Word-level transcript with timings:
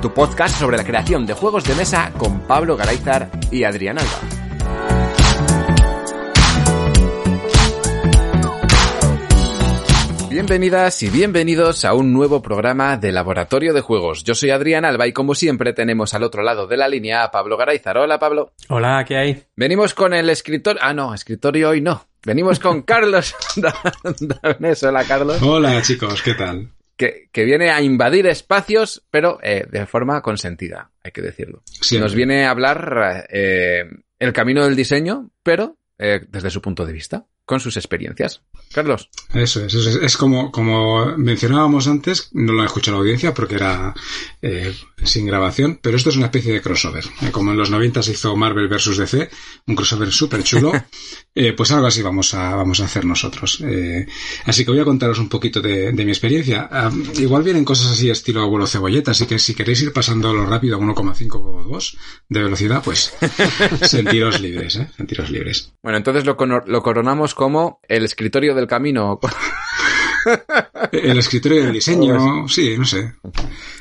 Tu 0.00 0.14
podcast 0.14 0.56
sobre 0.56 0.76
la 0.76 0.84
creación 0.84 1.26
de 1.26 1.34
juegos 1.34 1.64
de 1.64 1.74
mesa 1.74 2.12
con 2.16 2.40
Pablo 2.42 2.76
Garayzar 2.76 3.30
y 3.50 3.64
Adrián 3.64 3.98
Alba. 3.98 4.20
Bienvenidas 10.30 11.02
y 11.02 11.10
bienvenidos 11.10 11.84
a 11.84 11.94
un 11.94 12.12
nuevo 12.12 12.40
programa 12.40 12.96
de 12.96 13.10
Laboratorio 13.10 13.74
de 13.74 13.80
Juegos. 13.80 14.22
Yo 14.22 14.36
soy 14.36 14.50
Adrián 14.50 14.84
Alba 14.84 15.08
y 15.08 15.12
como 15.12 15.34
siempre 15.34 15.72
tenemos 15.72 16.14
al 16.14 16.22
otro 16.22 16.44
lado 16.44 16.68
de 16.68 16.76
la 16.76 16.86
línea 16.86 17.24
a 17.24 17.32
Pablo 17.32 17.56
Garayzar. 17.56 17.98
Hola 17.98 18.20
Pablo. 18.20 18.52
Hola, 18.68 19.04
¿qué 19.04 19.16
hay? 19.16 19.42
Venimos 19.56 19.94
con 19.94 20.14
el 20.14 20.30
escritor... 20.30 20.78
Ah, 20.80 20.94
no, 20.94 21.12
escritorio 21.12 21.70
hoy 21.70 21.80
no. 21.80 22.06
Venimos 22.24 22.60
con 22.60 22.82
Carlos. 22.82 23.34
Hola 24.82 25.04
Carlos. 25.04 25.42
Hola 25.42 25.82
chicos, 25.82 26.22
¿qué 26.22 26.34
tal? 26.34 26.70
Que, 26.98 27.30
que, 27.32 27.44
viene 27.44 27.70
a 27.70 27.80
invadir 27.80 28.26
espacios, 28.26 29.06
pero 29.10 29.38
eh, 29.42 29.64
de 29.70 29.86
forma 29.86 30.20
consentida, 30.20 30.90
hay 31.02 31.12
que 31.12 31.22
decirlo. 31.22 31.62
Sí, 31.64 31.98
Nos 31.98 32.14
viene 32.14 32.44
a 32.44 32.50
hablar 32.50 33.26
eh, 33.30 33.84
el 34.18 34.32
camino 34.34 34.64
del 34.64 34.76
diseño, 34.76 35.30
pero 35.42 35.78
eh, 35.96 36.20
desde 36.28 36.50
su 36.50 36.60
punto 36.60 36.84
de 36.84 36.92
vista, 36.92 37.24
con 37.48 37.60
sus 37.60 37.78
experiencias. 37.78 38.42
Carlos. 38.74 39.08
Eso 39.32 39.64
es, 39.64 39.72
eso 39.72 39.88
es, 39.88 39.96
es 39.96 40.16
como, 40.18 40.52
como 40.52 41.16
mencionábamos 41.16 41.88
antes, 41.88 42.28
no 42.34 42.52
lo 42.52 42.62
ha 42.62 42.66
escuchado 42.66 42.98
la 42.98 43.00
audiencia 43.00 43.32
porque 43.32 43.54
era 43.54 43.94
eh, 44.42 44.74
sin 45.02 45.24
grabación, 45.24 45.78
pero 45.82 45.96
esto 45.96 46.10
es 46.10 46.16
una 46.16 46.26
especie 46.26 46.52
de 46.52 46.60
crossover. 46.60 47.04
Eh, 47.22 47.30
como 47.30 47.52
en 47.52 47.56
los 47.56 47.70
90 47.70 48.02
se 48.02 48.12
hizo 48.12 48.36
Marvel 48.36 48.68
vs. 48.68 48.98
DC, 48.98 49.30
un 49.66 49.76
crossover 49.76 50.12
súper 50.12 50.42
chulo, 50.42 50.72
eh, 51.34 51.54
pues 51.54 51.70
algo 51.72 51.86
así 51.86 52.02
vamos 52.02 52.34
a, 52.34 52.54
vamos 52.54 52.80
a 52.80 52.84
hacer 52.84 53.06
nosotros. 53.06 53.62
Eh, 53.64 54.06
así 54.44 54.64
que 54.64 54.70
voy 54.70 54.80
a 54.80 54.84
contaros 54.84 55.18
un 55.18 55.30
poquito 55.30 55.62
de, 55.62 55.92
de 55.92 56.04
mi 56.04 56.10
experiencia. 56.10 56.68
Uh, 56.70 57.20
igual 57.20 57.42
vienen 57.42 57.64
cosas 57.64 57.92
así 57.92 58.10
estilo 58.10 58.42
abuelo 58.42 58.66
cebolleta, 58.66 59.12
así 59.12 59.26
que 59.26 59.38
si 59.38 59.54
queréis 59.54 59.80
ir 59.82 59.92
pasándolo 59.94 60.44
rápido 60.44 60.76
a 60.76 60.80
1,5 60.80 61.34
o 61.34 61.64
2 61.64 61.96
de 62.28 62.42
velocidad, 62.42 62.82
pues 62.84 63.16
sentiros 63.82 64.38
libres, 64.40 64.76
¿eh? 64.76 64.90
Sentiros 64.96 65.30
libres. 65.30 65.72
Bueno, 65.82 65.96
entonces 65.96 66.26
lo, 66.26 66.36
lo 66.66 66.82
coronamos 66.82 67.34
como 67.38 67.78
el 67.88 68.04
escritorio 68.04 68.52
del 68.52 68.66
camino. 68.66 69.20
el 70.90 71.18
escritorio 71.18 71.62
del 71.62 71.72
diseño, 71.72 72.48
sí, 72.48 72.76
no 72.76 72.84
sé. 72.84 73.14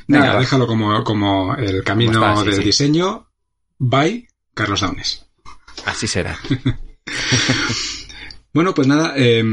Nada, 0.06 0.26
Venga, 0.26 0.40
déjalo 0.40 0.68
como, 0.68 1.04
como 1.04 1.56
el 1.56 1.84
camino 1.84 2.20
está, 2.24 2.36
sí, 2.38 2.46
del 2.46 2.56
sí. 2.58 2.64
diseño 2.64 3.32
by 3.80 4.28
Carlos 4.54 4.82
Daunes. 4.82 5.26
Así 5.86 6.08
será. 6.08 6.38
Bueno, 8.54 8.74
pues 8.74 8.88
nada, 8.88 9.14
eh, 9.16 9.44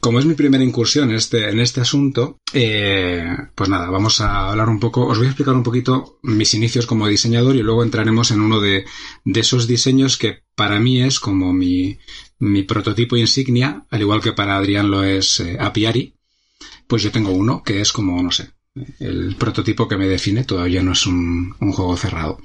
como 0.00 0.18
es 0.18 0.26
mi 0.26 0.34
primera 0.34 0.64
incursión 0.64 1.10
en 1.10 1.14
este, 1.14 1.50
en 1.50 1.60
este 1.60 1.82
asunto, 1.82 2.38
eh, 2.52 3.24
pues 3.54 3.70
nada, 3.70 3.88
vamos 3.90 4.20
a 4.20 4.48
hablar 4.48 4.68
un 4.68 4.80
poco, 4.80 5.06
os 5.06 5.18
voy 5.18 5.28
a 5.28 5.30
explicar 5.30 5.54
un 5.54 5.62
poquito 5.62 6.18
mis 6.24 6.52
inicios 6.54 6.84
como 6.84 7.06
diseñador 7.06 7.54
y 7.54 7.62
luego 7.62 7.84
entraremos 7.84 8.32
en 8.32 8.40
uno 8.40 8.58
de, 8.58 8.86
de 9.24 9.40
esos 9.40 9.68
diseños 9.68 10.18
que 10.18 10.42
para 10.56 10.80
mí 10.80 11.00
es 11.00 11.20
como 11.20 11.52
mi, 11.52 12.00
mi 12.40 12.62
prototipo 12.64 13.16
insignia, 13.16 13.86
al 13.90 14.00
igual 14.00 14.20
que 14.20 14.32
para 14.32 14.56
Adrián 14.56 14.90
lo 14.90 15.04
es 15.04 15.40
eh, 15.40 15.56
Apiari, 15.58 16.14
pues 16.86 17.02
yo 17.02 17.10
tengo 17.10 17.30
uno 17.30 17.62
que 17.62 17.80
es 17.80 17.92
como, 17.92 18.22
no 18.22 18.30
sé, 18.30 18.50
el 18.98 19.36
prototipo 19.36 19.88
que 19.88 19.96
me 19.96 20.08
define, 20.08 20.44
todavía 20.44 20.82
no 20.82 20.92
es 20.92 21.06
un, 21.06 21.54
un 21.60 21.72
juego 21.72 21.96
cerrado. 21.96 22.38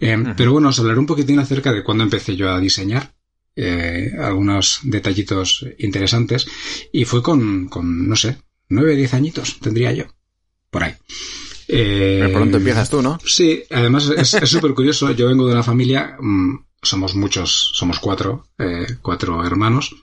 Eh. 0.00 0.16
Pero 0.36 0.52
bueno, 0.52 0.68
os 0.68 0.78
hablaré 0.78 0.98
un 0.98 1.06
poquitín 1.06 1.38
acerca 1.38 1.72
de 1.72 1.82
cuándo 1.82 2.04
empecé 2.04 2.36
yo 2.36 2.50
a 2.50 2.60
diseñar 2.60 3.14
eh, 3.56 4.12
algunos 4.18 4.80
detallitos 4.82 5.66
interesantes 5.78 6.46
y 6.92 7.04
fue 7.04 7.22
con, 7.22 7.68
con 7.68 8.08
no 8.08 8.16
sé, 8.16 8.38
nueve, 8.68 8.96
diez 8.96 9.14
añitos 9.14 9.58
tendría 9.60 9.92
yo, 9.92 10.06
por 10.70 10.84
ahí. 10.84 10.94
Eh, 11.68 12.18
Pero 12.20 12.32
pronto 12.32 12.56
empiezas 12.58 12.90
tú, 12.90 13.02
¿no? 13.02 13.18
Sí, 13.24 13.62
además 13.70 14.10
es 14.10 14.30
súper 14.50 14.74
curioso, 14.74 15.10
yo 15.12 15.28
vengo 15.28 15.46
de 15.46 15.52
una 15.52 15.62
familia, 15.62 16.16
mmm, 16.20 16.56
somos 16.82 17.14
muchos, 17.14 17.70
somos 17.74 17.98
cuatro, 17.98 18.48
eh, 18.58 18.86
cuatro 19.00 19.44
hermanos, 19.44 19.94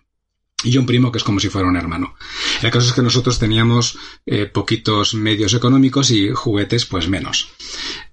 y 0.64 0.78
un 0.78 0.86
primo 0.86 1.12
que 1.12 1.18
es 1.18 1.24
como 1.24 1.40
si 1.40 1.50
fuera 1.50 1.68
un 1.68 1.78
hermano. 1.78 2.16
El 2.62 2.72
caso 2.72 2.88
es 2.88 2.94
que 2.94 3.02
nosotros 3.02 3.40
teníamos 3.40 3.98
eh, 4.26 4.46
poquitos 4.46 5.14
medios 5.14 5.54
económicos 5.54 6.12
y 6.12 6.30
juguetes 6.32 6.86
pues 6.86 7.08
menos. 7.08 7.50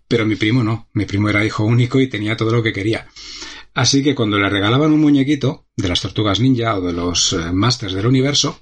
Pero 0.06 0.24
mi 0.24 0.36
primo 0.36 0.64
no, 0.64 0.88
mi 0.94 1.04
primo 1.04 1.28
era 1.28 1.44
hijo 1.44 1.64
único 1.64 2.00
y 2.00 2.08
tenía 2.08 2.36
todo 2.36 2.50
lo 2.50 2.62
que 2.62 2.72
quería. 2.72 3.06
Así 3.78 4.02
que 4.02 4.16
cuando 4.16 4.40
le 4.40 4.48
regalaban 4.48 4.90
un 4.90 5.00
muñequito 5.00 5.68
de 5.76 5.88
las 5.88 6.00
tortugas 6.00 6.40
ninja 6.40 6.76
o 6.76 6.80
de 6.80 6.92
los 6.92 7.32
eh, 7.32 7.52
Masters 7.52 7.92
del 7.92 8.08
Universo, 8.08 8.60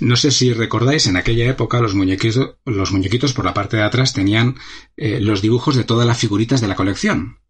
no 0.00 0.16
sé 0.16 0.30
si 0.30 0.54
recordáis, 0.54 1.06
en 1.06 1.18
aquella 1.18 1.46
época 1.46 1.78
los 1.78 1.94
muñequitos, 1.94 2.56
los 2.64 2.90
muñequitos 2.90 3.34
por 3.34 3.44
la 3.44 3.52
parte 3.52 3.76
de 3.76 3.82
atrás 3.82 4.14
tenían 4.14 4.56
eh, 4.96 5.20
los 5.20 5.42
dibujos 5.42 5.76
de 5.76 5.84
todas 5.84 6.06
las 6.06 6.16
figuritas 6.16 6.62
de 6.62 6.68
la 6.68 6.74
colección. 6.74 7.40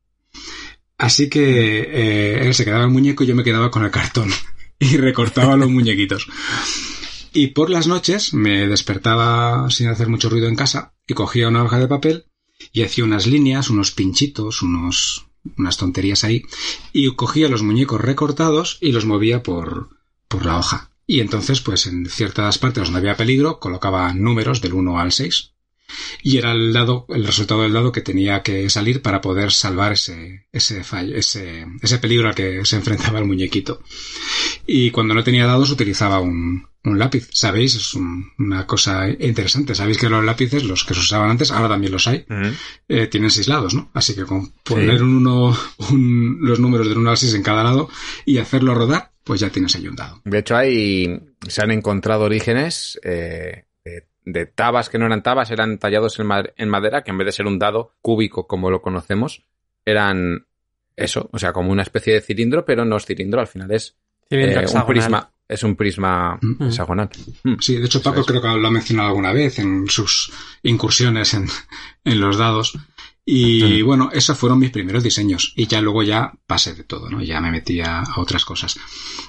Así 0.99 1.29
que 1.31 1.79
eh, 1.79 2.45
él 2.45 2.55
se 2.55 2.65
quedaba 2.65 2.83
el 2.83 2.91
muñeco 2.91 3.23
y 3.23 3.29
yo 3.29 3.37
me 3.37 3.45
quedaba 3.45 3.71
con 3.71 3.85
el 3.85 3.93
cartón 3.93 4.29
y 4.81 4.97
recortaba 4.97 5.57
los 5.57 5.71
muñequitos. 5.71 6.27
Y 7.33 7.47
por 7.53 7.71
las 7.71 7.87
noches 7.87 8.35
me 8.35 8.67
despertaba 8.67 9.71
sin 9.71 9.87
hacer 9.87 10.09
mucho 10.09 10.29
ruido 10.29 10.49
en 10.49 10.57
casa 10.57 10.97
y 11.07 11.15
cogía 11.15 11.47
una 11.47 11.63
hoja 11.63 11.79
de 11.79 11.87
papel 11.87 12.25
y 12.73 12.83
hacía 12.83 13.05
unas 13.05 13.29
líneas, 13.29 13.71
unos 13.71 13.93
pinchitos, 13.93 14.63
unos 14.63 15.26
unas 15.57 15.77
tonterías 15.77 16.25
ahí, 16.25 16.43
y 16.93 17.15
cogía 17.15 17.49
los 17.49 17.63
muñecos 17.63 18.01
recortados 18.01 18.79
y 18.81 18.93
los 18.93 19.05
movía 19.05 19.43
por, 19.43 19.91
por 20.29 20.47
la 20.47 20.59
hoja. 20.59 20.91
Y 21.07 21.21
entonces, 21.21 21.61
pues 21.61 21.87
en 21.87 22.07
ciertas 22.07 22.59
partes 22.59 22.85
donde 22.85 22.99
había 22.99 23.17
peligro, 23.17 23.61
colocaba 23.61 24.13
números 24.13 24.61
del 24.61 24.75
1 24.75 24.99
al 24.99 25.13
6. 25.13 25.53
Y 26.23 26.39
era 26.39 26.53
el 26.53 26.73
dado, 26.73 27.07
el 27.09 27.27
resultado 27.27 27.63
del 27.63 27.73
dado 27.73 27.93
que 27.93 28.01
tenía 28.01 28.43
que 28.43 28.69
salir 28.71 29.03
para 29.03 29.21
poder 29.21 29.53
salvar 29.53 29.93
ese, 29.93 30.47
ese 30.53 30.83
fallo, 30.85 31.15
ese, 31.17 31.67
ese 31.83 31.99
peligro 31.99 32.29
al 32.29 32.35
que 32.35 32.65
se 32.65 32.77
enfrentaba 32.77 33.19
el 33.19 33.27
muñequito. 33.27 33.83
Y 34.67 34.91
cuando 34.91 35.15
no 35.15 35.23
tenía 35.25 35.47
dados 35.47 35.71
utilizaba 35.71 36.21
un, 36.21 36.67
un 36.87 36.99
lápiz. 36.99 37.29
¿Sabéis? 37.33 37.75
Es 37.75 37.95
un, 37.95 38.33
una 38.39 38.67
cosa 38.67 39.09
interesante. 39.09 39.75
Sabéis 39.75 39.99
que 39.99 40.09
los 40.09 40.25
lápices, 40.25 40.65
los 40.65 40.85
que 40.85 40.95
se 40.95 41.01
usaban 41.01 41.31
antes, 41.31 41.51
ahora 41.51 41.69
también 41.69 41.93
los 41.93 42.07
hay, 42.07 42.25
uh 42.29 42.33
-huh. 42.33 42.55
eh, 42.89 43.07
tienen 43.09 43.31
seis 43.31 43.49
lados, 43.49 43.75
¿no? 43.75 43.91
Así 43.93 44.15
que 44.15 44.25
con 44.25 44.53
poner 44.65 44.99
sí. 44.99 45.03
un 45.05 45.17
uno, 45.17 45.57
un, 45.91 46.39
los 46.41 46.61
números 46.61 46.89
del 46.89 46.99
1 46.99 47.11
al 47.11 47.17
6 47.17 47.35
en 47.35 47.43
cada 47.43 47.65
lado 47.65 47.89
y 48.25 48.39
hacerlo 48.39 48.75
rodar, 48.75 49.13
pues 49.25 49.41
ya 49.41 49.51
tienes 49.51 49.75
ahí 49.75 49.89
un 49.89 49.97
dado. 49.97 50.21
De 50.25 50.39
hecho, 50.39 50.57
hay, 50.57 51.21
se 51.49 51.63
han 51.63 51.71
encontrado 51.71 52.25
orígenes 52.25 52.99
eh, 53.03 53.65
de, 54.27 54.47
tabas 54.47 54.91
que 54.91 54.99
no 54.99 55.07
eran 55.07 55.23
tabas, 55.23 55.51
eran 55.51 55.79
tallados 55.79 56.19
en, 56.19 56.27
ma 56.27 56.45
en 56.57 56.69
madera, 56.69 57.03
que 57.03 57.11
en 57.11 57.19
vez 57.19 57.27
de 57.27 57.33
ser 57.33 57.47
un 57.47 57.59
dado 57.59 57.95
cúbico 58.03 58.47
como 58.47 58.71
lo 58.71 58.83
conocemos, 58.83 59.45
eran 59.85 60.47
eso, 60.97 61.31
o 61.33 61.39
sea, 61.39 61.53
como 61.53 61.73
una 61.73 61.83
especie 61.83 62.13
de 62.15 62.21
cilindro, 62.21 62.65
pero 62.65 62.85
no 62.85 62.97
es 62.97 63.07
cilindro, 63.07 63.41
al 63.41 63.47
final 63.47 63.71
es 63.71 63.97
eh, 64.31 64.65
un 64.75 64.87
prisma. 64.87 65.31
Es 65.49 65.63
un 65.63 65.77
prisma 65.77 66.39
mm 66.43 66.65
hexagonal. 66.65 67.09
Sí, 67.61 67.77
de 67.77 67.87
hecho 67.87 68.03
Paco 68.03 68.25
creo 68.25 68.43
que 68.43 68.49
lo 68.49 68.67
ha 68.67 68.71
mencionado 68.71 69.11
alguna 69.11 69.33
vez 69.33 69.61
en 69.61 69.89
sus 69.89 70.33
incursiones 70.65 71.35
en, 71.35 71.47
en 72.05 72.21
los 72.21 72.37
dados. 72.37 72.77
Y 73.29 73.83
mm. 73.83 73.87
bueno, 73.87 74.11
esos 74.13 74.39
fueron 74.39 74.61
mis 74.61 74.71
primeros 74.71 75.03
diseños. 75.03 75.53
Y 75.57 75.67
ya 75.67 75.81
luego 75.81 76.05
ya 76.05 76.33
pasé 76.47 76.75
de 76.75 76.85
todo, 76.85 77.11
¿no? 77.11 77.21
Ya 77.21 77.41
me 77.41 77.51
metí 77.51 77.81
a, 77.81 77.99
a 77.99 78.21
otras 78.21 78.45
cosas. 78.45 78.79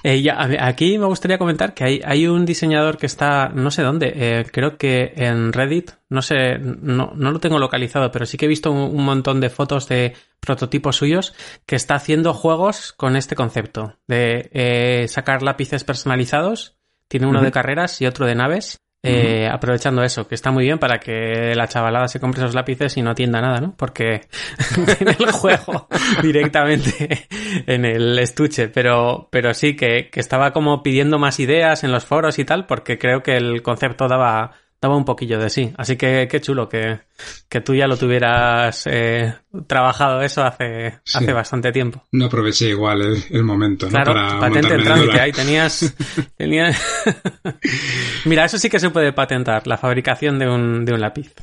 Eh, 0.04 0.22
ya, 0.22 0.40
aquí 0.60 0.96
me 0.98 1.06
gustaría 1.06 1.36
comentar 1.36 1.74
que 1.74 1.82
hay, 1.82 2.00
hay 2.04 2.28
un 2.28 2.46
diseñador 2.46 2.96
que 2.96 3.06
está, 3.06 3.48
no 3.48 3.72
sé 3.72 3.82
dónde, 3.82 4.12
eh, 4.14 4.46
creo 4.52 4.78
que 4.78 5.14
en 5.16 5.52
Reddit, 5.52 5.90
no 6.10 6.22
sé, 6.22 6.58
no, 6.60 7.12
no 7.16 7.32
lo 7.32 7.40
tengo 7.40 7.58
localizado, 7.58 8.12
pero 8.12 8.24
sí 8.24 8.38
que 8.38 8.44
he 8.44 8.48
visto 8.48 8.70
un, 8.70 8.96
un, 8.96 9.04
montón 9.04 9.40
de 9.40 9.50
fotos 9.50 9.88
de 9.88 10.14
prototipos 10.38 10.94
suyos 10.94 11.34
que 11.66 11.74
está 11.74 11.96
haciendo 11.96 12.34
juegos 12.34 12.92
con 12.92 13.16
este 13.16 13.34
concepto 13.34 13.96
de 14.06 14.48
eh, 14.52 15.08
sacar 15.08 15.42
lápices 15.42 15.82
personalizados. 15.82 16.76
Tiene 17.08 17.26
uno 17.26 17.40
uh 17.40 17.42
-huh. 17.42 17.46
de 17.46 17.52
carreras 17.52 18.00
y 18.00 18.06
otro 18.06 18.26
de 18.26 18.36
naves. 18.36 18.80
Eh, 19.08 19.46
uh 19.46 19.50
-huh. 19.50 19.54
aprovechando 19.54 20.02
eso, 20.02 20.28
que 20.28 20.34
está 20.34 20.50
muy 20.50 20.64
bien 20.64 20.78
para 20.78 20.98
que 20.98 21.54
la 21.54 21.66
chavalada 21.66 22.08
se 22.08 22.20
compre 22.20 22.42
esos 22.42 22.54
lápices 22.54 22.96
y 22.96 23.02
no 23.02 23.10
atienda 23.10 23.40
nada, 23.40 23.60
¿no? 23.60 23.74
Porque 23.76 24.22
en 25.00 25.08
el 25.08 25.30
juego 25.32 25.88
directamente 26.22 27.26
en 27.66 27.84
el 27.84 28.18
estuche, 28.18 28.68
pero, 28.68 29.28
pero 29.30 29.54
sí 29.54 29.76
que, 29.76 30.10
que, 30.10 30.20
estaba 30.20 30.52
como 30.52 30.82
pidiendo 30.82 31.18
más 31.18 31.40
ideas 31.40 31.84
en 31.84 31.92
los 31.92 32.04
foros 32.04 32.38
y 32.38 32.44
tal, 32.44 32.66
porque 32.66 32.98
creo 32.98 33.22
que 33.22 33.36
el 33.36 33.62
concepto 33.62 34.08
daba, 34.08 34.52
daba 34.80 34.96
un 34.96 35.04
poquillo 35.04 35.38
de 35.38 35.50
sí. 35.50 35.72
Así 35.76 35.96
que 35.96 36.28
qué 36.30 36.40
chulo 36.40 36.68
que, 36.68 37.00
que 37.48 37.60
tú 37.60 37.74
ya 37.74 37.86
lo 37.86 37.96
tuvieras 37.96 38.84
eh, 38.86 39.34
trabajado 39.66 40.22
eso 40.22 40.44
hace, 40.44 41.00
Sí. 41.04 41.18
hace 41.18 41.32
bastante 41.32 41.72
tiempo. 41.72 42.04
No 42.12 42.26
aproveché 42.26 42.68
igual 42.68 43.02
el, 43.02 43.24
el 43.30 43.42
momento, 43.44 43.86
¿no? 43.86 43.92
Claro, 43.92 44.12
Para 44.14 44.38
patente 44.40 44.74
en 44.74 44.84
trámite, 44.84 45.20
ahí 45.20 45.32
tenías... 45.32 45.94
tenías... 46.36 46.80
Mira, 48.24 48.44
eso 48.44 48.58
sí 48.58 48.68
que 48.70 48.78
se 48.80 48.90
puede 48.90 49.12
patentar, 49.12 49.66
la 49.66 49.78
fabricación 49.78 50.38
de 50.38 50.48
un, 50.48 50.84
de 50.84 50.92
un 50.92 51.00
lápiz. 51.00 51.34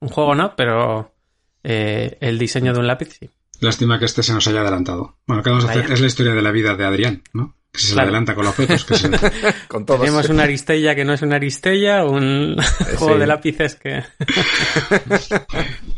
Un 0.00 0.08
juego 0.08 0.34
no, 0.34 0.54
pero 0.56 1.14
eh, 1.62 2.18
el 2.20 2.38
diseño 2.38 2.72
de 2.72 2.80
un 2.80 2.86
lápiz 2.86 3.16
sí. 3.18 3.30
Lástima 3.60 3.98
que 3.98 4.04
este 4.04 4.22
se 4.22 4.34
nos 4.34 4.46
haya 4.48 4.60
adelantado. 4.60 5.16
Bueno, 5.26 5.42
¿qué 5.42 5.50
vamos 5.50 5.64
a 5.64 5.70
hacer? 5.70 5.90
Es 5.90 6.00
la 6.00 6.06
historia 6.06 6.34
de 6.34 6.42
la 6.42 6.50
vida 6.50 6.74
de 6.74 6.84
Adrián, 6.84 7.22
¿no? 7.32 7.56
Que 7.74 7.80
si 7.80 7.86
se 7.88 7.92
le 7.92 7.94
Claro. 7.96 8.08
adelanta 8.08 8.34
con 8.36 8.44
los 8.44 8.54
fotos, 8.54 8.84
que 8.84 8.94
se... 8.94 9.10
Con 9.68 9.84
todos. 9.84 10.00
Tenemos 10.00 10.28
una 10.28 10.44
aristella 10.44 10.94
que 10.94 11.04
no 11.04 11.12
es 11.12 11.22
una 11.22 11.34
aristella, 11.36 12.04
un 12.04 12.56
juego 12.96 13.14
sí. 13.14 13.20
de 13.20 13.26
lápices 13.26 13.74
que... 13.74 14.04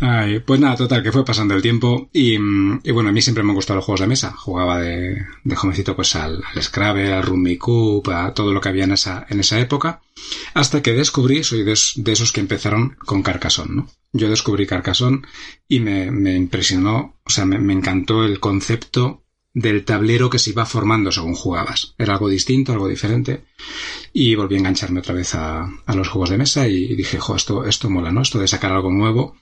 Ay, 0.00 0.40
pues 0.40 0.58
nada, 0.60 0.76
total, 0.76 1.02
que 1.02 1.12
fue 1.12 1.24
pasando 1.24 1.54
el 1.54 1.62
tiempo 1.62 2.08
y, 2.12 2.34
y 2.34 2.90
bueno, 2.92 3.08
a 3.08 3.12
mí 3.12 3.20
siempre 3.22 3.42
me 3.44 3.50
han 3.50 3.56
gustado 3.56 3.76
los 3.76 3.84
juegos 3.84 4.00
de 4.00 4.06
mesa. 4.06 4.32
Jugaba 4.32 4.80
de, 4.80 5.22
de 5.44 5.56
jovencito 5.56 5.94
pues 5.94 6.14
al, 6.16 6.42
al 6.54 6.62
Scrabble, 6.62 7.12
al 7.12 7.22
Rummy 7.22 7.56
Cube, 7.58 8.12
a 8.14 8.32
todo 8.32 8.52
lo 8.52 8.60
que 8.60 8.68
había 8.68 8.84
en 8.84 8.92
esa, 8.92 9.26
en 9.28 9.40
esa 9.40 9.58
época, 9.60 10.00
hasta 10.54 10.82
que 10.82 10.92
descubrí, 10.92 11.44
soy 11.44 11.62
de, 11.64 11.72
es- 11.72 11.92
de 11.96 12.12
esos 12.12 12.32
que 12.32 12.40
empezaron 12.40 12.96
con 13.04 13.22
Carcassonne, 13.22 13.74
¿no? 13.76 13.88
Yo 14.12 14.30
descubrí 14.30 14.66
Carcassonne 14.66 15.22
y 15.68 15.80
me, 15.80 16.10
me 16.10 16.34
impresionó, 16.34 17.16
o 17.24 17.30
sea, 17.30 17.44
me, 17.44 17.58
me 17.58 17.74
encantó 17.74 18.24
el 18.24 18.40
concepto 18.40 19.22
del 19.56 19.86
tablero 19.86 20.28
que 20.28 20.38
se 20.38 20.50
iba 20.50 20.66
formando 20.66 21.10
según 21.10 21.34
jugabas. 21.34 21.94
Era 21.96 22.12
algo 22.12 22.28
distinto, 22.28 22.72
algo 22.72 22.88
diferente. 22.88 23.44
Y 24.12 24.34
volví 24.34 24.54
a 24.54 24.58
engancharme 24.58 25.00
otra 25.00 25.14
vez 25.14 25.34
a, 25.34 25.66
los 25.94 26.08
juegos 26.08 26.28
de 26.28 26.36
mesa 26.36 26.68
y 26.68 26.94
dije, 26.94 27.18
jo, 27.18 27.34
esto, 27.34 27.64
esto 27.64 27.88
mola, 27.88 28.12
¿no? 28.12 28.20
Esto 28.20 28.38
de 28.38 28.48
sacar 28.48 28.72
algo 28.72 28.90
nuevo 28.90 29.34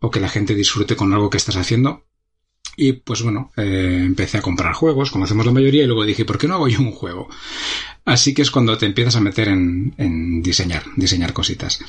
o 0.00 0.10
que 0.10 0.20
la 0.20 0.28
gente 0.28 0.54
disfrute 0.54 0.96
con 0.96 1.14
algo 1.14 1.30
que 1.30 1.38
estás 1.38 1.56
haciendo. 1.56 2.04
Y 2.76 2.92
pues 2.92 3.22
bueno, 3.22 3.52
eh, 3.56 4.02
empecé 4.04 4.36
a 4.36 4.42
comprar 4.42 4.74
juegos, 4.74 5.10
como 5.10 5.24
hacemos 5.24 5.46
la 5.46 5.52
mayoría, 5.52 5.84
y 5.84 5.86
luego 5.86 6.04
dije, 6.04 6.26
¿por 6.26 6.36
qué 6.36 6.46
no 6.46 6.56
hago 6.56 6.68
yo 6.68 6.80
un 6.80 6.92
juego? 6.92 7.30
Así 8.04 8.34
que 8.34 8.42
es 8.42 8.50
cuando 8.50 8.76
te 8.76 8.84
empiezas 8.84 9.16
a 9.16 9.20
meter 9.20 9.48
en, 9.48 9.94
en 9.96 10.42
diseñar, 10.42 10.82
diseñar 10.96 11.32
cositas. 11.32 11.80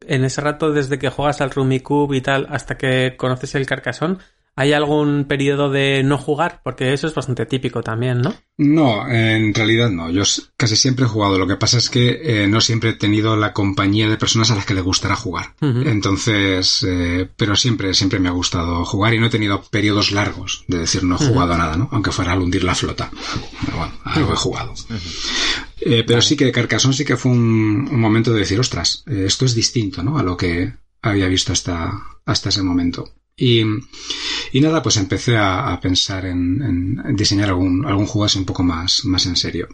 En 0.00 0.24
ese 0.24 0.40
rato, 0.40 0.72
desde 0.72 0.98
que 0.98 1.10
juegas 1.10 1.42
al 1.42 1.50
Rummikub 1.50 2.14
y 2.14 2.22
tal, 2.22 2.46
hasta 2.48 2.78
que 2.78 3.16
conoces 3.18 3.54
el 3.54 3.66
Carcassonne, 3.66 4.16
¿hay 4.56 4.72
algún 4.72 5.26
periodo 5.26 5.70
de 5.70 6.02
no 6.02 6.16
jugar? 6.16 6.62
Porque 6.64 6.94
eso 6.94 7.06
es 7.06 7.14
bastante 7.14 7.44
típico 7.44 7.82
también, 7.82 8.22
¿no? 8.22 8.34
No, 8.56 9.06
en 9.06 9.52
realidad 9.52 9.90
no. 9.90 10.10
Yo 10.10 10.22
casi 10.56 10.76
siempre 10.76 11.04
he 11.04 11.08
jugado. 11.08 11.38
Lo 11.38 11.46
que 11.46 11.56
pasa 11.56 11.76
es 11.76 11.90
que 11.90 12.20
eh, 12.22 12.48
no 12.48 12.62
siempre 12.62 12.90
he 12.90 12.94
tenido 12.94 13.36
la 13.36 13.52
compañía 13.52 14.08
de 14.08 14.16
personas 14.16 14.50
a 14.50 14.54
las 14.54 14.64
que 14.64 14.72
le 14.72 14.80
gustará 14.80 15.14
jugar. 15.14 15.54
Entonces, 15.60 16.84
eh, 16.88 17.28
pero 17.36 17.54
siempre, 17.54 17.92
siempre 17.92 18.18
me 18.18 18.28
ha 18.28 18.32
gustado 18.32 18.84
jugar 18.86 19.12
y 19.12 19.20
no 19.20 19.26
he 19.26 19.30
tenido 19.30 19.62
periodos 19.62 20.10
largos 20.10 20.64
de 20.68 20.78
decir 20.78 21.04
no 21.04 21.16
he 21.16 21.26
jugado 21.26 21.52
a 21.52 21.58
nada, 21.58 21.76
¿no? 21.76 21.90
Aunque 21.92 22.10
fuera 22.10 22.32
al 22.32 22.40
hundir 22.40 22.64
la 22.64 22.74
flota. 22.74 23.10
Pero 23.66 23.76
bueno, 23.76 23.92
algo 24.04 24.32
he 24.32 24.36
jugado. 24.36 24.74
Eh, 25.80 26.02
pero 26.06 26.22
sí 26.22 26.34
que 26.34 26.50
Carcassonne 26.50 26.94
sí 26.94 27.04
que 27.04 27.18
fue 27.18 27.30
un, 27.32 27.88
un 27.90 28.00
momento 28.00 28.32
de 28.32 28.40
decir, 28.40 28.58
ostras, 28.58 29.04
esto 29.06 29.44
es 29.44 29.54
distinto, 29.54 30.02
¿no? 30.02 30.18
A 30.18 30.22
lo 30.22 30.38
que 30.38 30.72
había 31.02 31.28
visto 31.28 31.52
hasta, 31.52 31.92
hasta 32.24 32.48
ese 32.48 32.62
momento. 32.62 33.12
Y, 33.36 33.62
y 34.52 34.60
nada, 34.60 34.82
pues 34.82 34.96
empecé 34.96 35.36
a, 35.36 35.72
a 35.72 35.80
pensar 35.80 36.24
en, 36.24 37.02
en 37.04 37.16
diseñar 37.16 37.50
algún, 37.50 37.84
algún 37.84 38.06
juego 38.06 38.24
así 38.24 38.38
un 38.38 38.46
poco 38.46 38.62
más, 38.62 39.04
más 39.04 39.26
en 39.26 39.36
serio. 39.36 39.68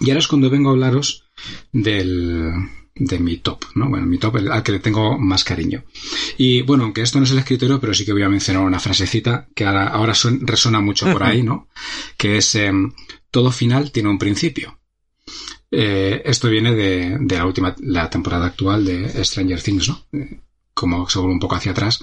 Y 0.00 0.10
ahora 0.10 0.18
es 0.18 0.26
cuando 0.26 0.50
vengo 0.50 0.70
a 0.70 0.72
hablaros 0.72 1.24
del, 1.72 2.52
de 2.94 3.18
mi 3.18 3.38
top, 3.38 3.64
¿no? 3.74 3.88
Bueno, 3.88 4.06
mi 4.06 4.18
top 4.18 4.36
al 4.50 4.62
que 4.62 4.72
le 4.72 4.78
tengo 4.80 5.18
más 5.18 5.44
cariño. 5.44 5.84
Y 6.36 6.62
bueno, 6.62 6.84
aunque 6.84 7.02
esto 7.02 7.18
no 7.18 7.24
es 7.24 7.30
el 7.30 7.38
escritorio, 7.38 7.80
pero 7.80 7.94
sí 7.94 8.04
que 8.04 8.12
voy 8.12 8.22
a 8.22 8.28
mencionar 8.28 8.64
una 8.64 8.80
frasecita 8.80 9.48
que 9.54 9.64
ahora, 9.64 9.88
ahora 9.88 10.14
resona 10.40 10.80
mucho 10.80 11.10
por 11.10 11.22
ahí, 11.22 11.42
¿no? 11.42 11.68
Que 12.16 12.38
es, 12.38 12.54
em, 12.54 12.92
todo 13.30 13.50
final 13.50 13.92
tiene 13.92 14.08
un 14.08 14.18
principio. 14.18 14.78
Eh, 15.70 16.22
esto 16.24 16.50
viene 16.50 16.74
de, 16.74 17.16
de 17.18 17.36
la 17.36 17.46
última, 17.46 17.74
la 17.80 18.10
temporada 18.10 18.46
actual 18.46 18.84
de 18.84 19.24
Stranger 19.24 19.62
Things, 19.62 19.88
¿no? 19.88 20.06
Como 20.82 21.08
se 21.08 21.20
vuelve 21.20 21.34
un 21.34 21.38
poco 21.38 21.54
hacia 21.54 21.70
atrás. 21.70 22.02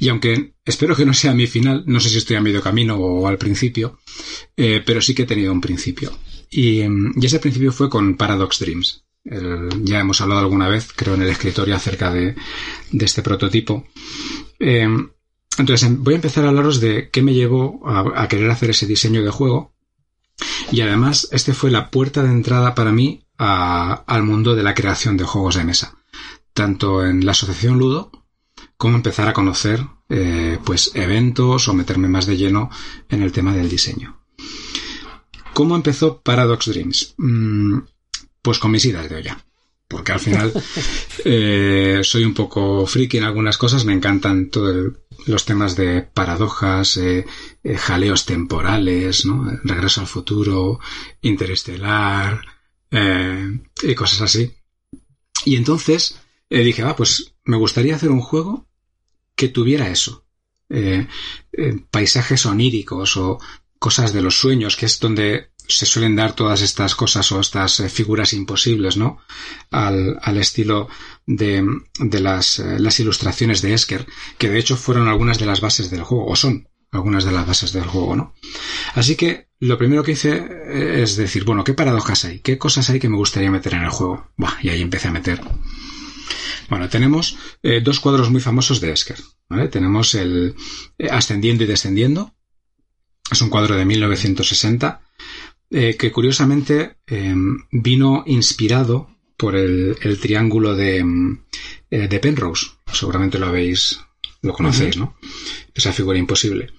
Y 0.00 0.08
aunque 0.08 0.54
espero 0.64 0.96
que 0.96 1.06
no 1.06 1.14
sea 1.14 1.32
mi 1.32 1.46
final, 1.46 1.84
no 1.86 2.00
sé 2.00 2.08
si 2.08 2.18
estoy 2.18 2.34
a 2.34 2.40
medio 2.40 2.60
camino 2.60 2.96
o 2.96 3.28
al 3.28 3.38
principio, 3.38 4.00
eh, 4.56 4.82
pero 4.84 5.00
sí 5.00 5.14
que 5.14 5.22
he 5.22 5.26
tenido 5.26 5.52
un 5.52 5.60
principio. 5.60 6.10
Y, 6.50 6.82
mm, 6.82 7.22
ese 7.22 7.38
principio 7.38 7.70
fue 7.70 7.88
con 7.88 8.16
Paradox 8.16 8.58
Dreams. 8.58 9.04
Ya 9.82 10.00
hemos 10.00 10.20
hablado 10.20 10.40
alguna 10.40 10.68
vez, 10.68 10.88
creo, 10.94 11.14
en 11.14 11.22
el 11.22 11.28
escritorio 11.28 11.76
acerca 11.76 12.12
de, 12.12 12.34
este 12.92 13.22
prototipo. 13.22 13.86
Eh, 14.58 14.88
entonces, 15.58 15.86
em- 15.86 16.02
voy 16.02 16.14
a 16.14 16.16
empezar 16.16 16.44
a 16.44 16.48
hablaros 16.48 16.80
de 16.80 17.10
qué 17.10 17.22
me 17.22 17.34
llevó 17.34 17.80
a, 17.86 18.26
querer 18.26 18.50
hacer 18.50 18.70
ese 18.70 18.86
diseño 18.86 19.22
de 19.22 19.30
juego. 19.30 19.72
Y 20.72 20.80
además, 20.80 21.28
este 21.30 21.54
fue 21.54 21.70
la 21.70 21.90
puerta 21.90 22.24
de 22.24 22.30
entrada 22.30 22.74
para 22.74 22.90
mí 22.90 23.24
al 23.38 24.22
mundo 24.24 24.56
de 24.56 24.64
la 24.64 24.74
creación 24.74 25.16
de 25.16 25.24
juegos 25.24 25.54
de 25.54 25.64
mesa. 25.64 25.96
Tanto 26.56 27.04
en 27.04 27.26
la 27.26 27.32
asociación 27.32 27.78
Ludo, 27.78 28.10
como 28.78 28.96
empezar 28.96 29.28
a 29.28 29.34
conocer 29.34 29.86
eh, 30.08 30.58
pues 30.64 30.92
eventos 30.94 31.68
o 31.68 31.74
meterme 31.74 32.08
más 32.08 32.24
de 32.24 32.38
lleno 32.38 32.70
en 33.10 33.20
el 33.20 33.30
tema 33.30 33.54
del 33.54 33.68
diseño. 33.68 34.22
¿Cómo 35.52 35.76
empezó 35.76 36.22
Paradox 36.22 36.64
Dreams? 36.70 37.14
Mm, 37.18 37.80
pues 38.40 38.58
con 38.58 38.70
mis 38.70 38.86
idas 38.86 39.06
de 39.10 39.16
olla. 39.16 39.38
Porque 39.86 40.12
al 40.12 40.20
final 40.20 40.50
eh, 41.26 42.00
soy 42.02 42.24
un 42.24 42.32
poco 42.32 42.86
friki 42.86 43.18
en 43.18 43.24
algunas 43.24 43.58
cosas, 43.58 43.84
me 43.84 43.92
encantan 43.92 44.48
todos 44.48 44.94
los 45.26 45.44
temas 45.44 45.76
de 45.76 46.00
paradojas, 46.00 46.96
eh, 46.96 47.26
jaleos 47.76 48.24
temporales, 48.24 49.26
¿no? 49.26 49.60
regreso 49.62 50.00
al 50.00 50.06
futuro, 50.06 50.80
interestelar 51.20 52.40
y 53.82 53.94
cosas 53.94 54.22
así. 54.22 54.54
Y 55.44 55.56
entonces 55.56 56.16
eh, 56.50 56.62
dije, 56.62 56.82
ah, 56.82 56.96
pues 56.96 57.34
me 57.44 57.56
gustaría 57.56 57.96
hacer 57.96 58.10
un 58.10 58.20
juego 58.20 58.66
que 59.34 59.48
tuviera 59.48 59.88
eso. 59.88 60.24
Eh, 60.68 61.06
eh, 61.52 61.80
paisajes 61.90 62.46
oníricos 62.46 63.16
o 63.16 63.38
cosas 63.78 64.12
de 64.12 64.22
los 64.22 64.38
sueños, 64.38 64.76
que 64.76 64.86
es 64.86 64.98
donde 64.98 65.50
se 65.68 65.86
suelen 65.86 66.16
dar 66.16 66.34
todas 66.34 66.62
estas 66.62 66.94
cosas 66.94 67.30
o 67.32 67.40
estas 67.40 67.82
figuras 67.92 68.32
imposibles, 68.32 68.96
¿no? 68.96 69.18
Al, 69.70 70.18
al 70.22 70.36
estilo 70.38 70.88
de, 71.26 71.64
de 71.98 72.20
las, 72.20 72.58
las 72.58 73.00
ilustraciones 73.00 73.62
de 73.62 73.74
Esker, 73.74 74.06
que 74.38 74.48
de 74.48 74.58
hecho 74.58 74.76
fueron 74.76 75.08
algunas 75.08 75.38
de 75.38 75.46
las 75.46 75.60
bases 75.60 75.90
del 75.90 76.04
juego, 76.04 76.26
o 76.26 76.36
son 76.36 76.68
algunas 76.92 77.24
de 77.24 77.32
las 77.32 77.46
bases 77.46 77.72
del 77.72 77.84
juego, 77.84 78.14
¿no? 78.14 78.34
Así 78.94 79.16
que 79.16 79.48
lo 79.58 79.76
primero 79.76 80.04
que 80.04 80.12
hice 80.12 81.02
es 81.02 81.16
decir, 81.16 81.44
bueno, 81.44 81.64
¿qué 81.64 81.74
paradojas 81.74 82.24
hay? 82.24 82.38
¿Qué 82.40 82.58
cosas 82.58 82.88
hay 82.90 83.00
que 83.00 83.08
me 83.08 83.16
gustaría 83.16 83.50
meter 83.50 83.74
en 83.74 83.82
el 83.82 83.90
juego? 83.90 84.30
Buah, 84.36 84.58
y 84.62 84.68
ahí 84.68 84.82
empecé 84.82 85.08
a 85.08 85.12
meter. 85.12 85.40
Bueno, 86.68 86.88
tenemos 86.88 87.36
eh, 87.62 87.80
dos 87.80 88.00
cuadros 88.00 88.30
muy 88.30 88.40
famosos 88.40 88.80
de 88.80 88.92
Esker, 88.92 89.18
¿vale? 89.48 89.68
Tenemos 89.68 90.14
el 90.14 90.54
eh, 90.98 91.08
Ascendiendo 91.10 91.64
y 91.64 91.66
Descendiendo. 91.66 92.34
Es 93.30 93.40
un 93.42 93.50
cuadro 93.50 93.76
de 93.76 93.84
1960 93.84 95.00
eh, 95.70 95.96
que 95.98 96.12
curiosamente 96.12 96.98
eh, 97.06 97.34
vino 97.72 98.22
inspirado 98.26 99.16
por 99.36 99.56
el, 99.56 99.96
el 100.00 100.18
triángulo 100.18 100.74
de, 100.74 101.02
mm, 101.04 101.38
eh, 101.90 102.08
de 102.08 102.18
Penrose. 102.20 102.66
Seguramente 102.92 103.38
lo 103.38 103.46
habéis, 103.46 104.00
lo 104.42 104.52
conocéis, 104.52 104.96
¿no? 104.96 105.16
Esa 105.74 105.92
figura 105.92 106.18
imposible. 106.18 106.70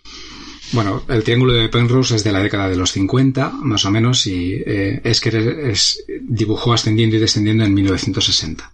Bueno, 0.71 1.03
el 1.07 1.23
triángulo 1.23 1.53
de 1.53 1.69
Penrose 1.69 2.15
es 2.15 2.23
de 2.23 2.31
la 2.31 2.41
década 2.41 2.69
de 2.69 2.75
los 2.75 2.91
50, 2.91 3.51
más 3.51 3.85
o 3.85 3.91
menos, 3.91 4.27
y 4.27 4.55
eh, 4.65 5.01
Esker 5.03 5.35
es, 5.35 6.03
dibujó 6.21 6.73
ascendiendo 6.73 7.15
y 7.15 7.19
descendiendo 7.19 7.63
en 7.63 7.73
1960. 7.73 8.71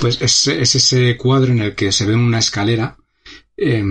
Pues 0.00 0.20
es, 0.20 0.46
es 0.46 0.74
ese 0.74 1.16
cuadro 1.16 1.52
en 1.52 1.60
el 1.60 1.74
que 1.74 1.92
se 1.92 2.06
ve 2.06 2.14
una 2.14 2.38
escalera 2.38 2.96
eh, 3.56 3.84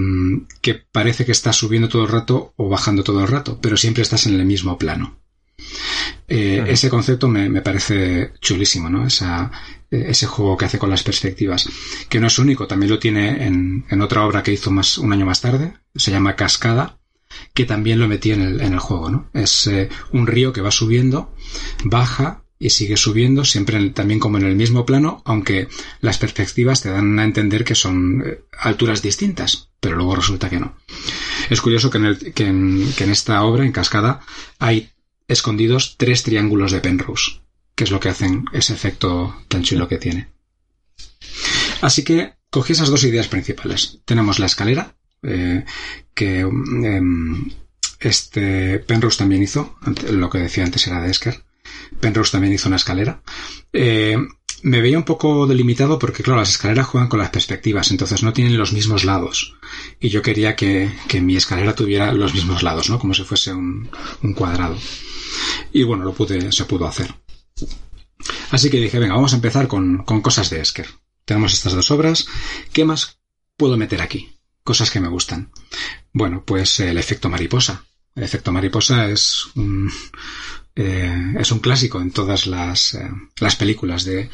que 0.62 0.76
parece 0.76 1.26
que 1.26 1.34
está 1.34 1.52
subiendo 1.52 1.90
todo 1.90 2.04
el 2.04 2.10
rato 2.10 2.54
o 2.56 2.70
bajando 2.70 3.04
todo 3.04 3.22
el 3.22 3.28
rato, 3.28 3.60
pero 3.62 3.78
siempre 3.78 4.04
estás 4.04 4.26
en 4.26 4.36
el 4.36 4.46
mismo 4.46 4.78
plano. 4.78 5.20
Eh. 6.28 6.64
Ese 6.68 6.90
concepto 6.90 7.28
me, 7.28 7.50
me 7.50 7.62
parece 7.62 8.34
chulísimo, 8.42 8.90
¿no? 8.90 9.06
Esa, 9.06 9.52
eh, 9.90 10.06
ese 10.10 10.26
juego 10.26 10.58
que 10.58 10.66
hace 10.66 10.80
con 10.80 10.90
las 10.90 11.04
perspectivas, 11.04 11.70
que 12.10 12.20
no 12.20 12.28
es 12.28 12.40
único, 12.40 12.68
también 12.68 12.92
lo 12.92 13.00
tiene 13.00 13.46
en, 13.46 13.86
en 13.90 14.02
otra 14.02 14.26
obra 14.26 14.44
que 14.44 14.54
hizo 14.54 14.72
más, 14.72 14.98
un 14.98 15.14
año 15.14 15.26
más 15.26 15.42
tarde, 15.42 15.74
se 15.96 16.12
llama 16.12 16.36
Cascada, 16.36 17.00
que 17.54 17.66
también 17.66 18.00
lo 18.00 18.08
metí 18.08 18.32
en 18.32 18.42
el, 18.42 18.62
en 18.62 18.74
el 18.74 18.80
juego, 18.80 19.10
¿no? 19.10 19.30
Es 19.34 19.68
eh, 19.68 19.90
un 20.12 20.28
río 20.28 20.54
que 20.54 20.62
va 20.62 20.72
subiendo, 20.72 21.34
baja 21.84 22.44
y 22.60 22.72
sigue 22.72 22.98
subiendo, 22.98 23.46
siempre 23.46 23.90
también 23.92 24.20
como 24.20 24.38
en 24.38 24.46
el 24.46 24.56
mismo 24.56 24.86
plano, 24.86 25.22
aunque 25.26 25.68
las 26.02 26.18
perspectivas 26.18 26.82
te 26.82 26.90
dan 26.90 27.20
a 27.20 27.24
entender 27.24 27.64
que 27.64 27.76
son 27.76 28.24
eh, 28.26 28.40
alturas 28.60 29.02
distintas, 29.02 29.70
pero 29.80 29.96
luego 29.96 30.16
resulta 30.16 30.50
que 30.50 30.60
no. 30.60 30.76
Es 31.50 31.62
curioso 31.62 31.90
que 31.92 31.98
en, 32.00 32.06
el- 32.06 32.34
que 32.34 32.46
en- 32.48 32.92
que 32.98 33.04
en 33.04 33.12
esta 33.12 33.44
obra, 33.44 33.64
en 33.66 33.72
Cascada, 33.72 34.22
hay 34.60 34.90
escondidos 35.28 35.96
tres 35.98 36.24
triángulos 36.24 36.72
de 36.72 36.80
Penrose, 36.80 37.42
que 37.76 37.84
es 37.84 37.92
lo 37.92 38.00
que 38.00 38.10
hacen 38.10 38.46
ese 38.54 38.74
efecto 38.74 39.36
tan 39.50 39.62
chulo 39.64 39.88
que 39.88 39.98
tiene. 39.98 40.30
Así 41.82 42.04
que 42.04 42.34
cogí 42.50 42.74
esas 42.74 42.90
dos 42.90 43.04
ideas 43.04 43.28
principales. 43.28 44.00
Tenemos 44.06 44.40
la 44.40 44.46
escalera, 44.48 44.96
eh, 45.22 45.64
que 46.16 46.40
em, 46.40 47.52
este 48.00 48.80
Penrose 48.80 49.18
también 49.20 49.44
hizo, 49.44 49.78
lo 50.12 50.30
que 50.30 50.40
decía 50.40 50.64
antes 50.64 50.88
era 50.88 51.02
de 51.02 51.12
Esker. 51.12 51.44
Penrose 52.00 52.32
también 52.32 52.54
hizo 52.54 52.70
una 52.70 52.78
escalera. 52.78 53.22
Eh, 53.74 54.18
me 54.64 54.82
veía 54.82 54.98
un 54.98 55.04
poco 55.04 55.46
delimitado 55.46 56.00
porque, 56.00 56.24
claro, 56.24 56.40
las 56.40 56.50
escaleras 56.50 56.88
juegan 56.88 57.10
con 57.10 57.20
las 57.20 57.30
perspectivas, 57.30 57.92
entonces 57.92 58.24
no 58.24 58.34
tienen 58.34 58.58
los 58.58 58.74
mismos 58.74 59.04
lados. 59.04 59.56
Y 60.00 60.10
yo 60.10 60.22
quería 60.22 60.56
que, 60.56 60.92
que 61.08 61.22
mi 61.22 61.36
escalera 61.36 61.76
tuviera 61.76 62.12
los 62.14 62.34
mismos 62.34 62.64
lados, 62.64 62.90
¿no? 62.90 63.00
Como 63.00 63.14
si 63.14 63.24
fuese 63.24 63.54
un, 63.54 63.90
un 64.24 64.34
cuadrado. 64.34 64.78
Y 65.74 65.84
bueno, 65.84 66.04
lo 66.04 66.14
pude, 66.14 66.52
se 66.52 66.66
pudo 66.66 66.88
hacer. 66.88 67.14
Así 68.52 68.70
que 68.70 68.80
dije, 68.80 69.00
venga, 69.00 69.16
vamos 69.16 69.34
a 69.34 69.38
empezar 69.38 69.68
con, 69.68 70.04
con 70.04 70.22
cosas 70.22 70.50
de 70.50 70.62
Esker. 70.62 70.88
Tenemos 71.26 71.54
estas 71.54 71.74
dos 71.74 71.92
obras. 71.92 72.28
¿Qué 72.74 72.86
más 72.86 73.20
puedo 73.58 73.78
meter 73.78 74.02
aquí? 74.02 74.38
Cosas 74.64 74.90
que 74.90 75.00
me 75.00 75.10
gustan. 75.10 75.52
Bueno, 76.14 76.44
pues 76.46 76.80
el 76.80 76.98
efecto 76.98 77.30
mariposa. 77.30 77.86
El 78.16 78.24
efecto 78.24 78.52
mariposa 78.52 79.10
es 79.10 79.46
un, 79.56 79.92
eh, 80.78 81.34
es 81.40 81.52
un 81.52 81.60
clásico 81.60 82.00
en 82.00 82.12
todas 82.12 82.46
las, 82.46 82.94
eh, 82.94 83.10
las 83.40 83.56
películas 83.56 84.06
de 84.06 84.30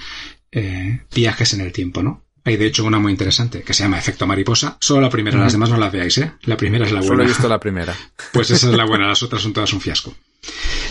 eh, 0.51 0.99
viajes 1.15 1.53
en 1.53 1.61
el 1.61 1.71
tiempo, 1.71 2.03
¿no? 2.03 2.25
Hay 2.43 2.57
de 2.57 2.65
hecho 2.65 2.83
una 2.83 2.99
muy 2.99 3.13
interesante 3.13 3.63
que 3.63 3.73
se 3.73 3.83
llama 3.83 3.97
Efecto 3.97 4.27
Mariposa. 4.27 4.75
Solo 4.81 4.99
la 4.99 5.09
primera, 5.09 5.39
las 5.39 5.53
demás 5.53 5.69
no 5.69 5.77
las 5.77 5.93
veáis, 5.93 6.17
¿eh? 6.17 6.33
La 6.41 6.57
primera 6.57 6.85
es 6.85 6.91
la 6.91 6.99
buena. 6.99 7.13
Solo 7.13 7.23
he 7.23 7.27
visto 7.27 7.47
la 7.47 7.59
primera. 7.61 7.95
Pues 8.33 8.51
esa 8.51 8.69
es 8.69 8.75
la 8.75 8.85
buena, 8.85 9.07
las 9.07 9.23
otras 9.23 9.41
son 9.41 9.53
todas 9.53 9.71
un 9.71 9.79
fiasco. 9.79 10.13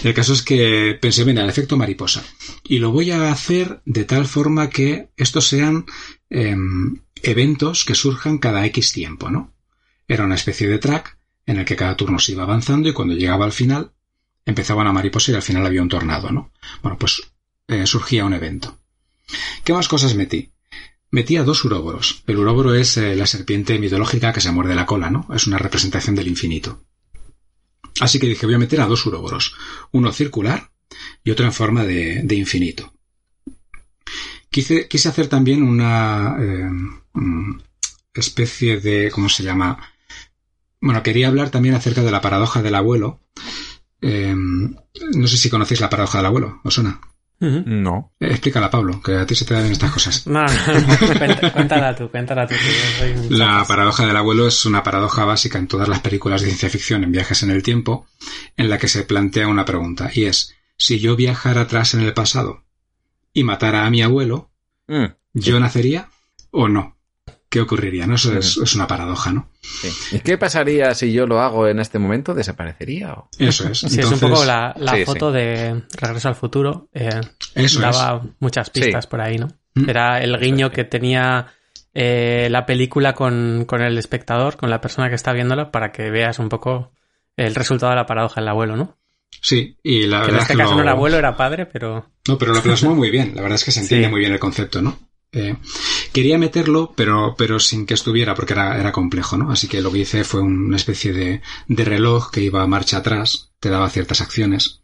El 0.02 0.14
caso 0.14 0.32
es 0.32 0.40
que 0.40 0.98
pensé, 0.98 1.22
venga, 1.24 1.42
el 1.42 1.50
efecto 1.50 1.76
mariposa. 1.76 2.24
Y 2.64 2.78
lo 2.78 2.90
voy 2.90 3.10
a 3.10 3.30
hacer 3.30 3.82
de 3.84 4.04
tal 4.04 4.24
forma 4.24 4.70
que 4.70 5.10
estos 5.18 5.46
sean 5.46 5.84
em, 6.30 7.02
eventos 7.22 7.84
que 7.84 7.94
surjan 7.94 8.38
cada 8.38 8.64
X 8.64 8.92
tiempo, 8.92 9.30
¿no? 9.30 9.52
Era 10.08 10.24
una 10.24 10.36
especie 10.36 10.66
de 10.66 10.78
track 10.78 11.18
en 11.44 11.58
el 11.58 11.66
que 11.66 11.76
cada 11.76 11.94
turno 11.94 12.18
se 12.18 12.32
iba 12.32 12.44
avanzando 12.44 12.88
y 12.88 12.94
cuando 12.94 13.14
llegaba 13.14 13.44
al 13.44 13.52
final 13.52 13.92
empezaba 14.44 14.82
una 14.82 14.92
mariposa 14.92 15.32
y 15.32 15.34
al 15.34 15.42
final 15.42 15.66
había 15.66 15.82
un 15.82 15.88
tornado, 15.88 16.30
¿no? 16.30 16.52
Bueno, 16.82 16.98
pues 16.98 17.22
eh, 17.68 17.86
surgía 17.86 18.24
un 18.24 18.34
evento. 18.34 18.78
¿Qué 19.64 19.72
más 19.72 19.88
cosas 19.88 20.14
metí? 20.14 20.52
Metí 21.10 21.36
a 21.36 21.44
dos 21.44 21.64
uróboros. 21.64 22.22
El 22.26 22.38
uróboro 22.38 22.74
es 22.74 22.96
eh, 22.96 23.14
la 23.14 23.26
serpiente 23.26 23.78
mitológica 23.78 24.32
que 24.32 24.40
se 24.40 24.50
muerde 24.50 24.74
la 24.74 24.86
cola, 24.86 25.10
¿no? 25.10 25.26
Es 25.34 25.46
una 25.46 25.58
representación 25.58 26.16
del 26.16 26.28
infinito. 26.28 26.84
Así 28.00 28.18
que 28.18 28.26
dije, 28.26 28.46
voy 28.46 28.54
a 28.54 28.58
meter 28.58 28.80
a 28.80 28.86
dos 28.86 29.04
uróboros. 29.06 29.54
Uno 29.90 30.12
circular 30.12 30.72
y 31.22 31.30
otro 31.30 31.44
en 31.44 31.52
forma 31.52 31.84
de, 31.84 32.22
de 32.24 32.34
infinito. 32.34 32.92
Quise, 34.50 34.88
quise, 34.88 35.08
hacer 35.08 35.28
también 35.28 35.62
una 35.62 36.36
eh, 36.40 36.68
mm, 37.12 37.60
especie 38.14 38.80
de... 38.80 39.10
¿cómo 39.10 39.28
se 39.28 39.42
llama? 39.42 39.78
Bueno, 40.80 41.02
quería 41.02 41.28
hablar 41.28 41.50
también 41.50 41.74
acerca 41.74 42.02
de 42.02 42.10
la 42.10 42.20
paradoja 42.20 42.62
del 42.62 42.74
abuelo. 42.74 43.20
Eh, 44.02 44.34
no 44.34 45.26
sé 45.26 45.36
si 45.36 45.48
conocéis 45.48 45.80
la 45.80 45.88
paradoja 45.88 46.18
del 46.18 46.26
abuelo, 46.26 46.60
¿os 46.64 46.74
suena? 46.74 47.00
No. 47.40 48.12
Eh, 48.20 48.26
explícala, 48.30 48.70
Pablo, 48.70 49.00
que 49.02 49.16
a 49.16 49.26
ti 49.26 49.34
se 49.34 49.44
te 49.44 49.54
dan 49.54 49.66
estas 49.66 49.90
cosas. 49.90 50.26
No, 50.26 50.44
no, 50.44 51.52
cuéntala 51.52 51.94
tú, 51.94 52.08
cuéntala 52.08 52.46
tú. 52.46 52.54
La 53.30 53.64
paradoja 53.66 54.06
del 54.06 54.16
abuelo 54.16 54.46
es 54.46 54.64
una 54.64 54.82
paradoja 54.84 55.24
básica 55.24 55.58
en 55.58 55.66
todas 55.66 55.88
las 55.88 56.00
películas 56.00 56.40
de 56.40 56.48
ciencia 56.48 56.70
ficción 56.70 57.02
en 57.02 57.10
viajes 57.10 57.42
en 57.42 57.50
el 57.50 57.62
tiempo, 57.62 58.06
en 58.56 58.70
la 58.70 58.78
que 58.78 58.86
se 58.86 59.02
plantea 59.02 59.48
una 59.48 59.64
pregunta, 59.64 60.10
y 60.14 60.26
es, 60.26 60.54
si 60.76 61.00
yo 61.00 61.16
viajara 61.16 61.62
atrás 61.62 61.94
en 61.94 62.02
el 62.02 62.14
pasado 62.14 62.62
y 63.32 63.42
matara 63.44 63.86
a 63.86 63.90
mi 63.90 64.02
abuelo, 64.02 64.50
Mm, 64.88 65.14
¿yo 65.34 65.60
nacería 65.60 66.10
o 66.50 66.68
no? 66.68 66.91
¿Qué 67.52 67.60
ocurriría? 67.60 68.06
¿No? 68.06 68.14
Eso 68.14 68.36
es, 68.36 68.56
es 68.56 68.74
una 68.74 68.86
paradoja, 68.86 69.30
¿no? 69.30 69.50
sí. 69.60 70.16
¿Y 70.16 70.20
qué 70.20 70.38
pasaría 70.38 70.94
si 70.94 71.12
yo 71.12 71.26
lo 71.26 71.38
hago 71.42 71.68
en 71.68 71.80
este 71.80 71.98
momento? 71.98 72.32
¿Desaparecería? 72.32 73.12
o? 73.12 73.28
Eso 73.38 73.68
es. 73.68 73.78
Sí, 73.80 73.86
es 73.86 73.92
un 74.06 74.14
Entonces, 74.14 74.30
poco 74.30 74.44
la, 74.46 74.74
la 74.78 74.92
Sí, 74.96 75.04
foto 75.04 75.30
de 75.30 75.82
Regreso 76.00 76.28
al 76.28 76.34
Futuro. 76.34 76.88
eh, 76.94 77.20
Eso 77.54 77.80
daba 77.80 78.22
muchas 78.40 78.70
pistas 78.70 79.04
Sí. 79.04 79.10
por 79.10 79.20
ahí, 79.20 79.36
¿no? 79.36 79.48
Mm. 79.74 79.90
Era 79.90 80.22
el 80.22 80.38
guiño 80.38 80.70
que 80.70 80.84
tenía 80.84 81.48
eh, 81.92 82.48
la 82.50 82.64
película 82.64 83.12
con, 83.14 83.64
con 83.66 83.82
el 83.82 83.98
espectador, 83.98 84.56
con 84.56 84.70
la 84.70 84.80
persona 84.80 85.10
que 85.10 85.14
está 85.16 85.34
viéndola, 85.34 85.70
para 85.70 85.92
que 85.92 86.10
veas 86.10 86.38
un 86.38 86.48
poco 86.48 86.92
el 87.36 87.54
resultado 87.54 87.90
de 87.90 87.96
la 87.96 88.06
paradoja 88.06 88.40
del 88.40 88.48
abuelo, 88.48 88.76
¿no? 88.76 88.96
Sí, 89.42 89.76
y 89.82 90.06
la 90.06 90.20
Que 90.22 90.24
en 90.28 90.30
verdad 90.32 90.36
es 90.36 90.42
este 90.44 90.52
que 90.54 90.58
caso 90.58 90.70
lo- 90.70 90.76
no 90.78 90.82
era 90.84 90.92
abuelo, 90.92 91.18
era 91.18 91.36
padre, 91.36 91.66
pero... 91.66 92.06
No, 92.28 92.38
pero 92.38 92.54
lo 92.54 92.62
plasmó 92.62 92.94
muy 92.94 93.10
bien. 93.10 93.32
La 93.34 93.42
verdad 93.42 93.56
es 93.56 93.64
que 93.64 93.72
se 93.72 93.80
entiende 93.80 94.06
Sí. 94.06 94.10
muy 94.10 94.20
bien 94.20 94.32
el 94.32 94.38
concepto, 94.38 94.80
¿no? 94.80 94.98
Eh, 95.32 95.56
quería 96.12 96.36
meterlo, 96.38 96.92
pero, 96.94 97.34
pero 97.38 97.58
sin 97.58 97.86
que 97.86 97.94
estuviera, 97.94 98.34
porque 98.34 98.52
era, 98.52 98.78
era 98.78 98.92
complejo, 98.92 99.38
¿no? 99.38 99.50
Así 99.50 99.66
que 99.66 99.80
lo 99.80 99.90
que 99.90 99.98
hice 100.00 100.24
fue 100.24 100.42
una 100.42 100.76
especie 100.76 101.12
de, 101.12 101.40
de 101.68 101.84
reloj 101.84 102.30
que 102.30 102.42
iba 102.42 102.62
a 102.62 102.66
marcha 102.66 102.98
atrás, 102.98 103.50
te 103.58 103.70
daba 103.70 103.88
ciertas 103.88 104.20
acciones. 104.20 104.80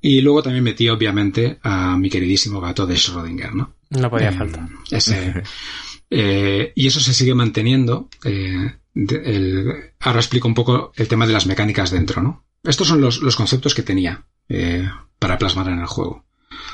Y 0.00 0.22
luego 0.22 0.42
también 0.42 0.64
metí, 0.64 0.88
obviamente, 0.88 1.58
a 1.62 1.96
mi 1.98 2.08
queridísimo 2.08 2.60
gato 2.60 2.86
de 2.86 2.94
Schrödinger, 2.94 3.52
¿no? 3.52 3.74
No 3.90 4.10
podía 4.10 4.30
Eh, 4.30 4.32
faltar. 4.32 4.68
Ese, 4.90 5.42
eh, 6.10 6.72
y 6.74 6.86
eso 6.86 7.00
se 7.00 7.14
sigue 7.14 7.34
manteniendo. 7.34 8.08
eh, 8.24 8.76
de- 8.94 9.22
el- 9.36 9.74
ahora 10.00 10.20
explico 10.20 10.48
un 10.48 10.54
poco 10.54 10.90
el 10.96 11.06
tema 11.08 11.26
de 11.26 11.34
las 11.34 11.46
mecánicas 11.46 11.90
dentro, 11.90 12.22
¿no? 12.22 12.44
Estos 12.64 12.88
son 12.88 13.02
los, 13.02 13.20
los 13.20 13.36
conceptos 13.36 13.74
que 13.74 13.82
tenía 13.82 14.24
eh, 14.48 14.88
para 15.18 15.36
plasmar 15.36 15.68
en 15.68 15.80
el 15.80 15.86
juego. 15.86 16.24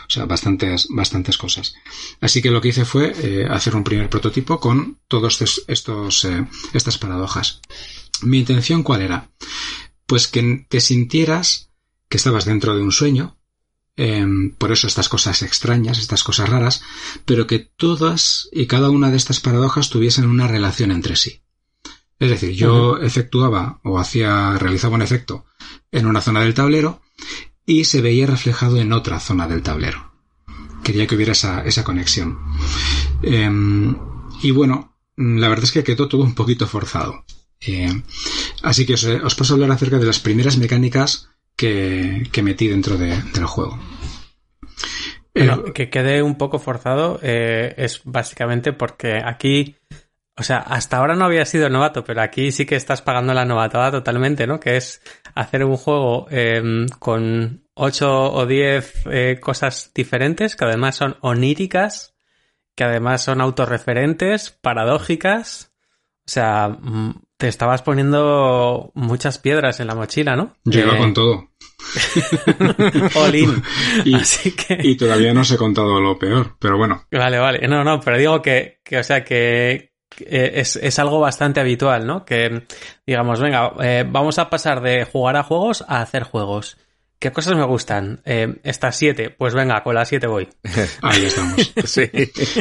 O 0.06 0.10
sea, 0.10 0.26
bastantes, 0.26 0.88
bastantes 0.90 1.38
cosas. 1.38 1.74
Así 2.20 2.42
que 2.42 2.50
lo 2.50 2.60
que 2.60 2.68
hice 2.68 2.84
fue 2.84 3.12
eh, 3.22 3.46
hacer 3.48 3.76
un 3.76 3.84
primer 3.84 4.08
prototipo 4.08 4.60
con 4.60 4.98
todos 5.08 5.40
estos, 5.40 5.64
estos 5.68 6.24
eh, 6.24 6.46
estas 6.72 6.98
paradojas. 6.98 7.60
Mi 8.22 8.40
intención 8.40 8.82
cuál 8.82 9.02
era? 9.02 9.30
Pues 10.06 10.28
que 10.28 10.66
te 10.68 10.80
sintieras 10.80 11.70
que 12.08 12.18
estabas 12.18 12.44
dentro 12.44 12.76
de 12.76 12.82
un 12.82 12.92
sueño, 12.92 13.38
em, 13.96 14.54
por 14.56 14.70
eso 14.70 14.86
estas 14.86 15.08
cosas 15.08 15.42
extrañas, 15.42 15.98
estas 15.98 16.22
cosas 16.24 16.48
raras, 16.48 16.82
pero 17.24 17.46
que 17.46 17.58
todas 17.58 18.48
y 18.52 18.66
cada 18.66 18.90
una 18.90 19.10
de 19.10 19.16
estas 19.16 19.40
paradojas 19.40 19.88
tuviesen 19.88 20.26
una 20.26 20.46
relación 20.46 20.90
entre 20.90 21.16
sí. 21.16 21.42
Es 22.18 22.30
decir, 22.30 22.50
yo 22.50 22.98
efectuaba 22.98 23.80
o 23.82 23.98
hacía, 23.98 24.56
realizaba 24.56 24.94
un 24.94 25.02
efecto 25.02 25.44
en 25.90 26.06
una 26.06 26.20
zona 26.20 26.42
del 26.42 26.54
tablero 26.54 27.02
y 27.66 27.84
se 27.84 28.00
veía 28.00 28.26
reflejado 28.26 28.78
en 28.78 28.92
otra 28.92 29.20
zona 29.20 29.46
del 29.48 29.62
tablero. 29.62 30.12
Quería 30.82 31.06
que 31.06 31.14
hubiera 31.14 31.32
esa, 31.32 31.62
esa 31.64 31.84
conexión. 31.84 32.38
Em, 33.22 33.96
y 34.42 34.50
bueno, 34.50 34.96
la 35.16 35.48
verdad 35.48 35.64
es 35.64 35.72
que 35.72 35.84
quedó 35.84 36.08
todo 36.08 36.22
un 36.22 36.34
poquito 36.34 36.66
forzado. 36.66 37.24
Eh, 37.60 38.02
así 38.62 38.84
que 38.84 38.94
os, 38.94 39.04
os 39.04 39.34
paso 39.36 39.52
a 39.52 39.54
hablar 39.54 39.70
acerca 39.70 39.98
de 39.98 40.06
las 40.06 40.18
primeras 40.18 40.56
mecánicas 40.58 41.28
que, 41.56 42.28
que 42.32 42.42
metí 42.42 42.66
dentro 42.66 42.98
de- 42.98 43.22
del 43.22 43.46
juego. 43.46 43.78
Pero 45.32 45.68
Eh, 45.68 45.72
que 45.72 45.88
quede 45.88 46.22
un 46.22 46.36
poco 46.36 46.58
forzado 46.58 47.18
eh, 47.22 47.74
es 47.78 48.00
básicamente 48.04 48.72
porque 48.72 49.20
aquí, 49.24 49.76
o 50.42 50.44
sea, 50.44 50.58
hasta 50.58 50.96
ahora 50.98 51.14
no 51.14 51.24
había 51.24 51.44
sido 51.46 51.68
novato, 51.70 52.02
pero 52.04 52.20
aquí 52.20 52.50
sí 52.52 52.66
que 52.66 52.74
estás 52.76 53.00
pagando 53.00 53.32
la 53.32 53.44
novatada 53.44 53.90
totalmente, 53.92 54.46
¿no? 54.46 54.58
Que 54.60 54.76
es 54.76 55.00
hacer 55.34 55.64
un 55.64 55.76
juego 55.76 56.26
eh, 56.30 56.86
con 56.98 57.64
8 57.74 58.32
o 58.32 58.44
10 58.44 58.92
eh, 59.10 59.38
cosas 59.40 59.92
diferentes, 59.94 60.56
que 60.56 60.64
además 60.64 60.96
son 60.96 61.16
oníricas, 61.20 62.14
que 62.76 62.82
además 62.84 63.22
son 63.22 63.40
autorreferentes, 63.40 64.50
paradójicas. 64.50 65.72
O 66.26 66.30
sea, 66.30 66.68
mm, 66.68 67.22
te 67.36 67.48
estabas 67.48 67.82
poniendo 67.82 68.90
muchas 68.94 69.38
piedras 69.38 69.78
en 69.80 69.86
la 69.86 69.94
mochila, 69.94 70.34
¿no? 70.36 70.56
yo 70.64 70.80
iba 70.80 70.94
Eh, 70.94 70.98
con 70.98 71.14
todo. 71.14 71.48
all 73.16 73.34
in. 73.34 73.62
Y- 74.04 74.14
Así 74.14 74.52
que... 74.52 74.78
Y 74.82 74.96
todavía 74.96 75.32
no 75.34 75.42
os 75.42 75.50
he 75.50 75.56
contado 75.56 76.00
lo 76.00 76.18
peor, 76.18 76.56
pero 76.58 76.76
bueno. 76.78 77.04
Vale, 77.10 77.38
vale. 77.38 77.68
No, 77.68 77.84
no, 77.84 78.00
pero 78.00 78.18
digo 78.18 78.42
que, 78.42 78.80
que 78.84 78.98
o 78.98 79.04
sea, 79.04 79.24
que, 79.24 79.91
es, 80.18 80.76
es 80.76 80.98
algo 80.98 81.20
bastante 81.20 81.60
habitual, 81.60 82.06
¿no? 82.06 82.24
Que, 82.24 82.66
digamos, 83.06 83.40
venga, 83.40 83.72
eh, 83.82 84.04
vamos 84.08 84.38
a 84.38 84.50
pasar 84.50 84.80
de 84.82 85.04
jugar 85.04 85.36
a 85.36 85.42
juegos 85.42 85.84
a 85.88 86.00
hacer 86.00 86.22
juegos. 86.24 86.76
¿Qué 87.18 87.30
cosas 87.30 87.56
me 87.56 87.64
gustan? 87.64 88.20
Eh, 88.24 88.56
estas 88.64 88.96
siete, 88.96 89.30
pues 89.30 89.54
venga, 89.54 89.80
con 89.84 89.94
las 89.94 90.08
siete 90.08 90.26
voy. 90.26 90.48
Ahí 91.02 91.24
estamos. 91.24 91.72
Sí. 91.84 92.10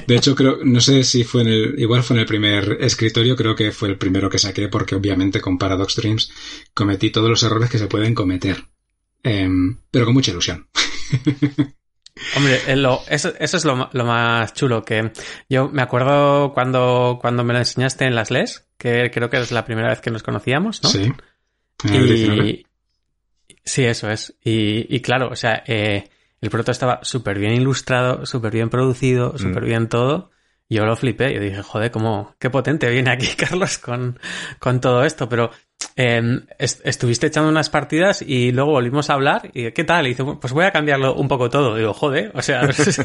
De 0.05 0.15
hecho, 0.15 0.35
creo, 0.35 0.59
no 0.63 0.79
sé 0.79 1.03
si 1.03 1.23
fue 1.23 1.41
en 1.41 1.47
el, 1.47 1.79
igual 1.79 2.03
fue 2.03 2.15
en 2.15 2.19
el 2.19 2.27
primer 2.27 2.77
escritorio, 2.79 3.35
creo 3.35 3.55
que 3.55 3.71
fue 3.71 3.89
el 3.89 3.97
primero 3.97 4.29
que 4.29 4.37
saqué, 4.37 4.67
porque 4.67 4.93
obviamente 4.93 5.41
con 5.41 5.57
Paradox 5.57 5.95
Dreams 5.95 6.31
cometí 6.75 7.09
todos 7.09 7.27
los 7.27 7.41
errores 7.41 7.71
que 7.71 7.79
se 7.79 7.87
pueden 7.87 8.13
cometer. 8.13 8.65
Em, 9.23 9.77
pero 9.89 10.05
con 10.05 10.13
mucha 10.13 10.29
ilusión. 10.29 10.67
Hombre, 12.35 12.75
lo- 12.75 13.01
eso, 13.09 13.33
eso 13.39 13.57
es 13.57 13.65
lo, 13.65 13.89
lo 13.91 14.05
más 14.05 14.53
chulo, 14.53 14.83
que 14.83 15.11
yo 15.49 15.69
me 15.69 15.81
acuerdo 15.81 16.53
cuando, 16.53 17.17
cuando 17.21 17.43
me 17.43 17.53
lo 17.53 17.59
enseñaste 17.59 18.05
en 18.05 18.15
las 18.15 18.31
LES, 18.31 18.67
que 18.77 19.11
creo 19.11 19.29
que 19.29 19.37
es 19.37 19.51
la 19.51 19.65
primera 19.65 19.89
vez 19.89 20.01
que 20.01 20.11
nos 20.11 20.23
conocíamos, 20.23 20.81
¿no? 20.83 20.89
Sí. 20.89 21.11
En 21.83 21.93
el 21.95 22.07
19. 22.07 22.47
Y 22.49 22.65
sí, 23.63 23.83
eso 23.85 24.09
es. 24.09 24.35
Y, 24.43 24.93
y 24.95 25.01
claro, 25.01 25.29
o 25.31 25.35
sea, 25.35 25.63
eh, 25.65 26.09
el 26.41 26.49
proto 26.49 26.71
estaba 26.71 26.99
súper 27.03 27.37
bien 27.39 27.53
ilustrado, 27.53 28.25
súper 28.25 28.51
bien 28.53 28.69
producido, 28.69 29.37
súper 29.37 29.65
bien 29.65 29.87
todo. 29.89 30.31
Yo 30.69 30.85
lo 30.85 30.95
flipé, 30.95 31.33
yo 31.33 31.41
dije, 31.41 31.61
joder, 31.61 31.91
cómo, 31.91 32.33
qué 32.39 32.49
potente 32.49 32.89
viene 32.89 33.11
aquí 33.11 33.27
Carlos 33.37 33.77
con, 33.77 34.17
con 34.59 34.79
todo 34.79 35.03
esto, 35.03 35.27
pero 35.27 35.51
eh, 35.95 36.39
est- 36.59 36.81
estuviste 36.85 37.27
echando 37.27 37.49
unas 37.49 37.69
partidas 37.69 38.21
y 38.21 38.51
luego 38.51 38.71
volvimos 38.71 39.09
a 39.09 39.13
hablar 39.13 39.49
y 39.53 39.71
¿qué 39.71 39.83
tal? 39.83 40.05
Y 40.05 40.09
dice, 40.09 40.23
pues 40.39 40.53
voy 40.53 40.65
a 40.65 40.71
cambiarlo 40.71 41.15
un 41.15 41.27
poco 41.27 41.49
todo. 41.49 41.75
digo, 41.75 41.93
joder, 41.93 42.31
o 42.35 42.41
sea, 42.41 42.71
si, 42.73 43.01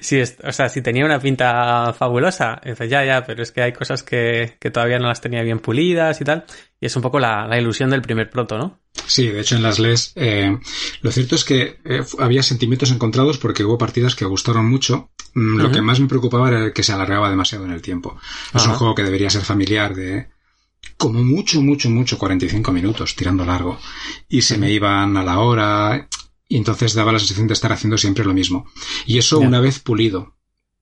si 0.00 0.16
es- 0.18 0.36
o 0.42 0.52
sea, 0.52 0.68
si 0.68 0.82
tenía 0.82 1.04
una 1.04 1.20
pinta 1.20 1.92
fabulosa, 1.92 2.60
y 2.64 2.70
dice, 2.70 2.88
ya, 2.88 3.04
ya, 3.04 3.24
pero 3.24 3.42
es 3.42 3.52
que 3.52 3.62
hay 3.62 3.72
cosas 3.72 4.02
que, 4.02 4.56
que 4.60 4.70
todavía 4.70 4.98
no 4.98 5.08
las 5.08 5.20
tenía 5.20 5.42
bien 5.42 5.58
pulidas 5.60 6.20
y 6.20 6.24
tal, 6.24 6.44
y 6.80 6.86
es 6.86 6.96
un 6.96 7.02
poco 7.02 7.18
la, 7.18 7.46
la 7.46 7.58
ilusión 7.58 7.90
del 7.90 8.02
primer 8.02 8.30
proto, 8.30 8.58
¿no? 8.58 8.80
Sí, 9.06 9.28
de 9.28 9.40
hecho 9.40 9.54
en 9.56 9.62
las 9.62 9.78
LES 9.78 10.12
eh, 10.16 10.58
lo 11.02 11.10
cierto 11.12 11.34
es 11.36 11.44
que 11.44 11.78
eh, 11.84 12.02
había 12.18 12.42
sentimientos 12.42 12.90
encontrados 12.90 13.38
porque 13.38 13.64
hubo 13.64 13.78
partidas 13.78 14.14
que 14.16 14.24
gustaron 14.24 14.68
mucho. 14.68 15.10
Mm, 15.34 15.58
Lo 15.60 15.70
que 15.70 15.80
más 15.80 16.00
me 16.00 16.08
preocupaba 16.08 16.48
era 16.48 16.72
que 16.72 16.82
se 16.82 16.92
alargaba 16.92 17.30
demasiado 17.30 17.64
en 17.64 17.70
el 17.70 17.80
tiempo. 17.80 18.18
Es 18.54 18.66
un 18.66 18.74
juego 18.74 18.94
que 18.94 19.04
debería 19.04 19.30
ser 19.30 19.42
familiar 19.42 19.94
de 19.94 20.28
como 20.96 21.22
mucho, 21.22 21.62
mucho, 21.62 21.88
mucho 21.88 22.18
45 22.18 22.72
minutos 22.72 23.14
tirando 23.14 23.44
largo. 23.44 23.78
Y 24.28 24.42
se 24.42 24.58
me 24.58 24.70
iban 24.70 25.16
a 25.16 25.22
la 25.22 25.38
hora 25.38 26.08
y 26.48 26.56
entonces 26.56 26.94
daba 26.94 27.12
la 27.12 27.18
sensación 27.18 27.46
de 27.46 27.54
estar 27.54 27.72
haciendo 27.72 27.98
siempre 27.98 28.24
lo 28.24 28.34
mismo. 28.34 28.66
Y 29.06 29.18
eso 29.18 29.38
una 29.38 29.60
vez 29.60 29.78
pulido, 29.78 30.36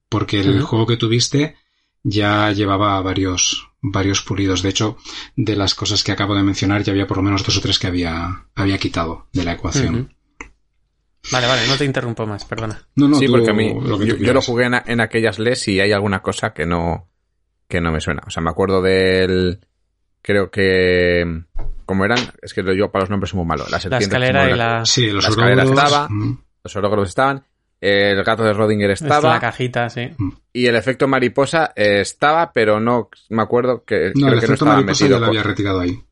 porque 0.08 0.40
el 0.40 0.62
juego 0.62 0.86
que 0.86 0.96
tuviste 0.96 1.56
ya 2.02 2.52
llevaba 2.52 3.00
varios, 3.02 3.68
varios 3.82 4.22
pulidos. 4.22 4.62
De 4.62 4.68
hecho, 4.70 4.96
de 5.34 5.56
las 5.56 5.74
cosas 5.74 6.04
que 6.04 6.12
acabo 6.12 6.34
de 6.34 6.44
mencionar, 6.44 6.82
ya 6.82 6.92
había 6.92 7.06
por 7.06 7.16
lo 7.16 7.22
menos 7.24 7.44
dos 7.44 7.56
o 7.56 7.60
tres 7.60 7.78
que 7.78 7.88
había, 7.88 8.46
había 8.54 8.78
quitado 8.78 9.26
de 9.32 9.44
la 9.44 9.52
ecuación. 9.52 10.14
Vale, 11.32 11.48
vale, 11.48 11.66
no 11.66 11.76
te 11.76 11.84
interrumpo 11.84 12.24
más, 12.24 12.44
perdona. 12.44 12.86
No, 12.94 13.08
no, 13.08 13.18
sí, 13.18 13.26
tú 13.26 13.32
porque 13.32 13.50
a 13.50 13.54
mí, 13.54 13.74
lo 13.74 14.00
yo, 14.02 14.16
yo 14.16 14.32
lo 14.32 14.40
jugué 14.40 14.66
en, 14.66 14.74
en 14.86 15.00
aquellas 15.00 15.40
LES 15.40 15.66
y 15.68 15.80
hay 15.80 15.90
alguna 15.90 16.22
cosa 16.22 16.54
que 16.54 16.64
no, 16.64 17.10
que 17.66 17.80
no 17.80 17.90
me 17.90 18.00
suena. 18.00 18.22
O 18.24 18.30
sea, 18.30 18.44
me 18.44 18.50
acuerdo 18.50 18.80
del, 18.80 19.58
creo 20.26 20.50
que, 20.50 21.42
como 21.86 22.04
eran, 22.04 22.18
es 22.42 22.52
que 22.52 22.62
yo 22.76 22.90
para 22.90 23.04
los 23.04 23.10
nombres 23.10 23.30
soy 23.30 23.38
muy 23.38 23.46
malo. 23.46 23.64
La, 23.70 23.78
La 23.88 23.98
escalera 23.98 24.50
y 24.50 24.54
la, 24.56 24.84
Sí, 24.84 25.08
los 25.08 25.22
la 25.22 25.30
escalera 25.30 25.62
estaba. 25.62 26.08
mm, 26.10 26.38
Los 26.64 26.76
orogros 26.76 27.08
estaban, 27.08 27.44
el 27.80 28.24
gato 28.24 28.42
de 28.42 28.52
Rodinger 28.52 28.90
es 28.90 29.02
estaba, 29.02 29.34
la 29.34 29.40
cajita, 29.40 29.88
sí. 29.88 30.10
y 30.52 30.66
el 30.66 30.74
efecto 30.74 31.06
mariposa 31.06 31.72
eh, 31.76 32.00
estaba, 32.00 32.50
pero 32.52 32.80
no, 32.80 33.08
me 33.28 33.42
acuerdo 33.42 33.84
que, 33.84 34.10
No, 34.16 34.26
creo 34.26 34.34
el 34.34 34.40
que 34.40 34.46
no 34.48 34.54
efecto 34.54 34.54
estaba 34.54 34.74
mariposa 34.74 35.04
metido. 35.04 35.16
ya 35.16 35.20
lo 35.20 35.26
había 35.26 35.42
retirado 35.44 35.80
ahí. 35.80 36.02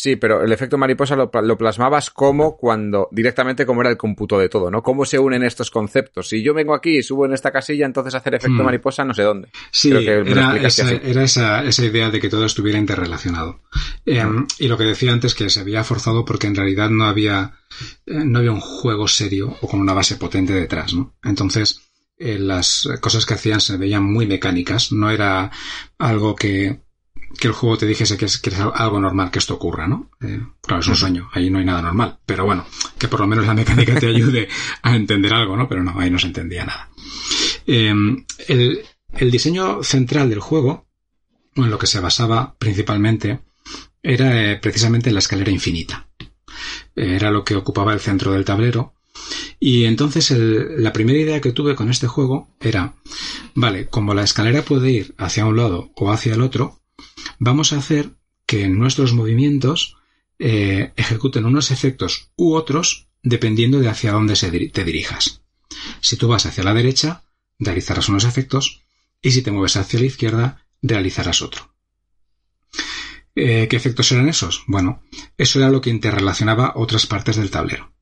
Sí, 0.00 0.14
pero 0.14 0.44
el 0.44 0.52
efecto 0.52 0.78
mariposa 0.78 1.16
lo, 1.16 1.28
pla- 1.28 1.42
lo 1.42 1.58
plasmabas 1.58 2.10
como 2.10 2.56
cuando, 2.56 3.08
directamente 3.10 3.66
como 3.66 3.80
era 3.80 3.90
el 3.90 3.96
cómputo 3.96 4.38
de 4.38 4.48
todo, 4.48 4.70
¿no? 4.70 4.80
¿Cómo 4.80 5.04
se 5.04 5.18
unen 5.18 5.42
estos 5.42 5.72
conceptos? 5.72 6.28
Si 6.28 6.40
yo 6.40 6.54
vengo 6.54 6.72
aquí 6.72 6.98
y 6.98 7.02
subo 7.02 7.26
en 7.26 7.32
esta 7.32 7.50
casilla, 7.50 7.84
entonces 7.84 8.14
hacer 8.14 8.36
efecto 8.36 8.62
Hmm. 8.62 8.66
mariposa 8.66 9.04
no 9.04 9.12
sé 9.12 9.24
dónde. 9.24 9.48
Sí, 9.72 9.90
Creo 9.90 10.22
que 10.24 10.30
era, 10.30 10.56
esa, 10.56 10.88
era 10.92 11.24
esa, 11.24 11.64
esa 11.64 11.84
idea 11.84 12.10
de 12.10 12.20
que 12.20 12.28
todo 12.28 12.44
estuviera 12.44 12.78
interrelacionado. 12.78 13.60
Eh, 14.06 14.22
y 14.60 14.68
lo 14.68 14.78
que 14.78 14.84
decía 14.84 15.12
antes 15.12 15.34
que 15.34 15.50
se 15.50 15.58
había 15.58 15.82
forzado 15.82 16.24
porque 16.24 16.46
en 16.46 16.54
realidad 16.54 16.90
no 16.90 17.06
había, 17.06 17.54
eh, 18.06 18.22
no 18.24 18.38
había 18.38 18.52
un 18.52 18.60
juego 18.60 19.08
serio 19.08 19.56
o 19.62 19.66
con 19.66 19.80
una 19.80 19.94
base 19.94 20.14
potente 20.14 20.52
detrás, 20.52 20.94
¿no? 20.94 21.16
Entonces, 21.24 21.80
eh, 22.18 22.38
las 22.38 22.88
cosas 23.00 23.26
que 23.26 23.34
hacían 23.34 23.60
se 23.60 23.76
veían 23.76 24.04
muy 24.04 24.28
mecánicas, 24.28 24.92
no 24.92 25.10
era 25.10 25.50
algo 25.98 26.36
que, 26.36 26.82
que 27.38 27.48
el 27.48 27.52
juego 27.54 27.76
te 27.78 27.86
dijese 27.86 28.16
que 28.16 28.24
es, 28.26 28.38
que 28.38 28.50
es 28.50 28.56
algo 28.58 29.00
normal 29.00 29.30
que 29.30 29.38
esto 29.38 29.54
ocurra, 29.54 29.86
¿no? 29.86 30.10
Eh, 30.20 30.40
claro, 30.62 30.80
es 30.80 30.88
un 30.88 30.96
sueño, 30.96 31.28
ahí 31.32 31.50
no 31.50 31.58
hay 31.58 31.64
nada 31.64 31.82
normal, 31.82 32.18
pero 32.24 32.44
bueno, 32.44 32.66
que 32.98 33.08
por 33.08 33.20
lo 33.20 33.26
menos 33.26 33.46
la 33.46 33.54
mecánica 33.54 33.98
te 33.98 34.06
ayude 34.06 34.48
a 34.82 34.96
entender 34.96 35.32
algo, 35.34 35.56
¿no? 35.56 35.68
Pero 35.68 35.82
no, 35.84 35.98
ahí 35.98 36.10
no 36.10 36.18
se 36.18 36.28
entendía 36.28 36.64
nada. 36.64 36.88
Eh, 37.66 37.92
el, 38.48 38.80
el 39.12 39.30
diseño 39.30 39.82
central 39.82 40.30
del 40.30 40.40
juego, 40.40 40.86
o 41.56 41.64
en 41.64 41.70
lo 41.70 41.78
que 41.78 41.86
se 41.86 42.00
basaba 42.00 42.56
principalmente, 42.58 43.40
era 44.02 44.52
eh, 44.52 44.56
precisamente 44.56 45.10
en 45.10 45.14
la 45.14 45.20
escalera 45.20 45.50
infinita. 45.50 46.08
Era 46.96 47.30
lo 47.30 47.44
que 47.44 47.54
ocupaba 47.56 47.92
el 47.92 48.00
centro 48.00 48.32
del 48.32 48.44
tablero. 48.44 48.94
Y 49.60 49.84
entonces 49.84 50.30
el- 50.30 50.82
la 50.82 50.92
primera 50.92 51.18
idea 51.18 51.40
que 51.40 51.52
tuve 51.52 51.74
con 51.74 51.90
este 51.90 52.06
juego 52.06 52.48
era, 52.60 52.94
vale, 53.54 53.88
como 53.88 54.14
la 54.14 54.22
escalera 54.22 54.62
puede 54.62 54.90
ir 54.90 55.14
hacia 55.18 55.46
un 55.46 55.56
lado 55.56 55.90
o 55.96 56.10
hacia 56.10 56.34
el 56.34 56.40
otro, 56.42 56.80
vamos 57.38 57.72
a 57.72 57.78
hacer 57.78 58.10
que 58.46 58.68
nuestros 58.68 59.12
movimientos 59.12 59.96
eh, 60.38 60.92
ejecuten 60.96 61.44
unos 61.44 61.70
efectos 61.70 62.30
u 62.36 62.54
otros 62.54 63.08
dependiendo 63.22 63.80
de 63.80 63.88
hacia 63.88 64.12
dónde 64.12 64.34
te 64.34 64.84
dirijas. 64.84 65.42
Si 66.00 66.16
tú 66.16 66.28
vas 66.28 66.46
hacia 66.46 66.64
la 66.64 66.74
derecha, 66.74 67.24
realizarás 67.58 68.08
unos 68.08 68.24
efectos 68.24 68.82
y 69.20 69.32
si 69.32 69.42
te 69.42 69.50
mueves 69.50 69.76
hacia 69.76 70.00
la 70.00 70.06
izquierda, 70.06 70.66
realizarás 70.80 71.42
otro. 71.42 71.74
Eh, 73.34 73.66
¿Qué 73.68 73.76
efectos 73.76 74.10
eran 74.12 74.28
esos? 74.28 74.64
Bueno, 74.66 75.02
eso 75.36 75.58
era 75.58 75.70
lo 75.70 75.80
que 75.80 75.90
interrelacionaba 75.90 76.72
otras 76.76 77.06
partes 77.06 77.36
del 77.36 77.50
tablero. 77.50 77.92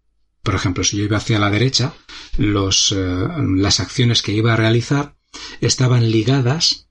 Por 0.43 0.55
ejemplo, 0.55 0.85
si 0.85 0.97
yo 0.97 1.05
iba 1.05 1.17
hacia 1.17 1.39
la 1.39 1.51
derecha, 1.51 1.95
eh, 2.39 3.29
las 3.57 3.81
acciones 3.81 4.23
que 4.23 4.33
iba 4.33 4.53
a 4.53 4.57
realizar 4.57 5.17
estaban 5.61 6.11
ligadas 6.11 6.89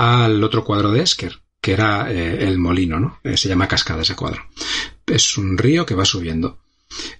al 0.00 0.42
otro 0.42 0.64
cuadro 0.64 0.92
de 0.92 1.02
Esker, 1.02 1.42
que 1.60 1.72
era 1.72 2.10
eh, 2.10 2.48
el 2.48 2.58
molino, 2.58 2.98
¿no? 2.98 3.20
Eh, 3.22 3.36
se 3.36 3.50
llama 3.50 3.68
cascada 3.68 4.00
ese 4.00 4.16
cuadro. 4.16 4.42
Es 5.06 5.36
un 5.36 5.58
río 5.58 5.84
que 5.84 5.94
va 5.94 6.06
subiendo. 6.06 6.58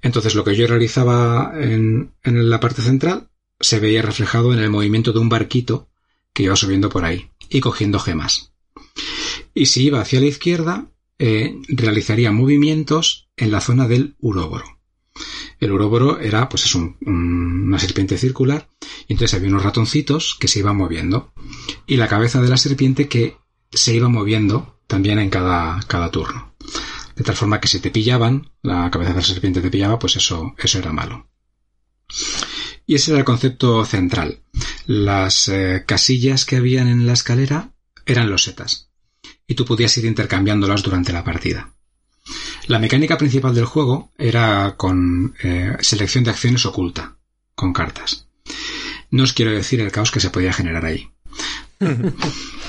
Entonces 0.01 0.35
lo 0.35 0.45
que 0.45 0.57
yo 0.57 0.67
realizaba 0.67 1.53
en, 1.55 2.15
en 2.23 2.49
la 2.49 2.59
parte 2.59 2.81
central 2.81 3.29
se 3.61 3.81
veía 3.81 4.01
reflejado 4.01 4.55
en 4.55 4.61
el 4.61 4.71
movimiento 4.71 5.13
de 5.13 5.19
un 5.19 5.29
barquito 5.29 5.91
que 6.33 6.45
iba 6.45 6.57
subiendo 6.57 6.89
por 6.89 7.05
ahí 7.05 7.31
y 7.51 7.61
cogiendo 7.61 7.99
gemas. 7.99 8.55
Y 9.53 9.67
si 9.67 9.85
iba 9.85 10.01
hacia 10.01 10.21
la 10.21 10.27
izquierda, 10.27 10.91
eh, 11.19 11.55
realizaría 11.69 12.33
movimientos 12.33 13.29
en 13.37 13.51
la 13.51 13.61
zona 13.61 13.89
del 13.89 14.17
uróboro. 14.21 14.80
El 15.59 15.73
uróboro 15.73 16.19
era, 16.21 16.49
pues 16.49 16.65
es 16.65 16.75
un- 16.75 16.97
un- 17.07 17.65
una 17.69 17.79
serpiente 17.79 18.17
circular, 18.19 18.69
y 19.09 19.13
entonces 19.13 19.35
había 19.37 19.49
unos 19.51 19.63
ratoncitos 19.63 20.37
que 20.39 20.49
se 20.49 20.61
iban 20.61 20.77
moviendo, 20.77 21.33
y 21.87 21.97
la 21.97 22.09
cabeza 22.09 22.41
de 22.41 22.49
la 22.49 22.57
serpiente 22.57 23.09
que 23.09 23.37
se 23.73 23.95
iba 23.95 24.09
moviendo 24.09 24.81
también 24.87 25.19
en 25.19 25.31
cada, 25.31 25.81
cada 25.87 26.11
turno. 26.11 26.55
De 27.17 27.25
tal 27.25 27.37
forma 27.37 27.61
que 27.61 27.69
si 27.69 27.81
te 27.81 27.91
pillaban, 27.91 28.51
la 28.63 28.91
cabeza 28.91 29.11
de 29.11 29.17
la 29.17 29.23
serpiente 29.23 29.61
te 29.61 29.71
pillaba, 29.71 29.99
pues 29.99 30.17
eso, 30.17 30.55
eso 30.59 30.79
era 30.79 30.93
malo. 30.93 31.29
Y 32.87 32.95
ese 32.97 33.13
era 33.13 33.21
el 33.21 33.25
concepto 33.25 33.85
central. 33.85 34.43
Las 34.87 35.49
eh, 35.49 35.85
casillas 35.87 36.45
que 36.45 36.57
habían 36.57 36.89
en 36.89 37.07
la 37.07 37.13
escalera 37.13 37.73
eran 38.07 38.31
los 38.31 38.45
setas. 38.45 38.91
Y 39.47 39.55
tú 39.55 39.65
podías 39.65 39.97
ir 39.99 40.07
intercambiándolas 40.07 40.83
durante 40.83 41.13
la 41.13 41.23
partida. 41.23 41.75
La 42.67 42.79
mecánica 42.79 43.19
principal 43.19 43.55
del 43.55 43.65
juego 43.65 44.13
era 44.17 44.75
con 44.77 45.35
eh, 45.43 45.77
selección 45.81 46.25
de 46.25 46.31
acciones 46.31 46.67
oculta, 46.67 47.17
con 47.55 47.73
cartas. 47.73 48.29
No 49.11 49.25
os 49.25 49.33
quiero 49.33 49.53
decir 49.53 49.81
el 49.81 49.91
caos 49.91 50.11
que 50.11 50.21
se 50.21 50.31
podía 50.31 50.53
generar 50.53 50.85
ahí. 50.85 51.11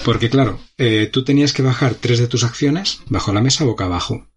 Porque 0.06 0.30
claro, 0.30 0.60
eh, 0.78 1.10
tú 1.12 1.24
tenías 1.24 1.54
que 1.54 1.62
bajar 1.62 1.96
tres 1.96 2.20
de 2.20 2.28
tus 2.28 2.44
acciones 2.44 3.02
bajo 3.08 3.34
la 3.34 3.42
mesa 3.42 3.64
boca 3.64 3.86
abajo. 3.86 4.28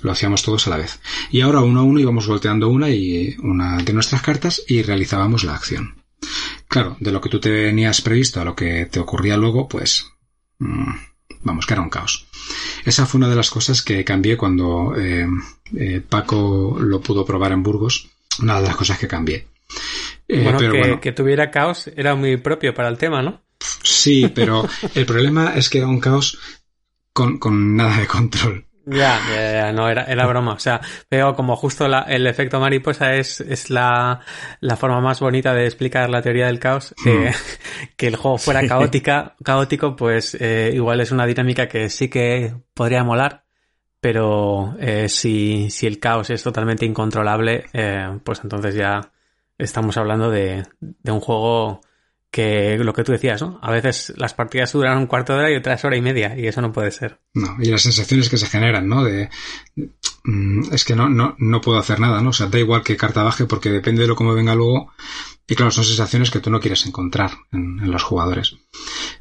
Lo 0.00 0.12
hacíamos 0.12 0.42
todos 0.42 0.66
a 0.66 0.70
la 0.70 0.78
vez. 0.78 1.00
Y 1.30 1.42
ahora 1.42 1.60
uno 1.60 1.80
a 1.80 1.82
uno 1.82 2.00
íbamos 2.00 2.26
volteando 2.26 2.68
una 2.68 2.88
y 2.88 3.36
una 3.42 3.76
de 3.78 3.92
nuestras 3.92 4.22
cartas 4.22 4.62
y 4.66 4.82
realizábamos 4.82 5.44
la 5.44 5.54
acción. 5.54 6.02
Claro, 6.68 6.96
de 7.00 7.12
lo 7.12 7.20
que 7.20 7.28
tú 7.28 7.40
tenías 7.40 8.00
previsto 8.00 8.40
a 8.40 8.44
lo 8.44 8.56
que 8.56 8.86
te 8.86 9.00
ocurría 9.00 9.36
luego, 9.36 9.68
pues 9.68 10.06
mm, 10.58 10.92
vamos, 11.42 11.66
que 11.66 11.74
era 11.74 11.82
un 11.82 11.90
caos. 11.90 12.26
Esa 12.84 13.06
fue 13.06 13.18
una 13.18 13.28
de 13.28 13.36
las 13.36 13.50
cosas 13.50 13.82
que 13.82 14.04
cambié 14.04 14.36
cuando 14.36 14.94
eh, 14.96 15.26
eh, 15.76 16.02
Paco 16.06 16.76
lo 16.80 17.00
pudo 17.00 17.24
probar 17.24 17.52
en 17.52 17.62
Burgos. 17.62 18.08
Una 18.40 18.60
de 18.60 18.66
las 18.68 18.76
cosas 18.76 18.98
que 18.98 19.08
cambié. 19.08 19.46
Eh, 20.28 20.42
bueno, 20.42 20.58
pero 20.58 20.72
que, 20.72 20.78
bueno, 20.78 21.00
que 21.00 21.12
tuviera 21.12 21.50
caos 21.50 21.90
era 21.96 22.14
muy 22.14 22.36
propio 22.38 22.74
para 22.74 22.88
el 22.88 22.98
tema, 22.98 23.22
¿no? 23.22 23.42
sí, 23.82 24.28
pero 24.34 24.66
el 24.94 25.06
problema 25.06 25.54
es 25.54 25.68
que 25.68 25.78
era 25.78 25.86
un 25.86 26.00
caos 26.00 26.38
con, 27.12 27.38
con 27.38 27.76
nada 27.76 27.98
de 27.98 28.06
control. 28.06 28.64
Ya, 28.84 29.18
ya, 29.32 29.52
ya, 29.52 29.72
no, 29.72 29.88
era, 29.88 30.04
era 30.04 30.26
broma. 30.26 30.54
O 30.54 30.58
sea, 30.58 30.80
veo 31.10 31.34
como 31.34 31.54
justo 31.56 31.86
la- 31.86 32.02
el 32.02 32.26
efecto 32.26 32.58
mariposa 32.58 33.14
es, 33.14 33.40
es 33.40 33.70
la, 33.70 34.20
la 34.60 34.76
forma 34.76 35.00
más 35.00 35.20
bonita 35.20 35.54
de 35.54 35.66
explicar 35.66 36.10
la 36.10 36.20
teoría 36.22 36.46
del 36.46 36.58
caos. 36.58 36.92
eh, 37.06 37.32
que 37.96 38.08
el 38.08 38.16
juego 38.16 38.38
fuera 38.38 38.66
caótica, 38.66 39.36
caótico, 39.44 39.94
pues 39.94 40.36
eh, 40.40 40.70
igual 40.74 41.00
es 41.00 41.12
una 41.12 41.26
dinámica 41.26 41.68
que 41.68 41.88
sí 41.90 42.08
que 42.08 42.54
podría 42.74 43.04
molar, 43.04 43.44
pero 44.00 44.74
eh, 44.80 45.08
si, 45.08 45.70
si 45.70 45.86
el 45.86 46.00
caos 46.00 46.30
es 46.30 46.42
totalmente 46.42 46.84
incontrolable, 46.84 47.66
eh, 47.72 48.18
pues 48.24 48.40
entonces 48.42 48.74
ya 48.74 49.12
estamos 49.58 49.96
hablando 49.96 50.28
de, 50.30 50.64
de 50.80 51.12
un 51.12 51.20
juego 51.20 51.82
que 52.32 52.78
lo 52.78 52.94
que 52.94 53.04
tú 53.04 53.12
decías, 53.12 53.42
¿no? 53.42 53.58
A 53.60 53.70
veces 53.70 54.14
las 54.16 54.32
partidas 54.32 54.72
duran 54.72 54.96
un 54.96 55.06
cuarto 55.06 55.34
de 55.34 55.40
hora 55.40 55.52
y 55.52 55.56
otras 55.56 55.84
hora 55.84 55.98
y 55.98 56.00
media, 56.00 56.34
y 56.36 56.46
eso 56.46 56.62
no 56.62 56.72
puede 56.72 56.90
ser. 56.90 57.20
No, 57.34 57.56
y 57.60 57.66
las 57.66 57.82
sensaciones 57.82 58.30
que 58.30 58.38
se 58.38 58.46
generan, 58.46 58.88
¿no? 58.88 59.04
De, 59.04 59.28
mm, 60.24 60.72
es 60.72 60.86
que 60.86 60.96
no, 60.96 61.10
no, 61.10 61.36
no 61.38 61.60
puedo 61.60 61.78
hacer 61.78 62.00
nada, 62.00 62.22
¿no? 62.22 62.30
O 62.30 62.32
sea, 62.32 62.46
da 62.46 62.58
igual 62.58 62.82
que 62.82 62.96
carta 62.96 63.22
baje 63.22 63.44
porque 63.44 63.68
depende 63.68 64.00
de 64.00 64.08
lo 64.08 64.16
como 64.16 64.32
venga 64.32 64.54
luego. 64.54 64.90
Y 65.46 65.54
claro, 65.54 65.70
son 65.70 65.84
sensaciones 65.84 66.30
que 66.30 66.40
tú 66.40 66.50
no 66.50 66.58
quieres 66.58 66.86
encontrar 66.86 67.32
en, 67.52 67.90
los 67.90 68.02
jugadores. 68.02 68.56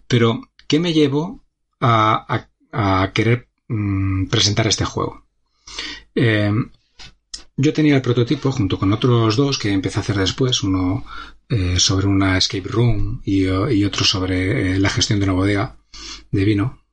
Pero, 0.08 0.44
¿qué 0.68 0.80
me 0.80 0.94
llevo 0.94 1.44
a, 1.82 2.48
a, 2.72 3.02
a 3.04 3.12
querer 3.12 3.50
mm, 3.68 4.28
presentar 4.28 4.68
este 4.68 4.86
juego? 4.86 5.26
Eh, 6.16 6.54
yo 7.62 7.74
tenía 7.74 7.96
el 7.96 8.02
prototipo 8.02 8.52
junto 8.52 8.80
con 8.80 8.92
otros 8.92 9.36
dos 9.36 9.58
que 9.58 9.72
empecé 9.72 10.00
a 10.00 10.02
hacer 10.02 10.18
después, 10.18 10.64
uno 10.64 11.06
eh, 11.50 11.80
sobre 11.80 12.08
una 12.08 12.38
escape 12.38 12.68
room 12.68 13.22
y, 13.24 13.46
otro 13.48 14.04
sobre 14.04 14.74
eh, 14.74 14.80
la 14.80 14.90
gestión 14.90 15.20
de 15.20 15.26
una 15.26 15.34
bodega 15.34 15.78
de 16.32 16.46
vino. 16.46 16.84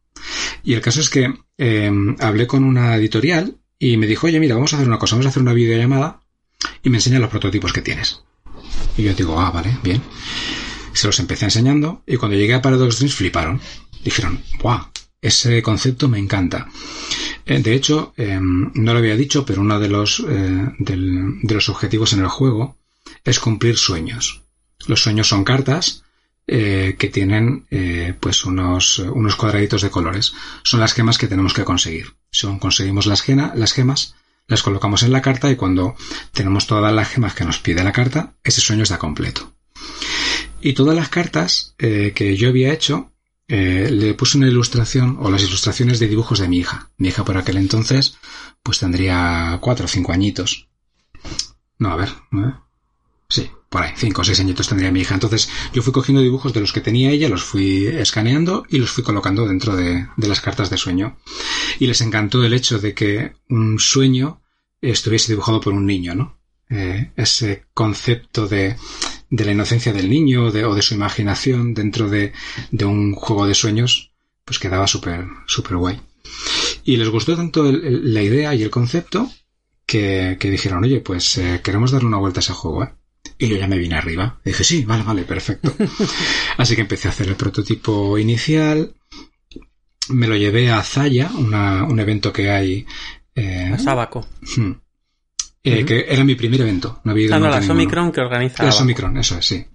Y 0.63 0.75
el 0.75 0.81
caso 0.81 1.01
es 1.01 1.09
que 1.09 1.33
eh, 1.57 1.91
hablé 2.21 2.47
con 2.47 2.65
una 2.65 2.97
editorial 2.97 3.57
y 3.79 3.97
me 3.97 4.07
dijo, 4.07 4.27
oye, 4.27 4.41
mira, 4.41 4.57
vamos 4.57 4.73
a 4.73 4.77
hacer 4.77 4.89
una 4.89 4.99
cosa, 4.99 5.17
vamos 5.17 5.27
a 5.27 5.29
hacer 5.31 5.43
una 5.43 5.55
videollamada 5.55 6.21
y 6.83 6.91
me 6.91 6.99
enseña 6.99 7.19
los 7.19 7.31
prototipos 7.31 7.73
que 7.73 7.83
tienes. 7.83 8.23
Y 8.97 9.05
yo 9.05 9.15
digo, 9.15 9.41
ah, 9.41 9.51
vale, 9.51 9.79
bien. 9.83 10.03
Se 10.93 11.07
los 11.07 11.19
empecé 11.21 11.47
enseñando 11.47 12.03
y 12.07 12.17
cuando 12.17 12.37
llegué 12.37 12.55
a 12.55 12.63
Paradox 12.63 12.99
Dreams 12.99 13.15
fliparon. 13.15 13.61
Dijeron, 14.05 14.43
¡guau! 14.61 14.81
Ese 15.21 15.63
concepto 15.63 16.09
me 16.09 16.19
encanta. 16.19 16.69
Eh, 17.45 17.61
De 17.61 17.75
hecho, 17.75 18.13
eh, 18.17 18.39
no 18.41 18.93
lo 18.93 18.99
había 18.99 19.17
dicho, 19.17 19.45
pero 19.45 19.63
uno 19.63 19.81
de 19.81 19.89
los, 19.89 20.25
eh, 20.29 20.69
de 20.79 21.55
los 21.55 21.69
objetivos 21.69 22.13
en 22.13 22.21
el 22.21 22.29
juego 22.29 22.77
es 23.25 23.41
cumplir 23.41 23.77
sueños. 23.77 24.43
Los 24.87 25.03
sueños 25.03 25.29
son 25.29 25.45
cartas 25.45 26.05
eh, 26.47 26.95
que 26.99 27.09
tienen 27.09 27.67
pues 28.21 28.45
unos, 28.45 29.01
unos 29.01 29.35
cuadraditos 29.37 29.83
de 29.83 29.91
colores. 29.91 30.33
Son 30.63 30.81
las 30.81 30.95
gemas 30.95 31.19
que 31.19 31.27
tenemos 31.27 31.53
que 31.53 31.65
conseguir. 31.65 32.15
Son, 32.31 32.59
conseguimos 32.59 33.07
las, 33.07 33.23
gemas, 33.23 34.15
las 34.47 34.63
colocamos 34.63 35.03
en 35.03 35.13
la 35.13 35.21
carta 35.21 35.51
y 35.51 35.57
cuando 35.57 35.97
tenemos 36.33 36.67
todas 36.67 36.93
las 36.93 37.09
gemas 37.09 37.35
que 37.35 37.45
nos 37.45 37.59
pide 37.59 37.83
la 37.83 37.93
carta, 37.93 38.35
ese 38.45 38.61
sueño 38.61 38.85
está 38.85 38.99
completo. 38.99 39.53
Y 40.61 40.75
todas 40.75 40.95
las 40.95 41.09
cartas 41.09 41.75
que 41.77 42.37
yo 42.37 42.49
había 42.49 42.73
hecho 42.73 43.11
eh, 43.49 43.89
le 43.91 44.15
puse 44.15 44.37
una 44.37 44.49
ilustración 44.49 45.17
o 45.21 45.31
las 45.31 45.43
ilustraciones 45.43 45.99
de 45.99 46.09
dibujos 46.09 46.39
de 46.39 46.49
mi 46.49 46.59
hija. 46.59 46.91
Mi 46.99 47.09
hija 47.09 47.25
por 47.25 47.37
aquel 47.39 47.57
entonces 47.57 48.17
pues 48.63 48.79
tendría 48.79 49.59
cuatro 49.63 49.87
o 49.87 49.89
cinco 49.89 50.13
añitos. 50.13 50.69
No, 51.79 51.91
a 51.91 51.97
ver. 51.97 52.09
¿eh? 52.33 52.53
Sí, 53.29 53.51
por 53.69 53.83
ahí, 53.83 53.93
cinco 53.97 54.21
o 54.21 54.25
seis 54.25 54.41
añitos 54.41 54.69
tendría 54.69 54.93
mi 54.93 55.01
hija. 55.01 55.15
Entonces 55.15 55.49
yo 55.73 55.83
fui 55.83 55.93
cogiendo 55.93 56.23
dibujos 56.23 56.53
de 56.53 56.61
los 56.61 56.73
que 56.73 56.81
tenía 56.81 57.11
ella, 57.11 57.29
los 57.29 57.43
fui 57.43 57.87
escaneando 57.87 58.67
y 58.69 58.79
los 58.79 58.91
fui 58.91 59.03
colocando 59.03 59.47
dentro 59.47 59.75
de, 59.77 60.09
de 60.17 60.29
las 60.29 60.41
cartas 60.41 60.69
de 60.69 60.77
sueño. 60.77 61.19
Y 61.79 61.87
les 61.87 62.01
encantó 62.01 62.45
el 62.45 62.53
hecho 62.53 62.79
de 62.79 62.95
que 62.95 63.33
un 63.49 63.79
sueño 63.79 64.43
estuviese 64.81 65.33
dibujado 65.33 65.61
por 65.61 65.73
un 65.73 65.87
niño, 65.87 66.15
¿no? 66.15 66.39
Eh, 66.71 67.13
ese 67.17 67.65
concepto 67.73 68.47
de, 68.47 68.77
de 69.31 69.45
la 69.45 69.53
inocencia 69.53 69.93
del 69.93 70.09
niño 70.09 70.51
de- 70.51 70.65
o 70.65 70.75
de 70.75 70.83
su 70.83 70.95
imaginación 70.95 71.75
dentro 71.75 72.09
de, 72.09 72.33
de 72.71 72.85
un 72.85 73.15
juego 73.15 73.47
de 73.47 73.55
sueños, 73.55 74.13
pues 74.45 74.59
quedaba 74.59 74.87
súper, 74.87 75.25
súper 75.47 75.77
guay. 75.77 76.01
Y 76.85 76.97
les 76.97 77.09
gustó 77.09 77.37
tanto 77.37 77.69
el- 77.69 77.85
el- 77.85 78.15
la 78.15 78.23
idea 78.23 78.55
y 78.55 78.63
el 78.63 78.71
concepto 78.71 79.31
que, 79.87 80.37
que 80.41 80.51
dijeron, 80.51 80.85
oye, 80.85 81.01
pues 81.01 81.37
eh, 81.39 81.61
queremos 81.63 81.91
darle 81.91 82.09
una 82.09 82.19
vuelta 82.19 82.41
a 82.41 82.43
ese 82.43 82.53
juego, 82.53 82.85
¿eh? 82.85 82.91
Y 83.39 83.49
yo 83.49 83.57
ya 83.57 83.69
me 83.69 83.79
vine 83.79 83.95
arriba. 83.95 84.41
dije, 84.45 84.65
sí, 84.65 84.85
vale, 84.85 85.03
vale, 85.05 85.23
perfecto. 85.23 85.73
Así 86.57 86.75
que 86.75 86.81
empecé 86.83 87.09
a 87.09 87.11
hacer 87.11 87.29
el 87.29 87.37
prototipo 87.37 88.19
inicial. 88.19 88.95
Me 90.09 90.27
lo 90.27 90.37
llevé 90.37 90.71
a 90.71 90.83
Zaya, 90.83 91.31
una- 91.37 91.85
un 91.85 92.01
evento 92.01 92.33
que 92.33 92.51
hay. 92.51 92.87
eh, 93.35 93.71
A 93.75 93.79
Sábaco. 93.79 94.27
hmm, 94.57 94.73
eh, 95.73 95.85
que 95.85 96.07
era 96.09 96.25
mi 96.25 96.35
primer 96.35 96.61
evento. 96.61 97.01
No 97.05 97.13
había 97.13 97.27
ido 97.27 97.35
Ah, 97.35 97.39
no, 97.39 97.49
la. 97.49 97.59
Omicron 97.59 98.13
que 98.13 98.21
organiza. 98.21 98.65
La. 98.65 98.75
Omicron, 98.75 99.17
eso 99.17 99.39
es, 99.39 99.47
sí. 99.47 99.67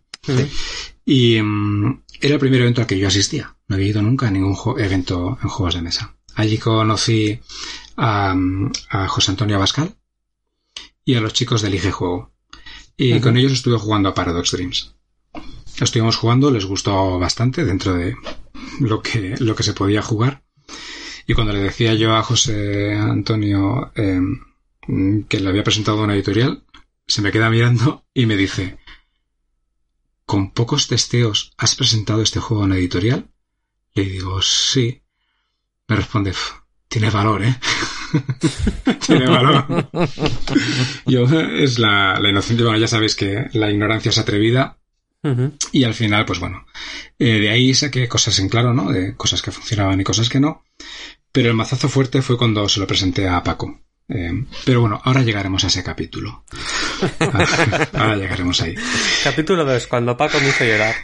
Y 1.06 1.42
mm, 1.42 2.04
era 2.22 2.36
el 2.36 2.40
primer 2.40 2.62
evento 2.62 2.82
al 2.82 2.88
que 2.88 2.98
yo 2.98 3.08
asistía. 3.08 3.56
No 3.68 3.76
había 3.76 3.90
ido 3.90 4.02
nunca 4.02 4.28
a 4.28 4.32
ningún 4.32 4.58
evento 4.80 5.38
en 5.42 5.50
juegos 5.50 5.76
de 5.76 5.82
mesa. 5.82 6.16
Allí 6.36 6.58
conocí 6.58 7.40
a, 7.98 8.34
mm, 8.34 8.72
a 8.90 9.08
José 9.08 9.32
Antonio 9.32 9.56
Abascal 9.58 9.96
y 11.06 11.16
a 11.16 11.22
los 11.22 11.34
chicos 11.34 11.62
del 11.62 11.76
IG 11.76 11.92
Juego. 11.92 12.34
Y 12.96 13.20
con 13.20 13.38
ellos 13.38 13.52
estuve 13.54 13.78
jugando 13.78 14.10
a 14.10 14.14
Paradox 14.14 14.52
Dreams. 14.52 14.96
Estuvimos 15.80 16.16
jugando, 16.16 16.52
les 16.52 16.66
gustó 16.66 17.18
bastante 17.20 17.66
dentro 17.66 17.96
de 17.96 18.16
lo 18.80 19.02
que, 19.02 19.36
lo 19.40 19.56
que 19.56 19.64
se 19.64 19.74
podía 19.74 20.02
jugar. 20.02 20.44
Y 21.26 21.34
cuando 21.34 21.54
le 21.54 21.60
decía 21.60 21.94
yo 21.96 22.16
a 22.16 22.24
José 22.24 22.94
Antonio 22.94 23.92
eh, 23.96 24.20
mm, 24.20 24.53
que 25.30 25.40
le 25.40 25.50
había 25.50 25.64
presentado 25.64 26.04
una 26.04 26.14
editorial, 26.16 26.64
se 27.08 27.22
me 27.22 27.32
queda 27.32 27.50
mirando 27.50 28.06
y 28.14 28.26
me 28.26 28.36
dice, 28.38 28.78
¿con 30.26 30.52
pocos 30.52 30.88
testeos 30.88 31.54
has 31.58 31.76
presentado 31.76 32.22
este 32.22 32.40
juego 32.40 32.64
a 32.64 32.66
una 32.66 32.78
editorial? 32.78 33.30
Le 33.94 34.06
digo, 34.06 34.42
sí. 34.42 35.02
Me 35.88 35.96
responde, 35.98 36.32
"Uf, 36.32 36.52
tiene 36.88 37.10
valor, 37.10 37.44
¿eh? 37.44 37.56
tiene 39.06 39.28
valor. 39.28 39.90
Yo, 41.06 41.24
es 41.26 41.80
la, 41.80 42.20
la 42.20 42.30
inocencia, 42.30 42.66
bueno, 42.66 42.80
ya 42.80 42.88
sabéis 42.88 43.16
que 43.16 43.48
la 43.54 43.70
ignorancia 43.72 44.10
es 44.10 44.18
atrevida 44.18 44.78
y 45.72 45.84
al 45.86 45.94
final, 45.94 46.26
pues 46.26 46.40
bueno, 46.40 46.66
eh, 47.20 47.40
de 47.40 47.50
ahí 47.50 47.74
saqué 47.74 48.08
cosas 48.08 48.40
en 48.40 48.50
claro, 48.50 48.74
¿no? 48.74 48.92
De 48.92 49.16
cosas 49.16 49.42
que 49.42 49.52
funcionaban 49.52 50.00
y 50.00 50.04
cosas 50.04 50.30
que 50.30 50.40
no. 50.40 50.64
Pero 51.32 51.50
el 51.50 51.56
mazazo 51.56 51.90
fuerte 51.90 52.22
fue 52.22 52.38
cuando 52.38 52.68
se 52.70 52.80
lo 52.80 52.88
presenté 52.88 53.28
a 53.28 53.42
Paco. 53.44 53.82
Eh, 54.10 54.46
pero 54.66 54.82
bueno, 54.82 55.02
ahora 55.04 55.22
llegaremos 55.22 55.64
a 55.64 55.68
ese 55.68 55.84
capítulo. 55.84 56.44
ahora 57.94 58.16
llegaremos 58.16 58.62
ahí. 58.62 58.76
Capítulo 59.24 59.66
2, 59.66 59.88
cuando 59.88 60.18
Paco 60.18 60.40
me 60.40 60.50
hizo 60.50 60.66
llorar. 60.66 60.96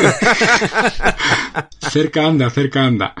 Cerca 1.80 2.26
anda, 2.26 2.50
cerca 2.50 2.84
anda. 2.84 3.14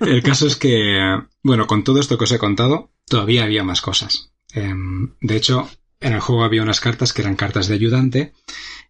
El 0.00 0.22
caso 0.22 0.46
es 0.46 0.56
que, 0.56 0.98
bueno, 1.42 1.66
con 1.66 1.84
todo 1.84 2.00
esto 2.00 2.16
que 2.16 2.24
os 2.24 2.32
he 2.32 2.38
contado, 2.38 2.90
todavía 3.06 3.44
había 3.44 3.64
más 3.64 3.80
cosas. 3.80 4.32
Em, 4.54 5.14
de 5.20 5.36
hecho, 5.36 5.68
en 6.00 6.14
el 6.14 6.20
juego 6.20 6.44
había 6.44 6.62
unas 6.62 6.80
cartas 6.80 7.12
que 7.12 7.22
eran 7.22 7.36
cartas 7.36 7.68
de 7.68 7.74
ayudante, 7.74 8.32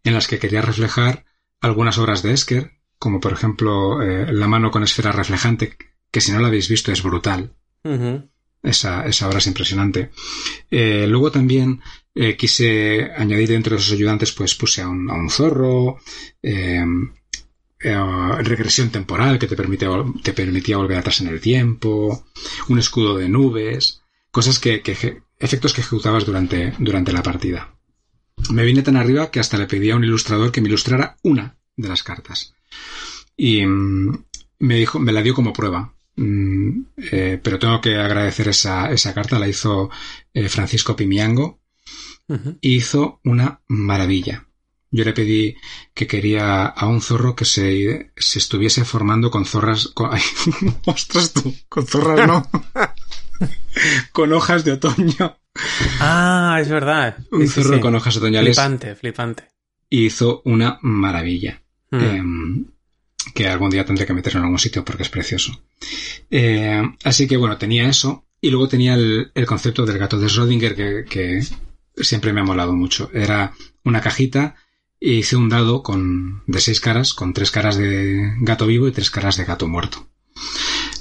en 0.04 0.14
las 0.14 0.28
que 0.28 0.38
quería 0.38 0.62
reflejar 0.62 1.24
algunas 1.60 1.98
obras 1.98 2.22
de 2.22 2.32
Esker, 2.32 2.72
como 2.98 3.20
por 3.20 3.32
ejemplo 3.32 4.02
eh, 4.02 4.32
La 4.32 4.46
mano 4.46 4.70
con 4.70 4.82
esfera 4.82 5.12
reflejante, 5.12 5.76
que 6.10 6.20
si 6.20 6.32
no 6.32 6.40
la 6.40 6.48
habéis 6.48 6.68
visto 6.68 6.92
es 6.92 7.02
brutal. 7.02 7.54
Ujú. 7.84 8.30
Esa, 8.62 9.06
esa 9.06 9.28
obra 9.28 9.38
es 9.38 9.46
impresionante. 9.46 10.10
Eh, 10.70 11.06
luego 11.08 11.32
también 11.32 11.80
eh, 12.14 12.36
quise 12.36 13.10
añadir 13.16 13.48
dentro 13.48 13.74
de 13.74 13.80
esos 13.80 13.92
ayudantes, 13.92 14.32
pues 14.32 14.54
puse 14.54 14.82
a 14.82 14.88
un, 14.88 15.30
zorro, 15.30 15.98
eh, 16.42 16.84
eh, 17.80 17.96
regresión 18.42 18.90
temporal 18.90 19.38
que 19.38 19.46
te, 19.46 19.56
permite, 19.56 19.86
te 20.22 20.32
permitía 20.32 20.76
volver 20.76 20.98
atrás 20.98 21.20
en 21.20 21.28
el 21.28 21.40
tiempo, 21.40 22.26
un 22.68 22.78
escudo 22.78 23.16
de 23.16 23.28
nubes, 23.28 24.02
cosas 24.30 24.58
que, 24.58 24.82
que 24.82 25.22
efectos 25.38 25.72
que 25.72 25.80
ejecutabas 25.80 26.24
durante, 26.24 26.74
durante 26.78 27.12
la 27.12 27.22
partida. 27.22 27.74
Me 28.50 28.64
vine 28.64 28.82
tan 28.82 28.96
arriba 28.96 29.30
que 29.30 29.40
hasta 29.40 29.58
le 29.58 29.66
pedí 29.66 29.90
a 29.90 29.96
un 29.96 30.04
ilustrador 30.04 30.52
que 30.52 30.60
me 30.60 30.68
ilustrara 30.68 31.16
una 31.22 31.56
de 31.76 31.88
las 31.88 32.02
cartas. 32.02 32.54
Y 33.36 33.64
mm, 33.66 34.24
me 34.60 34.76
dijo, 34.76 34.98
me 34.98 35.12
la 35.12 35.22
dio 35.22 35.34
como 35.34 35.52
prueba. 35.52 35.94
Mm, 36.16 36.82
eh, 37.10 37.40
pero 37.42 37.58
tengo 37.58 37.80
que 37.80 37.96
agradecer 37.96 38.48
esa, 38.48 38.90
esa 38.90 39.14
carta, 39.14 39.38
la 39.38 39.48
hizo 39.48 39.90
eh, 40.34 40.48
Francisco 40.48 40.94
Pimiango 40.96 41.62
hizo 42.60 43.20
una 43.24 43.60
maravilla. 43.68 44.46
Yo 44.90 45.04
le 45.04 45.12
pedí 45.12 45.56
que 45.94 46.06
quería 46.06 46.66
a 46.66 46.86
un 46.86 47.00
zorro 47.00 47.34
que 47.34 47.46
se, 47.46 48.12
se 48.16 48.38
estuviese 48.38 48.84
formando 48.84 49.30
con 49.30 49.46
zorras. 49.46 49.88
Con, 49.88 50.10
ay, 50.12 50.22
ostras 50.86 51.32
tú, 51.32 51.54
con 51.68 51.86
zorras 51.86 52.26
no. 52.26 52.46
con 54.12 54.32
hojas 54.32 54.64
de 54.64 54.72
otoño. 54.72 55.38
Ah, 56.00 56.58
es 56.60 56.68
verdad. 56.68 57.16
Un 57.30 57.48
sí, 57.48 57.54
zorro 57.54 57.76
sí. 57.76 57.80
con 57.80 57.94
hojas 57.94 58.16
otoñales. 58.18 58.56
Flipante, 58.56 58.94
flipante. 58.94 59.48
Hizo 59.88 60.42
una 60.44 60.78
maravilla. 60.82 61.62
Mm. 61.90 62.04
Em, 62.04 62.66
que 63.34 63.48
algún 63.48 63.70
día 63.70 63.84
tendré 63.84 64.06
que 64.06 64.14
meterlo 64.14 64.40
en 64.40 64.44
algún 64.44 64.58
sitio 64.58 64.84
porque 64.84 65.02
es 65.02 65.08
precioso. 65.08 65.62
Eh, 66.30 66.82
así 67.04 67.26
que 67.26 67.36
bueno, 67.36 67.58
tenía 67.58 67.88
eso. 67.88 68.24
Y 68.40 68.50
luego 68.50 68.68
tenía 68.68 68.94
el, 68.94 69.30
concepto 69.46 69.86
del 69.86 69.98
gato 69.98 70.18
de 70.18 70.26
Schrödinger 70.26 71.06
que, 71.06 71.44
siempre 71.96 72.32
me 72.32 72.40
ha 72.40 72.44
molado 72.44 72.72
mucho. 72.72 73.08
Era 73.12 73.52
una 73.84 74.00
cajita 74.00 74.56
e 75.00 75.12
hice 75.12 75.36
un 75.36 75.48
dado 75.48 75.82
con, 75.82 76.42
de 76.46 76.60
seis 76.60 76.80
caras, 76.80 77.14
con 77.14 77.34
tres 77.34 77.52
caras 77.52 77.76
de 77.76 78.34
gato 78.40 78.66
vivo 78.66 78.88
y 78.88 78.92
tres 78.92 79.10
caras 79.10 79.36
de 79.36 79.44
gato 79.44 79.68
muerto. 79.68 80.08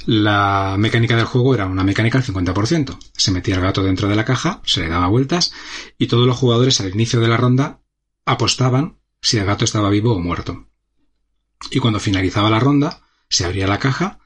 La 0.05 0.75
mecánica 0.77 1.15
del 1.15 1.25
juego 1.25 1.55
era 1.55 1.65
una 1.65 1.83
mecánica 1.83 2.17
al 2.17 2.23
50%. 2.23 2.97
Se 3.13 3.31
metía 3.31 3.55
el 3.55 3.61
gato 3.61 3.83
dentro 3.83 4.07
de 4.07 4.15
la 4.15 4.25
caja, 4.25 4.61
se 4.65 4.81
le 4.81 4.89
daba 4.89 5.07
vueltas 5.07 5.51
y 5.97 6.07
todos 6.07 6.27
los 6.27 6.37
jugadores 6.37 6.79
al 6.79 6.93
inicio 6.93 7.19
de 7.21 7.27
la 7.27 7.37
ronda 7.37 7.81
apostaban 8.25 8.97
si 9.21 9.37
el 9.37 9.45
gato 9.45 9.65
estaba 9.65 9.89
vivo 9.89 10.13
o 10.13 10.19
muerto. 10.19 10.67
Y 11.69 11.79
cuando 11.79 11.99
finalizaba 11.99 12.49
la 12.49 12.59
ronda, 12.59 13.01
se 13.29 13.45
abría 13.45 13.67
la 13.67 13.79
caja 13.79 14.19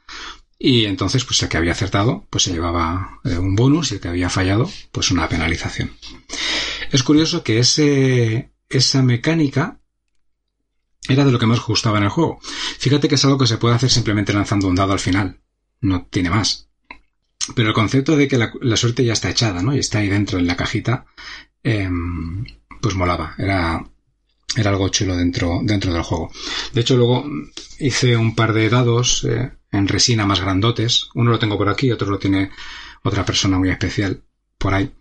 y 0.58 0.86
entonces, 0.86 1.26
pues 1.26 1.42
el 1.44 1.50
que 1.50 1.58
había 1.58 1.74
acertado, 1.74 2.26
pues 2.30 2.46
se 2.46 2.54
llevaba 2.54 3.20
eh, 3.24 3.38
un 3.38 3.56
bonus 3.56 3.92
y 3.92 3.96
el 3.96 4.02
que 4.02 4.08
había 4.08 4.30
fallado, 4.30 4.70
pues 4.92 5.12
una 5.12 5.28
penalización. 5.28 5.92
Es 6.92 7.04
curioso 7.04 7.44
que 7.44 7.60
ese, 7.60 8.52
esa 8.70 9.04
mecánica 9.04 9.80
era 11.08 11.26
de 11.26 11.32
lo 11.32 11.40
que 11.40 11.46
más 11.46 11.60
gustaba 11.60 11.98
en 11.98 12.06
el 12.06 12.10
juego. 12.10 12.40
Fíjate 12.80 13.08
que 13.08 13.16
es 13.16 13.26
algo 13.26 13.38
que 13.38 13.48
se 13.48 13.58
puede 13.58 13.76
hacer 13.76 13.92
simplemente 13.92 14.34
lanzando 14.34 14.68
un 14.68 14.76
dado 14.76 14.94
al 14.94 15.00
final. 15.00 15.40
No 15.82 16.08
tiene 16.10 16.30
más. 16.30 16.70
Pero 17.54 17.70
el 17.70 17.76
concepto 17.76 18.16
de 18.16 18.28
que 18.28 18.38
la, 18.38 18.78
suerte 18.78 19.04
ya 19.06 19.14
está 19.14 19.30
echada, 19.30 19.62
¿no? 19.62 19.76
Y 19.76 19.80
está 19.80 20.00
ahí 20.00 20.08
dentro 20.08 20.40
en 20.40 20.48
la 20.48 20.56
cajita, 20.56 21.06
em, 21.62 22.44
pues 22.82 22.96
molaba. 22.96 23.36
Era, 23.38 23.86
era 24.56 24.70
algo 24.70 24.90
chulo 24.90 25.16
dentro, 25.16 25.60
dentro 25.64 25.94
del 25.94 26.04
juego. 26.04 26.32
De 26.74 26.82
hecho, 26.82 26.98
luego 26.98 27.26
hice 27.80 28.16
un 28.16 28.36
par 28.36 28.54
de 28.54 28.70
dados 28.70 29.26
eh, 29.26 29.52
en 29.72 29.88
resina 29.88 30.26
más 30.26 30.42
grandotes. 30.42 31.10
Uno 31.14 31.32
lo 31.32 31.40
tengo 31.40 31.58
por 31.58 31.70
aquí, 31.70 31.92
otro 31.92 32.10
lo 32.10 32.20
tiene 32.20 32.52
otra 33.04 33.26
persona 33.26 33.58
muy 33.58 33.70
especial 33.70 34.22
por 34.58 34.74
ahí. 34.74 34.92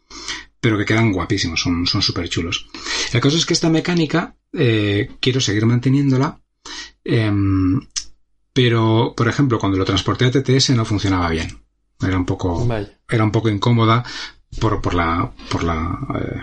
Pero 0.60 0.78
que 0.78 0.84
quedan 0.84 1.12
guapísimos, 1.12 1.60
son 1.60 2.02
súper 2.02 2.28
chulos. 2.28 2.66
La 3.12 3.20
cosa 3.20 3.36
es 3.36 3.44
que 3.44 3.52
esta 3.52 3.68
mecánica 3.68 4.34
eh, 4.52 5.10
quiero 5.20 5.40
seguir 5.40 5.66
manteniéndola. 5.66 6.40
em, 7.04 7.80
pero, 8.52 9.14
por 9.16 9.28
ejemplo, 9.28 9.58
cuando 9.58 9.78
lo 9.78 9.84
transporté 9.84 10.26
a 10.26 10.30
TTS 10.30 10.70
no 10.70 10.84
funcionaba 10.84 11.28
bien. 11.28 11.60
Era 12.00 12.16
un 12.16 12.24
poco, 12.24 12.66
era 13.08 13.24
un 13.24 13.32
poco 13.32 13.48
incómoda 13.48 14.04
por, 14.60 14.80
por 14.80 14.94
la, 14.94 15.32
por 15.50 15.64
la, 15.64 15.98
eh, 16.20 16.40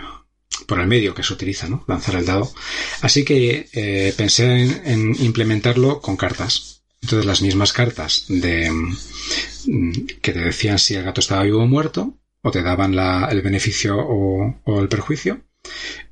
por 0.66 0.80
el 0.80 0.86
medio 0.86 1.14
que 1.14 1.22
se 1.22 1.32
utiliza, 1.32 1.68
¿no? 1.68 1.84
Lanzar 1.86 2.16
el 2.16 2.26
dado. 2.26 2.52
Así 3.00 3.24
que 3.24 3.68
eh, 3.72 4.14
pensé 4.16 4.62
en, 4.62 4.82
en 4.84 5.24
implementarlo 5.24 6.00
con 6.00 6.16
cartas. 6.16 6.82
Entonces 7.02 7.26
las 7.26 7.42
mismas 7.42 7.72
cartas 7.72 8.26
de 8.28 8.70
mm, 8.70 10.06
que 10.20 10.32
te 10.32 10.38
decían 10.38 10.78
si 10.78 10.94
el 10.94 11.04
gato 11.04 11.20
estaba 11.20 11.42
vivo 11.42 11.62
o 11.62 11.66
muerto, 11.66 12.18
o 12.42 12.50
te 12.50 12.62
daban 12.62 12.94
el 13.30 13.42
beneficio 13.42 13.96
o, 13.98 14.60
o 14.64 14.80
el 14.80 14.88
perjuicio. 14.88 15.42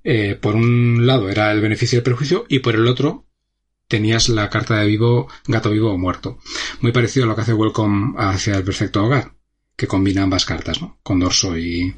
Eh, 0.04 0.36
por 0.40 0.54
un 0.54 1.06
lado 1.06 1.28
era 1.28 1.52
el 1.52 1.60
beneficio 1.60 1.96
y 1.96 1.98
el 1.98 2.04
perjuicio, 2.04 2.46
y 2.48 2.60
por 2.60 2.74
el 2.74 2.86
otro 2.86 3.26
tenías 3.88 4.28
la 4.28 4.48
carta 4.48 4.78
de 4.78 4.86
vivo, 4.86 5.28
gato 5.46 5.70
vivo 5.70 5.92
o 5.92 5.98
muerto. 5.98 6.38
Muy 6.80 6.92
parecido 6.92 7.24
a 7.24 7.28
lo 7.28 7.34
que 7.34 7.42
hace 7.42 7.54
Welcome 7.54 8.14
hacia 8.18 8.56
el 8.56 8.64
perfecto 8.64 9.04
hogar, 9.04 9.34
que 9.76 9.88
combina 9.88 10.22
ambas 10.22 10.44
cartas, 10.44 10.80
¿no? 10.80 10.98
Con 11.02 11.18
dorso 11.18 11.58
y, 11.58 11.92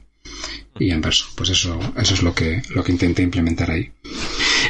y 0.78 0.90
anverso. 0.90 1.26
Pues 1.36 1.50
eso, 1.50 1.78
eso 1.96 2.14
es 2.14 2.22
lo 2.22 2.34
que, 2.34 2.62
lo 2.70 2.82
que 2.84 2.92
intenté 2.92 3.22
implementar 3.22 3.70
ahí. 3.70 3.92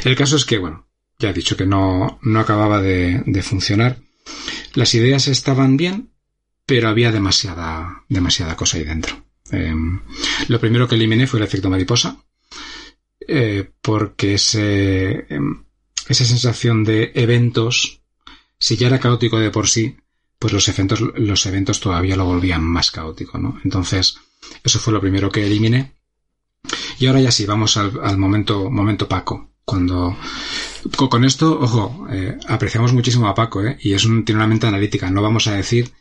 El 0.03 0.15
caso 0.15 0.35
es 0.35 0.45
que, 0.45 0.57
bueno, 0.57 0.87
ya 1.19 1.29
he 1.29 1.33
dicho 1.33 1.55
que 1.55 1.65
no, 1.65 2.19
no 2.21 2.39
acababa 2.39 2.81
de, 2.81 3.41
funcionar. 3.43 3.97
Las 4.73 4.93
ideas 4.93 5.27
estaban 5.27 5.77
bien, 5.77 6.09
pero 6.65 6.89
había 6.89 7.11
demasiada, 7.11 8.03
demasiada 8.09 8.55
cosa 8.55 8.77
ahí 8.77 8.83
dentro. 8.83 9.25
Eh, 9.51 9.73
lo 10.47 10.59
primero 10.59 10.87
que 10.87 10.95
eliminé 10.95 11.27
fue 11.27 11.39
el 11.39 11.45
efecto 11.45 11.69
mariposa, 11.69 12.17
eh, 13.27 13.69
porque 13.81 14.35
ese, 14.35 15.25
em, 15.29 15.63
esa 16.07 16.25
sensación 16.25 16.83
de 16.83 17.11
eventos, 17.15 18.01
si 18.59 18.75
ya 18.75 18.87
era 18.87 18.99
caótico 18.99 19.39
de 19.39 19.51
por 19.51 19.67
sí, 19.67 19.97
pues 20.39 20.51
los 20.51 20.67
eventos, 20.67 20.99
los 20.99 21.45
eventos 21.45 21.79
todavía 21.79 22.17
lo 22.17 22.25
volvían 22.25 22.63
más 22.63 22.91
caótico, 22.91 23.37
¿no? 23.37 23.61
Entonces, 23.63 24.17
eso 24.63 24.79
fue 24.79 24.93
lo 24.93 25.01
primero 25.01 25.31
que 25.31 25.45
eliminé. 25.45 25.93
Y 26.99 27.07
ahora 27.07 27.19
ya 27.21 27.31
sí, 27.31 27.45
vamos 27.45 27.75
al, 27.77 27.91
al 28.01 28.17
momento, 28.17 28.69
momento 28.69 29.07
Paco. 29.07 29.49
Cuando, 29.65 30.17
co- 30.95 31.09
con 31.09 31.23
esto, 31.25 31.59
ojo, 31.59 32.07
eh, 32.11 32.37
apreciamos 32.47 32.93
muchísimo 32.93 33.27
a 33.27 33.35
Paco, 33.35 33.63
¿eh? 33.65 33.77
Y 33.81 33.93
es 33.93 34.05
un, 34.05 34.25
tiene 34.25 34.39
una 34.39 34.47
mente 34.47 34.67
analítica. 34.67 35.09
No 35.09 35.21
vamos 35.21 35.47
a 35.47 35.53
decir 35.55 35.91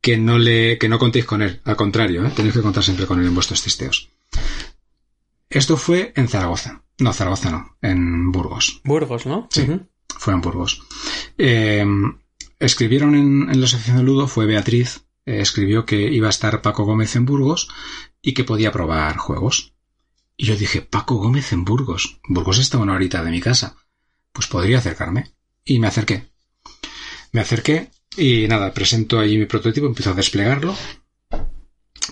que 0.00 0.16
no 0.18 0.38
le, 0.38 0.78
que 0.78 0.88
no 0.88 0.98
contéis 0.98 1.24
con 1.24 1.42
él. 1.42 1.60
Al 1.64 1.76
contrario, 1.76 2.26
¿eh? 2.26 2.32
Tenéis 2.34 2.54
que 2.54 2.62
contar 2.62 2.82
siempre 2.82 3.06
con 3.06 3.20
él 3.20 3.26
en 3.26 3.34
vuestros 3.34 3.62
testeos. 3.62 4.10
Esto 5.48 5.76
fue 5.76 6.12
en 6.16 6.28
Zaragoza. 6.28 6.82
No, 6.98 7.12
Zaragoza 7.12 7.50
no, 7.50 7.76
en 7.82 8.32
Burgos. 8.32 8.80
Burgos, 8.84 9.26
¿no? 9.26 9.48
Sí. 9.50 9.66
Fue 10.08 10.32
en 10.34 10.40
Burgos. 10.40 10.82
Eh, 11.38 11.84
escribieron 12.58 13.14
en, 13.14 13.50
en 13.50 13.60
la 13.60 13.66
sección 13.66 13.96
de 13.96 14.02
Ludo, 14.02 14.26
fue 14.28 14.46
Beatriz, 14.46 15.02
escribió 15.26 15.86
que 15.86 16.00
iba 16.10 16.26
a 16.26 16.30
estar 16.30 16.62
Paco 16.62 16.84
Gómez 16.84 17.16
en 17.16 17.26
Burgos 17.26 17.68
y 18.20 18.34
que 18.34 18.44
podía 18.44 18.72
probar 18.72 19.16
juegos. 19.16 19.74
Y 20.36 20.46
yo 20.46 20.56
dije, 20.56 20.82
Paco 20.82 21.16
Gómez 21.16 21.52
en 21.52 21.64
Burgos. 21.64 22.20
Burgos 22.28 22.58
está 22.58 22.78
una 22.78 22.94
horita 22.94 23.22
de 23.22 23.30
mi 23.30 23.40
casa. 23.40 23.76
Pues 24.32 24.46
podría 24.46 24.78
acercarme. 24.78 25.34
Y 25.64 25.78
me 25.78 25.86
acerqué. 25.86 26.32
Me 27.32 27.40
acerqué 27.40 27.90
y 28.16 28.46
nada, 28.46 28.74
presento 28.74 29.18
ahí 29.18 29.38
mi 29.38 29.46
prototipo, 29.46 29.86
empiezo 29.86 30.10
a 30.10 30.14
desplegarlo. 30.14 30.76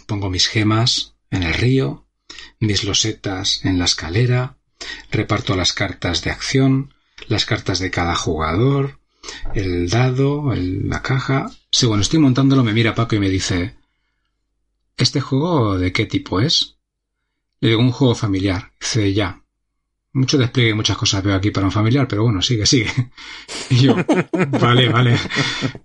Pongo 0.07 0.31
mis 0.31 0.49
gemas 0.49 1.15
en 1.31 1.43
el 1.43 1.55
río, 1.55 2.07
mis 2.59 2.85
losetas 2.85 3.65
en 3.65 3.79
la 3.79 3.85
escalera, 3.85 4.57
reparto 5.11 5.57
las 5.57 5.73
cartas 5.73 6.23
de 6.23 6.31
acción, 6.31 6.95
las 7.29 7.45
cartas 7.45 7.81
de 7.81 7.91
cada 7.91 8.17
jugador, 8.17 8.99
el 9.55 9.91
dado, 9.91 10.55
la 10.55 11.03
caja. 11.03 11.51
Según 11.71 12.01
estoy 12.01 12.19
montándolo, 12.19 12.65
me 12.65 12.73
mira 12.73 12.95
Paco 12.95 13.15
y 13.15 13.21
me 13.21 13.29
dice, 13.29 13.77
¿este 14.97 15.21
juego 15.21 15.79
de 15.79 15.93
qué 15.93 16.07
tipo 16.07 16.41
es? 16.41 16.79
Le 17.61 17.71
digo, 17.71 17.81
un 17.81 17.93
juego 17.93 18.15
familiar. 18.15 18.73
Dice, 18.81 19.13
ya. 19.13 19.43
Mucho 20.13 20.39
despliegue 20.39 20.71
y 20.71 20.75
muchas 20.75 20.97
cosas 20.97 21.23
veo 21.23 21.37
aquí 21.37 21.53
para 21.53 21.67
un 21.67 21.73
familiar, 21.73 22.09
pero 22.09 22.25
bueno, 22.25 22.43
sigue, 22.43 22.67
sigue. 22.67 22.91
Y 23.71 23.83
yo, 23.83 23.97
vale, 24.61 24.89
vale. 24.89 25.17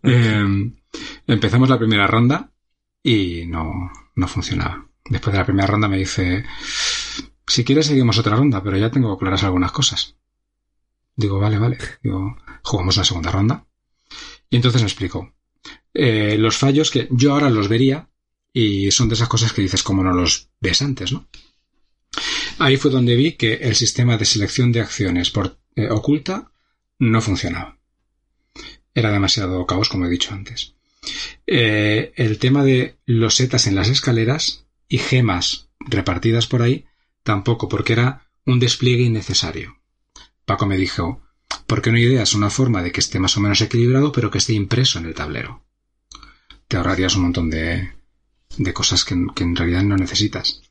Eh, 0.03 0.71
empezamos 1.27 1.69
la 1.69 1.77
primera 1.77 2.07
ronda 2.07 2.51
y 3.03 3.45
no, 3.45 3.91
no 4.15 4.27
funcionaba. 4.27 4.87
Después 5.07 5.33
de 5.33 5.39
la 5.39 5.45
primera 5.45 5.67
ronda 5.67 5.87
me 5.87 5.97
dice, 5.97 6.45
si 7.45 7.63
quieres 7.63 7.85
seguimos 7.85 8.17
otra 8.17 8.35
ronda, 8.35 8.63
pero 8.63 8.77
ya 8.77 8.89
tengo 8.89 9.17
claras 9.17 9.43
algunas 9.43 9.71
cosas. 9.71 10.15
Digo, 11.15 11.39
vale, 11.39 11.59
vale. 11.59 11.77
Digo, 12.01 12.35
jugamos 12.63 12.97
una 12.97 13.05
segunda 13.05 13.31
ronda. 13.31 13.67
Y 14.49 14.55
entonces 14.55 14.81
me 14.81 14.87
explicó. 14.87 15.34
Eh, 15.95 16.37
los 16.37 16.57
fallos 16.57 16.91
que 16.91 17.07
yo 17.09 17.33
ahora 17.33 17.49
los 17.49 17.69
vería 17.69 18.09
y 18.51 18.91
son 18.91 19.07
de 19.07 19.15
esas 19.15 19.29
cosas 19.29 19.53
que 19.53 19.61
dices 19.61 19.81
como 19.81 20.03
no 20.03 20.13
los 20.13 20.49
ves 20.59 20.81
antes, 20.81 21.13
¿no? 21.13 21.27
Ahí 22.59 22.77
fue 22.77 22.91
donde 22.91 23.15
vi 23.15 23.33
que 23.33 23.55
el 23.55 23.75
sistema 23.75 24.17
de 24.17 24.25
selección 24.25 24.71
de 24.71 24.81
acciones 24.81 25.31
por 25.31 25.57
eh, 25.75 25.89
oculta 25.89 26.51
no 26.99 27.21
funcionaba. 27.21 27.77
Era 28.93 29.11
demasiado 29.11 29.65
caos, 29.65 29.89
como 29.89 30.05
he 30.05 30.09
dicho 30.09 30.33
antes. 30.33 30.75
Eh, 31.47 32.13
el 32.15 32.39
tema 32.39 32.63
de 32.63 32.97
losetas 33.05 33.67
en 33.67 33.75
las 33.75 33.89
escaleras 33.89 34.65
y 34.87 34.97
gemas 34.97 35.69
repartidas 35.79 36.47
por 36.47 36.61
ahí 36.61 36.85
tampoco, 37.23 37.67
porque 37.67 37.93
era 37.93 38.29
un 38.45 38.59
despliegue 38.59 39.03
innecesario. 39.03 39.81
Paco 40.45 40.65
me 40.65 40.77
dijo, 40.77 41.21
¿por 41.67 41.81
qué 41.81 41.91
no 41.91 41.97
ideas 41.97 42.35
una 42.35 42.49
forma 42.49 42.83
de 42.83 42.91
que 42.91 42.99
esté 42.99 43.19
más 43.19 43.35
o 43.37 43.41
menos 43.41 43.61
equilibrado, 43.61 44.11
pero 44.11 44.29
que 44.29 44.37
esté 44.37 44.53
impreso 44.53 44.99
en 44.99 45.05
el 45.05 45.13
tablero? 45.13 45.64
Te 46.67 46.77
ahorrarías 46.77 47.15
un 47.15 47.23
montón 47.23 47.49
de, 47.49 47.93
de 48.57 48.73
cosas 48.73 49.03
que, 49.05 49.15
que 49.35 49.43
en 49.43 49.55
realidad 49.55 49.83
no 49.83 49.95
necesitas. 49.97 50.61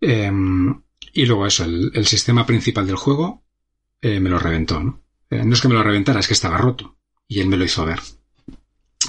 Em, 0.00 0.82
y 1.12 1.26
luego 1.26 1.46
eso, 1.46 1.64
el, 1.64 1.90
el 1.94 2.06
sistema 2.06 2.46
principal 2.46 2.86
del 2.86 2.96
juego 2.96 3.44
eh, 4.00 4.18
me 4.20 4.30
lo 4.30 4.38
reventó, 4.38 4.82
¿no? 4.82 5.00
Eh, 5.30 5.44
no 5.44 5.54
es 5.54 5.60
que 5.60 5.68
me 5.68 5.74
lo 5.74 5.82
reventara, 5.82 6.20
es 6.20 6.26
que 6.26 6.34
estaba 6.34 6.58
roto. 6.58 6.96
Y 7.28 7.40
él 7.40 7.48
me 7.48 7.56
lo 7.56 7.64
hizo 7.64 7.84
ver. 7.84 8.00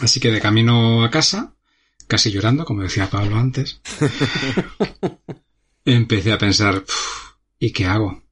Así 0.01 0.19
que 0.19 0.31
de 0.31 0.41
camino 0.41 1.03
a 1.03 1.09
casa, 1.11 1.55
casi 2.07 2.31
llorando, 2.31 2.65
como 2.65 2.81
decía 2.83 3.09
Pablo 3.09 3.37
antes, 3.37 3.81
empecé 5.85 6.31
a 6.31 6.37
pensar, 6.37 6.81
"Puf, 6.83 7.33
¿y 7.59 7.71
qué 7.71 7.85
hago? 7.85 8.23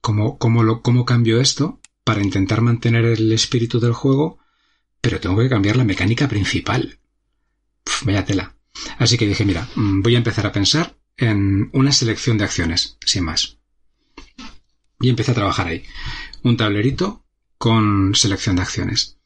¿Cómo, 0.00 0.38
cómo, 0.38 0.62
lo, 0.62 0.82
¿Cómo 0.82 1.04
cambio 1.04 1.40
esto 1.40 1.80
para 2.04 2.22
intentar 2.22 2.60
mantener 2.60 3.04
el 3.04 3.32
espíritu 3.32 3.78
del 3.80 3.92
juego, 3.92 4.38
pero 5.02 5.20
tengo 5.20 5.36
que 5.42 5.48
cambiar 5.50 5.76
la 5.76 5.84
mecánica 5.84 6.28
principal? 6.28 6.98
Vaya 8.04 8.24
tela. 8.24 8.54
Así 8.98 9.18
que 9.18 9.26
dije, 9.26 9.44
mira, 9.44 9.68
mm, 9.74 10.00
voy 10.00 10.14
a 10.14 10.18
empezar 10.18 10.46
a 10.46 10.52
pensar 10.52 10.96
en 11.16 11.68
una 11.72 11.92
selección 11.92 12.38
de 12.38 12.44
acciones, 12.44 12.96
sin 13.04 13.24
más. 13.24 13.58
Y 15.00 15.10
empecé 15.10 15.32
a 15.32 15.34
trabajar 15.34 15.66
ahí. 15.66 15.84
Un 16.44 16.56
tablerito 16.56 17.24
con 17.58 18.14
selección 18.14 18.56
de 18.56 18.62
acciones. 18.62 19.18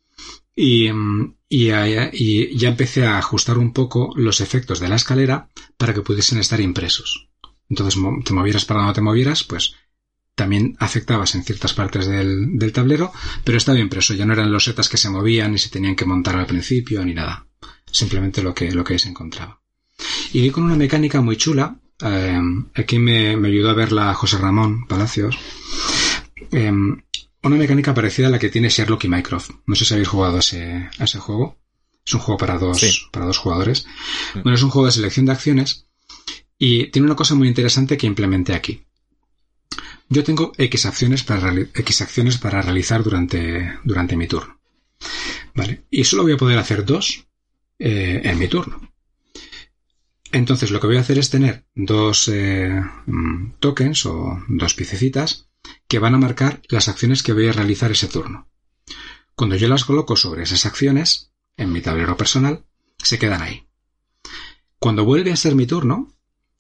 Y, 0.55 0.91
mm, 0.91 1.37
y, 1.49 1.71
y 2.13 2.57
ya 2.57 2.69
empecé 2.71 3.07
a 3.07 3.19
ajustar 3.19 3.59
un 3.59 3.73
poco 3.75 4.13
los 4.17 4.41
efectos 4.41 4.81
de 4.81 4.89
la 4.89 4.97
escalera 4.97 5.51
para 5.77 5.93
que 5.93 6.03
pudiesen 6.03 6.39
estar 6.39 6.61
impresos. 6.61 7.29
Entonces, 7.69 8.01
te 8.25 8.33
movieras 8.33 8.65
para 8.65 8.81
donde 8.81 8.95
te 8.95 9.01
movieras, 9.03 9.45
pues 9.45 9.75
también 10.37 10.77
afectabas 10.79 11.35
en 11.35 11.43
ciertas 11.43 11.73
partes 11.75 12.07
del, 12.07 12.57
del 12.59 12.73
tablero, 12.73 13.13
pero 13.43 13.59
estaba 13.59 13.81
impreso. 13.81 14.15
Ya 14.15 14.25
no 14.27 14.35
eran 14.35 14.53
los 14.53 14.63
setas 14.65 14.89
que 14.89 14.97
se 14.99 15.11
movían 15.11 15.51
ni 15.53 15.59
se 15.59 15.71
tenían 15.71 15.97
que 15.97 16.05
montar 16.05 16.37
al 16.37 16.47
principio 16.47 17.05
ni 17.05 17.15
nada. 17.15 17.47
Simplemente 17.91 18.43
lo 18.43 18.55
que, 18.55 18.71
lo 18.71 18.85
que 18.85 18.99
se 18.99 19.09
encontraba. 19.09 19.61
Y 20.33 20.43
vi 20.43 20.51
con 20.51 20.63
una 20.65 20.77
mecánica 20.77 21.21
muy 21.21 21.37
chula. 21.37 21.81
eh, 22.05 22.39
aquí 22.75 22.99
me, 22.99 23.37
me 23.37 23.49
ayudó 23.49 23.71
a 23.71 23.75
verla 23.75 24.15
José 24.15 24.37
Ramón 24.39 24.87
Palacios. 24.87 25.37
em, 26.53 27.01
una 27.43 27.57
mecánica 27.57 27.95
parecida 27.95 28.27
a 28.27 28.31
la 28.31 28.39
que 28.39 28.49
tiene 28.51 28.69
Sherlock 28.69 29.05
y 29.05 29.09
Mycroft. 29.09 29.51
No 29.67 29.75
sé 29.75 29.85
si 29.85 29.95
habéis 29.95 30.09
jugado 30.09 30.37
a 30.37 30.41
ese, 30.41 30.89
a 30.99 31.05
ese 31.05 31.19
juego. 31.19 31.59
Es 32.05 32.15
un 32.15 32.21
juego 32.21 32.39
para 32.39 32.59
dos, 32.59 32.79
Sí. 32.79 32.93
para 33.11 33.25
dos 33.27 33.39
jugadores. 33.39 33.87
Bueno, 34.35 34.55
es 34.55 34.63
un 34.63 34.71
juego 34.71 34.87
de 34.87 34.93
selección 34.93 35.27
de 35.27 35.33
acciones 35.33 35.87
y 36.59 36.87
tiene 36.91 37.07
una 37.07 37.17
cosa 37.17 37.35
muy 37.35 37.49
interesante 37.49 37.97
que 37.97 38.07
implementé 38.07 38.55
aquí. 38.55 38.83
Yo 40.09 40.23
tengo 40.25 40.53
X 40.57 40.87
acciones 40.87 41.25
para, 41.25 42.63
realizar 42.63 43.03
durante, 43.03 43.79
durante 43.85 44.17
mi 44.17 44.27
turno. 44.27 44.61
Vale. 45.55 45.85
Y 45.91 46.05
solo 46.05 46.23
voy 46.23 46.33
a 46.33 46.37
poder 46.37 46.59
hacer 46.59 46.85
dos 46.85 47.27
eh, 47.79 48.21
en 48.25 48.39
mi 48.39 48.49
turno. 48.49 48.93
Entonces 50.33 50.71
lo 50.71 50.81
que 50.81 50.87
voy 50.87 50.97
a 50.97 51.01
hacer 51.01 51.19
es 51.19 51.31
tener 51.31 51.67
dos 51.75 52.29
eh, 52.29 52.81
mm, 53.07 53.53
tokens 53.59 54.07
o 54.07 54.43
dos 54.49 54.75
piececitas 54.75 55.49
que 55.89 55.99
van 55.99 56.15
a 56.15 56.19
marcar 56.19 56.61
las 56.69 56.89
acciones 56.89 57.23
que 57.23 57.33
voy 57.33 57.49
a 57.49 57.53
realizar 57.53 57.91
ese 57.91 58.09
turno. 58.09 58.49
Cuando 59.35 59.57
yo 59.57 59.69
las 59.69 59.85
coloco 59.85 60.17
sobre 60.17 60.43
esas 60.43 60.67
acciones, 60.67 61.33
en 61.57 61.73
mi 61.73 61.81
tablero 61.81 62.17
personal, 62.17 62.65
se 62.99 63.19
quedan 63.19 63.43
ahí. 63.43 63.67
Cuando 64.79 65.05
vuelve 65.05 65.33
a 65.33 65.37
ser 65.37 65.55
mi 65.55 65.67
turno, 65.67 66.13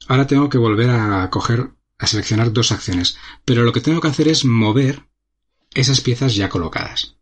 ahora 0.09 0.27
tengo 0.27 0.49
que 0.49 0.59
volver 0.59 0.91
a 0.91 1.29
coger, 1.31 1.71
a 1.99 2.07
seleccionar 2.07 2.53
dos 2.53 2.73
acciones, 2.73 3.17
pero 3.45 3.65
lo 3.65 3.73
que 3.73 3.81
tengo 3.81 4.01
que 4.01 4.09
hacer 4.09 4.29
es 4.29 4.45
mover 4.45 5.07
esas 5.75 6.01
piezas 6.01 6.35
ya 6.35 6.49
colocadas. 6.49 7.17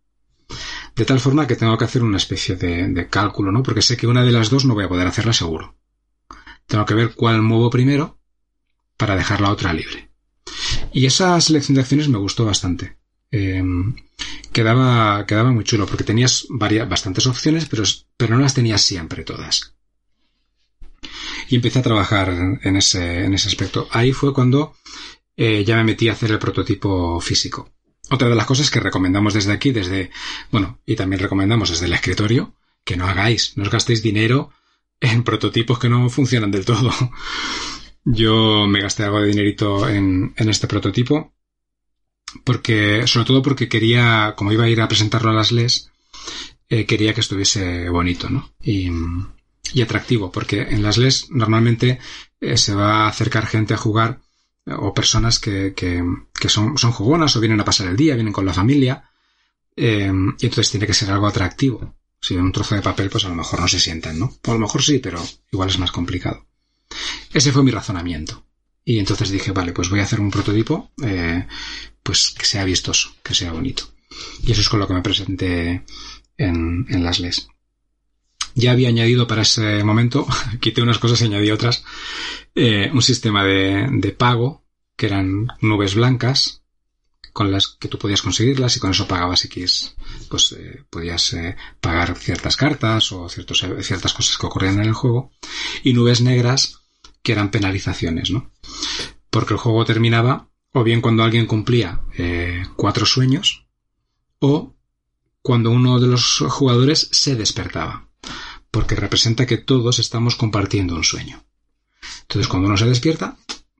De 0.94 1.04
tal 1.04 1.20
forma 1.20 1.46
que 1.46 1.56
tengo 1.56 1.76
que 1.76 1.84
hacer 1.84 2.02
una 2.02 2.18
especie 2.18 2.56
de, 2.56 3.08
cálculo, 3.08 3.50
¿no? 3.50 3.62
Porque 3.62 3.82
sé 3.82 3.96
que 3.96 4.06
una 4.06 4.22
de 4.24 4.32
las 4.32 4.50
dos 4.50 4.64
no 4.64 4.74
voy 4.74 4.84
a 4.84 4.88
poder 4.88 5.06
hacerla 5.06 5.32
seguro. 5.32 5.76
Tengo 6.66 6.84
que 6.84 6.94
ver 6.94 7.14
cuál 7.14 7.42
muevo 7.42 7.70
primero 7.70 8.18
para 8.96 9.16
dejar 9.16 9.40
la 9.40 9.50
otra 9.50 9.72
libre. 9.72 10.10
Y 10.92 11.06
esa 11.06 11.40
selección 11.40 11.74
de 11.74 11.80
acciones 11.82 12.08
me 12.08 12.18
gustó 12.18 12.44
bastante. 12.44 12.96
Eh, 13.32 13.62
quedaba, 14.52 15.26
quedaba 15.26 15.50
muy 15.50 15.64
chulo 15.64 15.86
porque 15.86 16.04
tenías 16.04 16.46
varias, 16.48 16.88
bastantes 16.88 17.26
opciones, 17.26 17.66
pero, 17.66 17.82
pero 18.16 18.36
no 18.36 18.42
las 18.42 18.54
tenías 18.54 18.82
siempre 18.82 19.24
todas. 19.24 19.73
Y 21.48 21.56
empecé 21.56 21.78
a 21.78 21.82
trabajar 21.82 22.58
en 22.62 22.76
ese, 22.76 23.24
en 23.24 23.34
ese 23.34 23.48
aspecto. 23.48 23.88
Ahí 23.90 24.12
fue 24.12 24.32
cuando 24.32 24.74
eh, 25.36 25.64
ya 25.64 25.76
me 25.76 25.84
metí 25.84 26.08
a 26.08 26.12
hacer 26.12 26.30
el 26.30 26.38
prototipo 26.38 27.20
físico. 27.20 27.70
Otra 28.10 28.28
de 28.28 28.34
las 28.34 28.46
cosas 28.46 28.70
que 28.70 28.80
recomendamos 28.80 29.34
desde 29.34 29.52
aquí, 29.52 29.72
desde, 29.72 30.10
bueno, 30.50 30.78
y 30.86 30.94
también 30.94 31.20
recomendamos 31.20 31.70
desde 31.70 31.86
el 31.86 31.92
escritorio, 31.92 32.54
que 32.84 32.96
no 32.96 33.06
hagáis, 33.06 33.56
no 33.56 33.64
os 33.64 33.70
gastéis 33.70 34.02
dinero 34.02 34.50
en 35.00 35.24
prototipos 35.24 35.78
que 35.78 35.88
no 35.88 36.08
funcionan 36.10 36.50
del 36.50 36.64
todo. 36.64 36.90
Yo 38.04 38.66
me 38.66 38.82
gasté 38.82 39.04
algo 39.04 39.20
de 39.20 39.28
dinerito 39.28 39.88
en, 39.88 40.34
este 40.36 40.66
prototipo, 40.66 41.32
porque, 42.44 43.06
sobre 43.06 43.26
todo 43.26 43.42
porque 43.42 43.68
quería, 43.68 44.34
como 44.36 44.52
iba 44.52 44.64
a 44.64 44.68
ir 44.68 44.80
a 44.82 44.88
presentarlo 44.88 45.30
a 45.30 45.34
las 45.34 45.50
LES, 45.50 45.90
eh, 46.68 46.84
quería 46.84 47.14
que 47.14 47.22
estuviese 47.22 47.88
bonito, 47.88 48.28
¿no? 48.28 48.52
Y, 48.62 48.90
y 49.74 49.82
atractivo, 49.82 50.30
porque 50.30 50.62
en 50.62 50.82
las 50.82 50.96
LES 50.96 51.30
normalmente 51.30 51.98
eh, 52.40 52.56
se 52.56 52.74
va 52.74 53.04
a 53.04 53.08
acercar 53.08 53.46
gente 53.46 53.74
a 53.74 53.78
jugar 53.78 54.20
o 54.66 54.94
personas 54.94 55.38
que, 55.38 55.74
que, 55.74 56.48
son, 56.48 56.78
son 56.78 56.92
jugonas 56.92 57.36
o 57.36 57.40
vienen 57.40 57.60
a 57.60 57.64
pasar 57.64 57.88
el 57.88 57.96
día, 57.96 58.14
vienen 58.14 58.32
con 58.32 58.46
la 58.46 58.54
familia, 58.54 59.10
eh, 59.76 60.10
y 60.38 60.46
entonces 60.46 60.70
tiene 60.70 60.86
que 60.86 60.94
ser 60.94 61.10
algo 61.10 61.26
atractivo. 61.26 61.94
Si 62.20 62.34
un 62.34 62.52
trozo 62.52 62.74
de 62.74 62.80
papel, 62.80 63.10
pues 63.10 63.24
a 63.26 63.28
lo 63.28 63.34
mejor 63.34 63.60
no 63.60 63.68
se 63.68 63.80
sientan, 63.80 64.18
¿no? 64.18 64.34
O 64.46 64.50
a 64.50 64.54
lo 64.54 64.60
mejor 64.60 64.82
sí, 64.82 65.00
pero 65.00 65.22
igual 65.52 65.68
es 65.68 65.78
más 65.78 65.92
complicado. 65.92 66.46
Ese 67.32 67.52
fue 67.52 67.62
mi 67.62 67.70
razonamiento. 67.70 68.46
Y 68.84 68.98
entonces 68.98 69.30
dije, 69.30 69.52
vale, 69.52 69.72
pues 69.72 69.90
voy 69.90 70.00
a 70.00 70.04
hacer 70.04 70.20
un 70.20 70.30
prototipo, 70.30 70.92
eh, 71.02 71.46
pues 72.02 72.30
que 72.30 72.46
sea 72.46 72.64
vistoso, 72.64 73.14
que 73.22 73.34
sea 73.34 73.52
bonito. 73.52 73.84
Y 74.42 74.52
eso 74.52 74.60
es 74.60 74.68
con 74.68 74.80
lo 74.80 74.86
que 74.86 74.94
me 74.94 75.02
presenté 75.02 75.84
en, 76.38 76.86
en 76.88 77.04
las 77.04 77.18
LES. 77.18 77.48
Ya 78.54 78.72
había 78.72 78.88
añadido 78.88 79.26
para 79.26 79.42
ese 79.42 79.82
momento, 79.84 80.26
quité 80.60 80.82
unas 80.82 80.98
cosas 80.98 81.20
y 81.20 81.24
añadí 81.24 81.50
otras, 81.50 81.84
eh, 82.54 82.90
un 82.92 83.02
sistema 83.02 83.44
de, 83.44 83.88
de 83.90 84.12
pago, 84.12 84.64
que 84.96 85.06
eran 85.06 85.48
nubes 85.60 85.94
blancas, 85.94 86.62
con 87.32 87.50
las 87.50 87.66
que 87.66 87.88
tú 87.88 87.98
podías 87.98 88.22
conseguirlas 88.22 88.76
y 88.76 88.80
con 88.80 88.92
eso 88.92 89.08
pagabas 89.08 89.44
X, 89.46 89.96
pues 90.28 90.52
eh, 90.52 90.84
podías 90.88 91.32
eh, 91.32 91.56
pagar 91.80 92.16
ciertas 92.16 92.56
cartas 92.56 93.10
o 93.10 93.28
ciertas 93.28 94.14
cosas 94.14 94.38
que 94.38 94.46
ocurrían 94.46 94.74
en 94.74 94.86
el 94.86 94.92
juego, 94.92 95.32
y 95.82 95.92
nubes 95.94 96.20
negras 96.20 96.82
que 97.22 97.32
eran 97.32 97.50
penalizaciones, 97.50 98.30
¿no? 98.30 98.52
Porque 99.30 99.54
el 99.54 99.58
juego 99.58 99.84
terminaba 99.84 100.48
o 100.72 100.84
bien 100.84 101.00
cuando 101.00 101.24
alguien 101.24 101.46
cumplía 101.46 102.02
cuatro 102.76 103.06
sueños 103.06 103.66
o 104.38 104.74
cuando 105.42 105.70
uno 105.70 105.98
de 106.00 106.06
los 106.06 106.44
jugadores 106.48 107.08
se 107.12 107.34
despertaba, 107.34 108.08
porque 108.74 108.96
representa 108.96 109.46
que 109.46 109.56
todos 109.56 110.00
estamos 110.00 110.34
compartiendo 110.34 110.96
un 110.96 111.04
sueño. 111.04 111.44
Entonces 112.22 112.48
cuando 112.48 112.66
uno 112.66 112.76
se 112.76 112.86
despierta, 112.86 113.36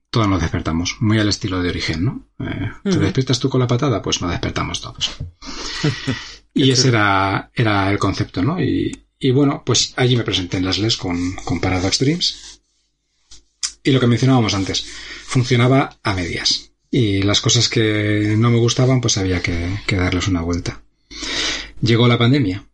todos 0.09 0.29
nos 0.29 0.41
despertamos, 0.41 0.99
muy 1.01 1.19
al 1.19 1.29
estilo 1.29 1.61
de 1.61 1.71
origen, 1.71 2.05
¿no? 2.05 2.29
Eh, 2.39 2.71
¿Te 2.85 2.99
despiertas 3.01 3.41
tú 3.41 3.49
con 3.49 3.59
la 3.59 3.67
patada? 3.67 4.01
Pues 4.01 4.23
nos 4.23 4.31
despertamos 4.31 4.81
todos. 4.81 5.17
y 6.55 6.71
ese 6.71 6.89
era, 6.89 7.51
era 7.55 7.91
el 7.91 7.99
concepto, 7.99 8.41
¿no? 8.45 8.63
Y, 8.63 9.07
y 9.19 9.33
bueno, 9.33 9.65
pues 9.67 9.95
allí 9.97 10.17
me 10.17 10.23
presenté 10.23 10.59
en 10.59 10.65
las 10.65 10.79
LES 10.79 10.97
con, 10.97 11.35
con 11.45 11.61
Paradox 11.61 11.99
Dreams. 11.99 12.61
Y 13.83 13.91
lo 13.91 13.99
que 13.99 14.07
mencionábamos 14.07 14.55
antes, 14.55 14.87
funcionaba 15.25 15.99
a 16.05 16.15
medias. 16.15 16.71
Y 16.89 17.23
las 17.23 17.41
cosas 17.41 17.69
que 17.69 18.37
no 18.39 18.49
me 18.49 18.59
gustaban, 18.59 19.01
pues 19.01 19.19
había 19.19 19.43
que, 19.43 19.77
que 19.89 19.97
darles 19.97 20.29
una 20.29 20.43
vuelta. 20.43 20.85
Llegó 21.81 22.07
la 22.07 22.17
pandemia. 22.17 22.65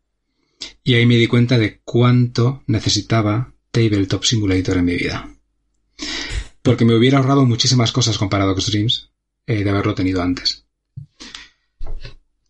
Y 0.82 0.94
ahí 0.94 1.06
me 1.06 1.16
di 1.16 1.26
cuenta 1.26 1.58
de 1.58 1.80
cuánto 1.84 2.62
necesitaba 2.66 3.54
Tabletop 3.70 4.24
Simulator 4.24 4.78
en 4.78 4.84
mi 4.84 4.96
vida. 4.96 5.30
Porque 6.62 6.84
me 6.84 6.94
hubiera 6.94 7.18
ahorrado 7.18 7.44
muchísimas 7.46 7.92
cosas 7.92 8.18
con 8.18 8.28
Paradox 8.28 8.70
Dreams 8.70 9.10
eh, 9.46 9.62
de 9.64 9.70
haberlo 9.70 9.94
tenido 9.94 10.22
antes. 10.22 10.66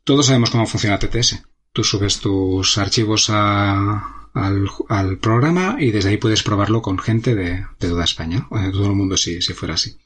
Todos 0.05 0.27
sabemos 0.27 0.51
cómo 0.51 0.67
funciona 0.67 0.99
TTS. 0.99 1.43
Tú 1.73 1.85
subes 1.85 2.19
tus 2.19 2.79
archivos 2.79 3.31
a, 3.31 4.21
al, 4.35 5.19
programa 5.19 5.77
y 5.79 5.91
desde 5.91 6.11
ahí 6.11 6.17
puedes 6.17 6.43
probarlo 6.43 6.83
con 6.83 6.99
gente 6.99 7.35
de, 7.35 7.67
de 7.79 7.89
toda 7.89 8.05
España, 8.05 8.47
o 8.51 8.59
de 8.59 8.71
todo 8.71 8.87
el 8.87 8.95
mundo 8.95 9.17
si, 9.17 9.41
fuera 9.41 9.75
así. 9.75 9.97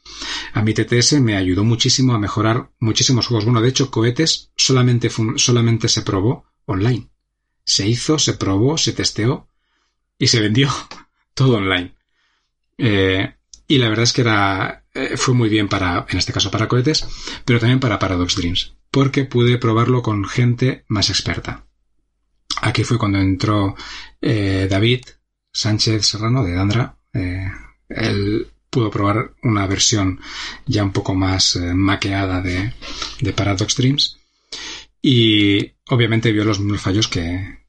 A 0.53 0.63
mi 0.63 0.75
TTS 0.75 1.21
me 1.21 1.37
ayudó 1.37 1.65
muchísimo 1.65 2.15
a 2.15 2.19
mejorar 2.19 2.71
muchísimos 2.81 3.27
juegos. 3.27 3.45
Bueno, 3.45 3.61
de 3.61 3.69
hecho, 3.69 3.91
Cohetes 3.91 4.51
solamente 4.57 5.09
se 5.89 6.03
probó 6.03 6.45
online. 6.67 7.11
Se 7.65 7.87
hizo, 7.89 8.19
se 8.19 8.35
probó, 8.35 8.79
se 8.79 8.93
testeó 8.93 9.49
y 10.19 10.29
se 10.29 10.41
vendió 10.41 10.71
todo 11.35 11.57
online. 11.57 11.95
Eh, 12.79 13.35
y 13.67 13.79
la 13.79 13.89
verdad 13.89 14.05
es 14.05 14.13
que 14.13 14.21
era, 14.21 14.85
eh, 14.93 15.17
fue 15.17 15.35
muy 15.35 15.49
bien 15.49 15.69
para, 15.69 16.07
en 16.09 16.19
este 16.19 16.33
caso 16.33 16.51
para 16.51 16.69
Cohetes, 16.69 17.07
pero 17.45 17.59
también 17.59 17.81
para 17.81 17.99
Paradox 17.99 18.37
Dreams, 18.37 18.75
porque 18.91 19.25
pude 19.25 19.59
probarlo 19.59 20.03
con 20.03 20.25
gente 20.25 20.85
más 20.89 21.09
experta. 21.11 21.67
Aquí 22.61 22.85
fue 22.85 22.99
cuando 22.99 23.19
entró 23.19 23.75
eh, 24.21 24.67
David 24.71 25.05
Sánchez 25.53 26.07
Serrano 26.07 26.45
de 26.45 26.55
Dandra. 26.55 26.97
Él 27.89 28.49
pudo 28.71 28.91
probar 28.91 29.35
una 29.43 29.67
versión 29.67 30.21
ya 30.67 30.83
un 30.83 30.93
poco 30.93 31.15
más 31.15 31.57
maqueada 31.57 32.41
de, 32.41 32.73
de, 33.21 33.33
Paradox 33.33 33.77
Dreams 33.77 34.19
y 35.01 35.74
obviamente 35.89 36.33
vio 36.33 36.45
los 36.45 36.61
mismos 36.61 36.81
fallos 36.81 37.09
que, 37.09 37.65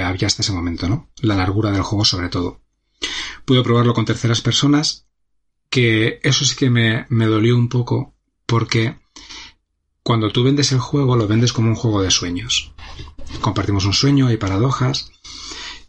había 0.00 0.26
hasta 0.26 0.42
ese 0.42 0.52
momento, 0.52 0.88
¿no? 0.88 1.10
La 1.20 1.36
largura 1.36 1.70
del 1.70 1.82
juego 1.82 2.04
sobre 2.04 2.28
todo. 2.28 2.60
Pude 3.44 3.62
probarlo 3.62 3.94
con 3.94 4.04
terceras 4.04 4.40
personas, 4.40 5.06
que 5.68 6.20
eso 6.22 6.44
sí 6.44 6.56
que 6.56 6.70
me, 6.70 7.06
dolió 7.08 7.56
un 7.56 7.68
poco 7.68 8.14
porque 8.46 8.98
cuando 10.02 10.30
tú 10.30 10.42
vendes 10.42 10.72
el 10.72 10.80
juego 10.80 11.16
lo 11.16 11.28
vendes 11.28 11.52
como 11.52 11.68
un 11.68 11.76
juego 11.76 12.02
de 12.02 12.10
sueños. 12.10 12.72
Compartimos 13.40 13.84
un 13.84 13.92
sueño, 13.92 14.26
hay 14.26 14.36
paradojas, 14.36 15.12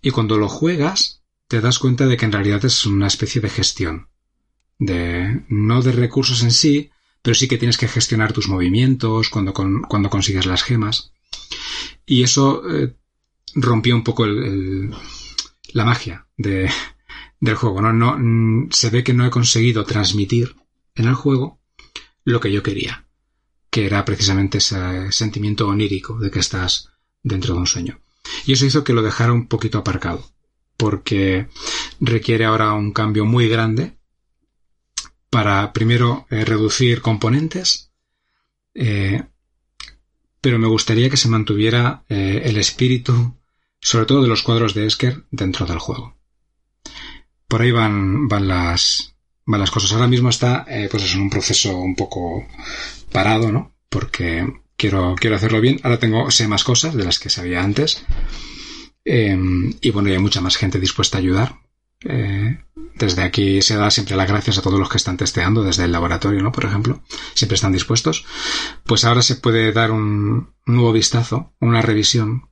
y 0.02 0.12
cuando 0.12 0.38
lo 0.38 0.48
juegas 0.48 1.24
te 1.48 1.62
das 1.62 1.80
cuenta 1.80 2.06
de 2.06 2.18
que 2.18 2.26
en 2.26 2.32
realidad 2.32 2.64
es 2.64 2.86
una 2.86 3.08
especie 3.08 3.42
de 3.42 3.50
gestión. 3.50 4.08
De, 4.80 5.44
no 5.50 5.82
de 5.82 5.92
recursos 5.92 6.44
en 6.44 6.52
sí, 6.52 6.92
pero 7.22 7.36
sí 7.36 7.48
que 7.48 7.58
tienes 7.58 7.78
que 7.78 7.88
gestionar 7.88 8.34
tus 8.34 8.48
movimientos 8.48 9.30
cuando, 9.30 9.54
cuando 9.54 10.10
consigues 10.10 10.46
las 10.46 10.64
gemas. 10.64 11.12
Y 12.06 12.24
eso 12.24 12.64
eh, 12.70 12.96
rompió 13.56 13.96
un 13.96 14.04
poco 14.04 14.26
la 14.26 15.86
magia 15.86 16.28
de, 16.38 16.70
del 17.40 17.56
juego. 17.56 17.82
¿no? 17.82 17.92
No, 17.92 18.68
se 18.72 18.90
ve 18.90 19.04
que 19.04 19.14
no 19.14 19.26
he 19.26 19.30
conseguido 19.30 19.84
transmitir 19.84 20.56
en 20.96 21.08
el 21.08 21.16
juego 21.16 21.60
lo 22.24 22.40
que 22.40 22.52
yo 22.52 22.64
quería, 22.64 23.06
que 23.70 23.86
era 23.86 24.06
precisamente 24.06 24.60
ese 24.60 25.12
sentimiento 25.12 25.68
onírico 25.68 26.18
de 26.20 26.32
que 26.32 26.40
estás 26.40 26.90
dentro 27.24 27.54
de 27.54 27.60
un 27.60 27.68
sueño. 27.68 28.00
Y 28.46 28.54
eso 28.54 28.66
hizo 28.66 28.84
que 28.84 28.94
lo 28.94 29.02
dejara 29.02 29.34
un 29.34 29.48
poquito 29.48 29.80
aparcado, 29.80 30.32
porque 30.78 31.48
requiere 32.00 32.46
ahora 32.46 32.74
un 32.74 32.94
cambio 32.94 33.26
muy 33.26 33.50
grande 33.50 33.98
para 35.30 35.74
primero 35.74 36.28
eh, 36.30 36.46
reducir 36.46 37.02
componentes, 37.02 37.92
eh, 38.74 39.24
pero 40.42 40.60
me 40.60 40.68
gustaría 40.68 41.10
que 41.10 41.18
se 41.18 41.30
mantuviera 41.30 42.04
eh, 42.10 42.42
el 42.46 42.58
espíritu, 42.58 43.36
sobre 43.80 44.06
todo 44.06 44.24
de 44.24 44.28
los 44.28 44.42
cuadros 44.42 44.74
de 44.74 44.88
Esker, 44.88 45.24
dentro 45.32 45.66
del 45.66 45.80
juego. 45.80 46.18
Por 47.48 47.62
ahí 47.62 47.72
van, 47.72 48.28
van 48.28 48.48
las, 48.48 49.16
van 49.46 49.60
las 49.60 49.72
cosas. 49.72 49.92
Ahora 49.94 50.08
mismo 50.08 50.30
está, 50.30 50.66
eh, 50.68 50.88
pues 50.90 51.04
es 51.04 51.16
un 51.16 51.30
proceso 51.30 51.78
un 51.78 51.96
poco 51.96 52.46
parado, 53.12 53.52
¿no? 53.52 53.76
Porque 53.90 54.52
quiero, 54.76 55.16
quiero 55.20 55.36
hacerlo 55.36 55.62
bien. 55.62 55.80
Ahora 55.84 56.00
tengo, 56.00 56.32
sé 56.32 56.48
más 56.48 56.64
cosas 56.64 56.96
de 56.96 57.04
las 57.04 57.20
que 57.20 57.30
sabía 57.30 57.64
antes. 57.64 58.04
Eh, 59.06 59.38
y 59.82 59.90
bueno, 59.92 60.10
hay 60.10 60.20
mucha 60.20 60.42
más 60.42 60.58
gente 60.58 60.80
dispuesta 60.80 61.18
a 61.18 61.22
ayudar. 61.22 61.60
Eh, 62.04 62.58
desde 62.96 63.22
aquí 63.24 63.62
se 63.62 63.76
da 63.76 63.92
siempre 63.92 64.16
las 64.16 64.28
gracias 64.28 64.58
a 64.58 64.62
todos 64.62 64.80
los 64.80 64.90
que 64.90 64.98
están 64.98 65.18
testeando, 65.18 65.64
desde 65.64 65.86
el 65.86 65.92
laboratorio, 65.92 66.42
¿no? 66.42 66.52
Por 66.52 66.66
ejemplo, 66.66 67.04
siempre 67.42 67.56
están 67.56 67.74
dispuestos. 67.74 68.26
Pues 68.86 69.04
ahora 69.04 69.24
se 69.24 69.36
puede 69.36 69.72
dar 69.72 69.92
un 69.92 70.54
nuevo 70.66 70.92
vistazo, 70.92 71.54
una 71.60 71.82
revisión 71.82 72.50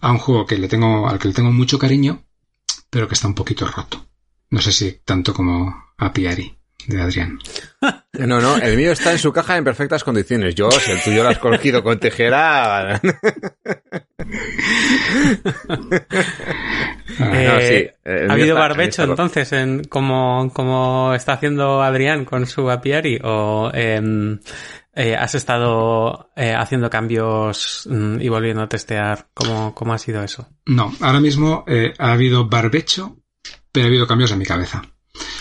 a 0.00 0.10
un 0.10 0.18
juego 0.18 0.46
que 0.46 0.58
le 0.58 0.68
tengo, 0.68 1.08
al 1.08 1.20
que 1.20 1.28
le 1.28 1.34
tengo 1.34 1.52
mucho 1.52 1.78
cariño, 1.78 2.24
pero 2.90 3.06
que 3.06 3.14
está 3.14 3.28
un 3.28 3.34
poquito 3.34 3.68
roto. 3.68 4.04
No 4.50 4.60
sé 4.60 4.72
si 4.72 5.00
tanto 5.04 5.32
como 5.32 5.92
a 5.96 6.12
Piari 6.12 6.56
de 6.88 7.00
Adrián. 7.02 7.38
No, 8.18 8.40
no, 8.40 8.56
el 8.56 8.78
mío 8.78 8.92
está 8.92 9.12
en 9.12 9.18
su 9.18 9.30
caja 9.30 9.58
en 9.58 9.64
perfectas 9.64 10.02
condiciones. 10.02 10.54
Yo, 10.54 10.70
si 10.70 10.90
el 10.90 11.02
tuyo 11.02 11.22
lo 11.22 11.28
has 11.28 11.36
cogido 11.38 11.82
con 11.82 12.00
tijera. 12.00 12.98
Ah, 17.18 17.30
no, 17.44 17.60
sí, 17.60 17.74
Eh, 18.04 18.26
¿Ha 18.28 18.32
habido 18.32 18.48
está- 18.56 18.60
barbecho 18.60 19.04
entonces 19.04 19.52
en 19.52 19.84
como, 19.84 20.50
como 20.52 21.14
está 21.14 21.34
haciendo 21.34 21.82
Adrián 21.82 22.24
con 22.24 22.46
su 22.46 22.70
apiari? 22.70 23.18
¿O 23.22 23.70
em, 23.72 24.38
eh, 24.94 25.14
has 25.16 25.34
estado 25.34 26.30
eh, 26.36 26.54
haciendo 26.54 26.90
cambios 26.90 27.86
mm, 27.90 28.20
y 28.20 28.28
volviendo 28.28 28.62
a 28.62 28.68
testear? 28.68 29.26
¿Cómo, 29.34 29.74
cómo 29.74 29.92
ha 29.94 29.98
sido 29.98 30.22
eso? 30.22 30.48
No, 30.66 30.92
ahora 31.00 31.20
mismo 31.20 31.64
eh, 31.66 31.92
ha 31.98 32.12
habido 32.12 32.48
barbecho, 32.48 33.16
pero 33.72 33.86
ha 33.86 33.88
habido 33.88 34.06
cambios 34.06 34.32
en 34.32 34.38
mi 34.38 34.44
cabeza. 34.46 34.82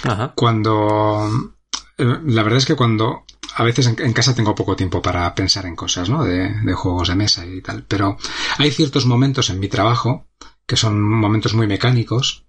Ajá. 0.03 0.33
Cuando... 0.35 1.53
eh, 1.97 2.17
La 2.25 2.43
verdad 2.43 2.59
es 2.59 2.65
que 2.65 2.75
cuando... 2.75 3.23
A 3.57 3.63
veces 3.63 3.87
en, 3.87 3.95
en 3.99 4.11
casa 4.11 4.35
tengo 4.35 4.53
poco 4.53 4.75
tiempo 4.75 5.01
para 5.01 5.33
pensar 5.33 5.65
en 5.65 5.77
cosas, 5.77 6.09
¿no? 6.09 6.25
De, 6.25 6.49
de 6.61 6.73
juegos 6.73 7.07
de 7.07 7.15
mesa 7.15 7.45
y 7.45 7.61
tal. 7.61 7.85
Pero 7.87 8.17
hay 8.57 8.69
ciertos 8.71 9.05
momentos 9.05 9.49
en 9.49 9.59
mi 9.61 9.69
trabajo 9.69 10.27
que 10.67 10.75
son 10.75 11.01
momentos 11.01 11.53
muy 11.53 11.65
mecánicos 11.67 12.45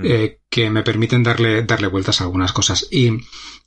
eh, 0.00 0.40
que 0.50 0.68
me 0.68 0.82
permiten 0.82 1.22
darle, 1.22 1.62
darle 1.62 1.86
vueltas 1.86 2.20
a 2.20 2.24
algunas 2.24 2.52
cosas. 2.52 2.86
Y, 2.90 3.12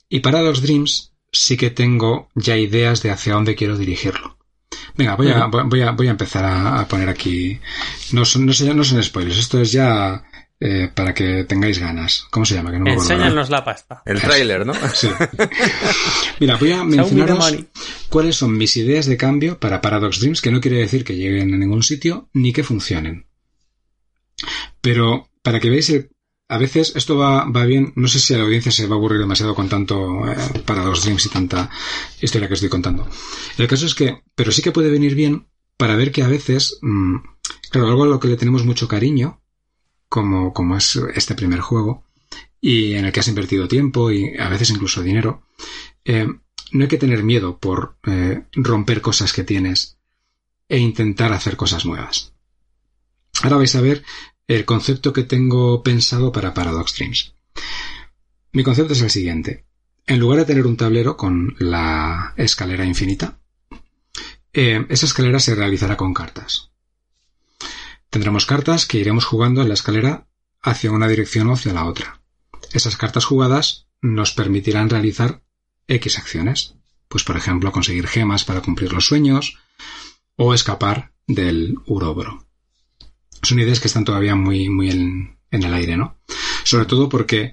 y 0.08 0.20
para 0.20 0.42
los 0.42 0.62
Dreams 0.62 1.14
sí 1.32 1.56
que 1.56 1.70
tengo 1.70 2.28
ya 2.34 2.56
ideas 2.56 3.02
de 3.02 3.10
hacia 3.10 3.34
dónde 3.34 3.56
quiero 3.56 3.76
dirigirlo. 3.76 4.36
Venga, 4.96 5.16
voy 5.16 5.30
a, 5.30 5.46
voy 5.46 5.82
a, 5.82 5.90
voy 5.92 6.06
a 6.08 6.10
empezar 6.12 6.44
a, 6.44 6.78
a 6.80 6.86
poner 6.86 7.08
aquí. 7.08 7.58
No 8.12 8.24
son, 8.24 8.46
no, 8.46 8.52
sé- 8.52 8.72
no 8.74 8.84
son 8.84 9.02
spoilers, 9.02 9.38
esto 9.38 9.60
es 9.60 9.72
ya 9.72 10.27
eh, 10.60 10.90
para 10.94 11.14
que 11.14 11.44
tengáis 11.44 11.78
ganas. 11.78 12.26
¿Cómo 12.30 12.44
se 12.46 12.54
llama? 12.54 12.70
Que 12.72 12.78
no 12.78 12.84
me 12.84 12.92
acuerdo. 12.92 13.12
Enséñanos 13.12 13.50
la 13.50 13.64
pasta. 13.64 14.02
El 14.04 14.20
tráiler, 14.20 14.66
¿no? 14.66 14.74
Sí. 14.94 15.08
Mira, 16.40 16.56
voy 16.56 16.72
a 16.72 16.84
mencionaros 16.84 17.54
cuáles 18.08 18.36
son 18.36 18.56
mis 18.56 18.76
ideas 18.76 19.06
de 19.06 19.16
cambio 19.16 19.58
para 19.60 19.80
Paradox 19.80 20.20
Dreams, 20.20 20.40
que 20.40 20.50
no 20.50 20.60
quiere 20.60 20.78
decir 20.78 21.04
que 21.04 21.16
lleguen 21.16 21.54
a 21.54 21.58
ningún 21.58 21.82
sitio 21.82 22.28
ni 22.32 22.52
que 22.52 22.64
funcionen. 22.64 23.26
Pero 24.80 25.28
para 25.42 25.60
que 25.60 25.70
veáis, 25.70 25.90
el- 25.90 26.10
a 26.50 26.56
veces 26.58 26.92
esto 26.96 27.16
va, 27.16 27.44
va 27.50 27.64
bien, 27.66 27.92
no 27.96 28.08
sé 28.08 28.18
si 28.18 28.32
a 28.34 28.38
la 28.38 28.44
audiencia 28.44 28.72
se 28.72 28.86
va 28.86 28.94
a 28.94 28.98
aburrir 28.98 29.18
demasiado 29.20 29.54
con 29.54 29.68
tanto 29.68 30.26
eh, 30.30 30.36
Paradox 30.64 31.02
Dreams 31.02 31.26
y 31.26 31.28
tanta 31.28 31.68
historia 32.20 32.48
que 32.48 32.54
estoy 32.54 32.70
contando. 32.70 33.06
El 33.58 33.66
caso 33.68 33.84
es 33.86 33.94
que, 33.94 34.22
pero 34.34 34.50
sí 34.50 34.62
que 34.62 34.72
puede 34.72 34.90
venir 34.90 35.14
bien 35.14 35.46
para 35.76 35.94
ver 35.94 36.10
que 36.10 36.22
a 36.22 36.28
veces, 36.28 36.78
mm, 36.80 37.16
claro, 37.70 37.88
algo 37.88 38.04
a 38.04 38.06
lo 38.06 38.18
que 38.18 38.28
le 38.28 38.36
tenemos 38.36 38.64
mucho 38.64 38.88
cariño, 38.88 39.42
como, 40.08 40.52
como 40.52 40.76
es 40.76 40.96
este 41.14 41.34
primer 41.34 41.60
juego, 41.60 42.04
y 42.60 42.94
en 42.94 43.04
el 43.04 43.12
que 43.12 43.20
has 43.20 43.28
invertido 43.28 43.68
tiempo 43.68 44.10
y 44.10 44.36
a 44.36 44.48
veces 44.48 44.70
incluso 44.70 45.02
dinero, 45.02 45.42
eh, 46.04 46.26
no 46.72 46.82
hay 46.82 46.88
que 46.88 46.98
tener 46.98 47.22
miedo 47.22 47.58
por 47.58 47.96
eh, 48.06 48.44
romper 48.52 49.00
cosas 49.00 49.32
que 49.32 49.44
tienes 49.44 49.98
e 50.68 50.78
intentar 50.78 51.32
hacer 51.32 51.56
cosas 51.56 51.86
nuevas. 51.86 52.32
Ahora 53.42 53.56
vais 53.56 53.74
a 53.74 53.80
ver 53.80 54.04
el 54.48 54.64
concepto 54.64 55.12
que 55.12 55.22
tengo 55.22 55.82
pensado 55.82 56.32
para 56.32 56.54
Paradox 56.54 56.96
Dreams. 56.96 57.34
Mi 58.52 58.64
concepto 58.64 58.92
es 58.94 59.02
el 59.02 59.10
siguiente. 59.10 59.64
En 60.06 60.18
lugar 60.18 60.38
de 60.40 60.46
tener 60.46 60.66
un 60.66 60.76
tablero 60.76 61.16
con 61.16 61.54
la 61.58 62.32
escalera 62.36 62.84
infinita, 62.84 63.38
eh, 64.52 64.86
esa 64.88 65.06
escalera 65.06 65.38
se 65.38 65.54
realizará 65.54 65.96
con 65.96 66.14
cartas. 66.14 66.67
Tendremos 68.10 68.46
cartas 68.46 68.86
que 68.86 68.98
iremos 68.98 69.24
jugando 69.24 69.62
en 69.62 69.68
la 69.68 69.74
escalera 69.74 70.26
hacia 70.62 70.90
una 70.90 71.08
dirección 71.08 71.48
o 71.48 71.54
hacia 71.54 71.72
la 71.72 71.84
otra. 71.84 72.20
Esas 72.72 72.96
cartas 72.96 73.24
jugadas 73.24 73.86
nos 74.00 74.32
permitirán 74.32 74.90
realizar 74.90 75.42
X 75.86 76.18
acciones. 76.18 76.74
Pues, 77.08 77.24
por 77.24 77.36
ejemplo, 77.36 77.72
conseguir 77.72 78.06
gemas 78.06 78.44
para 78.44 78.60
cumplir 78.60 78.92
los 78.92 79.06
sueños 79.06 79.58
o 80.36 80.54
escapar 80.54 81.12
del 81.26 81.76
Urobro. 81.86 82.46
Son 83.42 83.58
ideas 83.58 83.80
que 83.80 83.88
están 83.88 84.04
todavía 84.04 84.34
muy, 84.34 84.68
muy 84.68 84.90
en, 84.90 85.38
en 85.50 85.62
el 85.62 85.74
aire, 85.74 85.96
¿no? 85.96 86.18
Sobre 86.64 86.86
todo 86.86 87.08
porque 87.08 87.52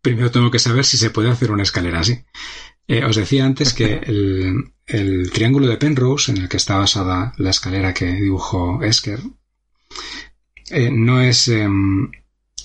primero 0.00 0.30
tengo 0.30 0.50
que 0.50 0.58
saber 0.58 0.84
si 0.84 0.96
se 0.96 1.10
puede 1.10 1.30
hacer 1.30 1.50
una 1.50 1.62
escalera 1.62 2.00
así. 2.00 2.24
Eh, 2.88 3.04
os 3.04 3.16
decía 3.16 3.44
antes 3.44 3.72
que 3.72 4.00
el, 4.04 4.74
el 4.86 5.30
triángulo 5.30 5.66
de 5.66 5.76
Penrose, 5.76 6.32
en 6.32 6.38
el 6.38 6.48
que 6.48 6.56
está 6.56 6.76
basada 6.76 7.32
la 7.38 7.50
escalera 7.50 7.94
que 7.94 8.06
dibujó 8.12 8.82
Esker, 8.82 9.20
eh, 10.70 10.90
no 10.90 11.20
es, 11.20 11.48
em, 11.48 12.10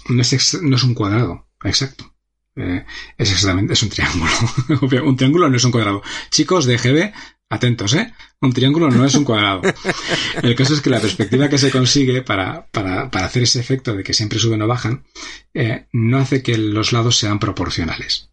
no 0.10 0.22
es, 0.22 0.34
ex- 0.34 0.62
no 0.62 0.76
es 0.76 0.84
un 0.84 0.94
cuadrado, 0.94 1.48
exacto. 1.64 2.14
Eh, 2.56 2.86
es 3.18 3.32
exactamente, 3.32 3.74
es 3.74 3.84
un 3.84 3.90
triángulo. 3.90 4.32
Un 5.06 5.16
triángulo 5.16 5.48
no 5.50 5.58
es 5.58 5.64
un 5.64 5.72
cuadrado. 5.72 6.02
Chicos 6.32 6.66
de 6.66 6.78
GB, 6.80 7.14
atentos, 7.50 7.94
¿eh? 7.94 8.12
Un 8.42 8.52
triángulo 8.52 8.90
no 8.90 9.06
es 9.06 9.14
un 9.14 9.26
cuadrado. 9.26 9.62
El 10.42 10.56
caso 10.56 10.74
es 10.74 10.82
que 10.82 10.90
la 10.90 11.00
perspectiva 11.00 11.50
que 11.50 11.60
se 11.60 11.70
consigue 11.70 12.24
para, 12.24 12.66
para, 12.72 13.12
para 13.12 13.28
hacer 13.28 13.44
ese 13.44 13.60
efecto 13.60 13.94
de 13.94 14.04
que 14.04 14.14
siempre 14.16 14.40
suben 14.40 14.62
o 14.64 14.68
bajan, 14.68 15.06
eh, 15.54 15.86
no 15.94 16.18
hace 16.18 16.42
que 16.42 16.58
los 16.58 16.94
lados 16.94 17.18
sean 17.18 17.38
proporcionales. 17.40 18.30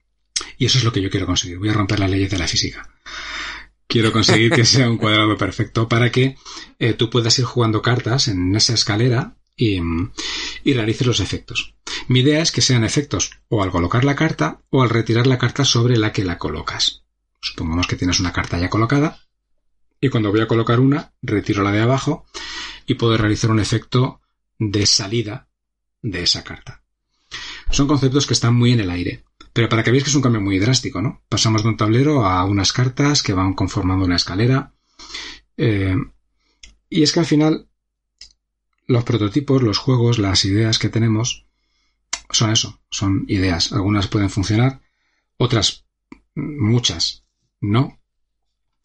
Y 0.57 0.65
eso 0.67 0.79
es 0.79 0.85
lo 0.85 0.93
que 0.93 1.03
yo 1.03 1.11
quiero 1.11 1.27
conseguir. 1.27 1.59
Voy 1.59 1.69
a 1.69 1.75
romper 1.75 2.01
las 2.01 2.11
leyes 2.11 2.31
de 2.31 2.39
la 2.39 2.49
física. 2.49 2.89
Quiero 3.87 4.13
conseguir 4.13 4.51
que 4.51 4.65
sea 4.65 4.89
un 4.91 4.99
cuadrado 4.99 5.37
perfecto 5.37 5.89
para 5.89 6.11
que 6.11 6.37
eh, 6.79 6.95
tú 6.95 7.11
puedas 7.11 7.39
ir 7.39 7.45
jugando 7.45 7.83
cartas 7.83 8.29
en 8.29 8.55
esa 8.57 8.75
escalera 8.75 9.37
y, 9.57 9.81
y 10.65 10.73
realices 10.73 11.07
los 11.07 11.21
efectos. 11.21 11.75
Mi 12.09 12.21
idea 12.21 12.41
es 12.43 12.51
que 12.51 12.61
sean 12.61 12.85
efectos 12.85 13.33
o 13.49 13.63
al 13.63 13.71
colocar 13.71 14.05
la 14.05 14.17
carta 14.17 14.61
o 14.71 14.83
al 14.83 14.91
retirar 14.91 15.27
la 15.27 15.39
carta 15.39 15.65
sobre 15.65 15.97
la 15.97 16.13
que 16.13 16.25
la 16.25 16.39
colocas. 16.39 17.05
Supongamos 17.41 17.87
que 17.87 17.97
tienes 17.97 18.21
una 18.21 18.33
carta 18.33 18.59
ya 18.59 18.71
colocada 18.71 19.21
y 20.01 20.09
cuando 20.09 20.31
voy 20.31 20.41
a 20.41 20.49
colocar 20.49 20.81
una, 20.81 21.13
retiro 21.23 21.63
la 21.63 21.73
de 21.73 21.81
abajo 21.81 22.27
y 22.87 22.95
puedo 22.95 23.17
realizar 23.17 23.51
un 23.51 23.61
efecto 23.61 24.21
de 24.59 24.87
salida 24.87 25.49
de 26.03 26.23
esa 26.23 26.45
carta. 26.45 26.83
Son 27.71 27.87
conceptos 27.87 28.27
que 28.27 28.35
están 28.35 28.55
muy 28.55 28.73
en 28.73 28.81
el 28.81 28.91
aire, 28.91 29.25
pero 29.55 29.69
para 29.69 29.85
que 29.85 29.93
veáis 29.93 30.03
que 30.03 30.11
es 30.11 30.17
un 30.17 30.23
cambio 30.23 30.41
muy 30.41 30.59
drástico, 30.59 31.01
¿no? 31.01 31.23
Pasamos 31.29 31.63
de 31.63 31.69
un 31.69 31.77
tablero 31.77 32.27
a 32.27 32.45
unas 32.45 32.73
cartas 32.73 33.23
que 33.23 33.33
van 33.33 33.55
conformando 33.55 34.05
una 34.05 34.17
escalera. 34.17 34.75
Eh, 35.57 35.97
y 36.91 37.03
es 37.05 37.13
que 37.13 37.21
al 37.21 37.27
final 37.27 37.69
los 38.89 39.05
prototipos, 39.05 39.63
los 39.63 39.79
juegos, 39.79 40.19
las 40.19 40.45
ideas 40.45 40.81
que 40.81 40.89
tenemos 40.89 41.47
son 42.31 42.51
eso, 42.51 42.81
son 42.91 43.27
ideas. 43.29 43.73
Algunas 43.73 44.09
pueden 44.09 44.29
funcionar, 44.29 44.81
otras, 45.37 45.87
muchas, 46.35 47.25
no. 47.61 48.01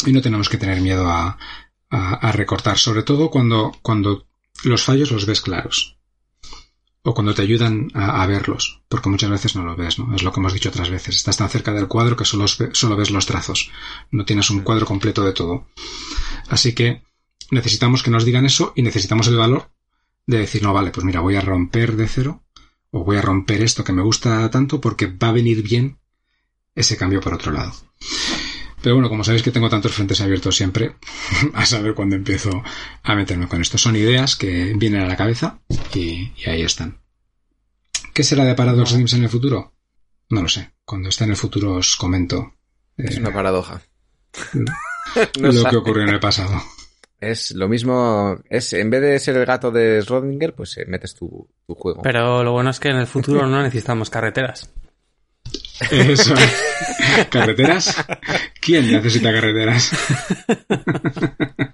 Y 0.06 0.12
no 0.12 0.22
tenemos 0.22 0.50
que 0.50 0.58
tener 0.58 0.82
miedo 0.82 1.10
a, 1.10 1.38
recortar, 2.32 2.78
sobre 2.78 3.02
todo 3.02 3.32
cuando 3.32 4.28
los 4.64 4.84
fallos 4.84 5.12
los 5.12 5.26
ves 5.26 5.42
claros. 5.42 5.99
O 7.10 7.14
cuando 7.16 7.34
te 7.34 7.42
ayudan 7.42 7.88
a, 7.96 8.22
a 8.22 8.28
verlos, 8.28 8.84
porque 8.88 9.10
muchas 9.10 9.32
veces 9.32 9.56
no 9.56 9.64
lo 9.64 9.76
ves, 9.76 9.98
¿no? 9.98 10.16
Es 10.16 10.22
lo 10.22 10.32
que 10.32 10.40
hemos 10.40 10.54
dicho 10.54 10.70
otras 10.70 10.92
veces. 10.92 11.16
Estás 11.16 11.38
tan 11.38 11.50
cerca 11.50 11.74
del 11.74 11.88
cuadro 11.88 12.16
que 12.16 12.24
solo, 12.24 12.46
solo 12.48 12.96
ves 12.96 13.10
los 13.10 13.26
trazos. 13.26 13.72
No 14.12 14.26
tienes 14.26 14.52
un 14.52 14.60
cuadro 14.60 14.86
completo 14.86 15.24
de 15.24 15.34
todo. 15.34 15.66
Así 16.50 16.74
que 16.74 17.02
necesitamos 17.50 18.04
que 18.04 18.12
nos 18.12 18.26
digan 18.26 18.46
eso 18.46 18.74
y 18.76 18.84
necesitamos 18.84 19.28
el 19.28 19.38
valor 19.38 19.72
de 20.28 20.38
decir, 20.38 20.62
no, 20.62 20.72
vale, 20.72 20.92
pues 20.92 21.04
mira, 21.04 21.22
voy 21.22 21.36
a 21.36 21.42
romper 21.42 21.96
de 21.96 22.08
cero 22.08 22.44
o 22.92 23.04
voy 23.04 23.18
a 23.18 23.24
romper 23.24 23.64
esto 23.64 23.84
que 23.84 23.92
me 23.92 24.04
gusta 24.04 24.48
tanto 24.52 24.80
porque 24.80 25.08
va 25.08 25.30
a 25.30 25.34
venir 25.34 25.64
bien 25.64 25.98
ese 26.76 26.96
cambio 26.96 27.22
por 27.22 27.34
otro 27.34 27.52
lado. 27.52 27.74
Pero 28.84 28.94
bueno, 28.94 29.10
como 29.10 29.24
sabéis 29.24 29.42
que 29.42 29.52
tengo 29.52 29.68
tantos 29.68 29.94
frentes 29.94 30.22
abiertos 30.22 30.56
siempre, 30.56 30.96
a 31.56 31.66
saber 31.66 31.96
cuándo 31.96 32.16
empiezo 32.16 32.64
a 33.02 33.16
meterme 33.16 33.48
con 33.48 33.62
esto. 33.62 33.80
Son 33.80 33.96
ideas 33.96 34.36
que 34.36 34.76
vienen 34.76 35.02
a 35.02 35.08
la 35.08 35.18
cabeza 35.18 35.60
y, 35.96 36.32
y 36.38 36.50
ahí 36.50 36.62
están. 36.62 36.99
¿Qué 38.20 38.24
será 38.26 38.44
de 38.44 38.54
Paradox 38.54 38.92
Dreams 38.92 39.14
en 39.14 39.24
el 39.24 39.30
futuro? 39.30 39.76
No 40.30 40.42
lo 40.42 40.50
sé. 40.50 40.74
Cuando 40.84 41.08
esté 41.08 41.24
en 41.24 41.30
el 41.30 41.38
futuro 41.38 41.76
os 41.76 41.96
comento. 41.96 42.52
Es 42.98 43.16
Eh, 43.16 43.20
una 43.22 43.32
paradoja. 43.32 43.82
No 45.40 45.48
lo 45.48 45.54
sabe. 45.54 45.70
que 45.70 45.78
ocurrió 45.78 46.04
en 46.04 46.10
el 46.10 46.20
pasado. 46.20 46.62
Es 47.22 47.52
lo 47.52 47.70
mismo, 47.70 48.38
es 48.50 48.74
en 48.74 48.90
vez 48.90 49.00
de 49.02 49.20
ser 49.20 49.38
el 49.38 49.46
gato 49.46 49.72
de 49.72 50.02
Schrödinger, 50.02 50.54
pues 50.54 50.78
eh, 50.80 50.86
metes 50.86 51.16
tu, 51.16 51.50
tu 51.66 51.76
juego. 51.76 52.02
Pero 52.02 52.44
lo 52.44 52.52
bueno 52.52 52.72
es 52.72 52.80
que 52.82 52.90
en 52.90 52.98
el 52.98 53.08
futuro 53.08 53.48
no 53.48 53.64
necesitamos 53.64 54.10
carreteras. 54.10 54.70
Eso. 55.90 56.34
¿Carreteras? 57.30 58.06
¿Quién 58.60 58.92
necesita 58.92 59.32
carreteras? 59.32 59.92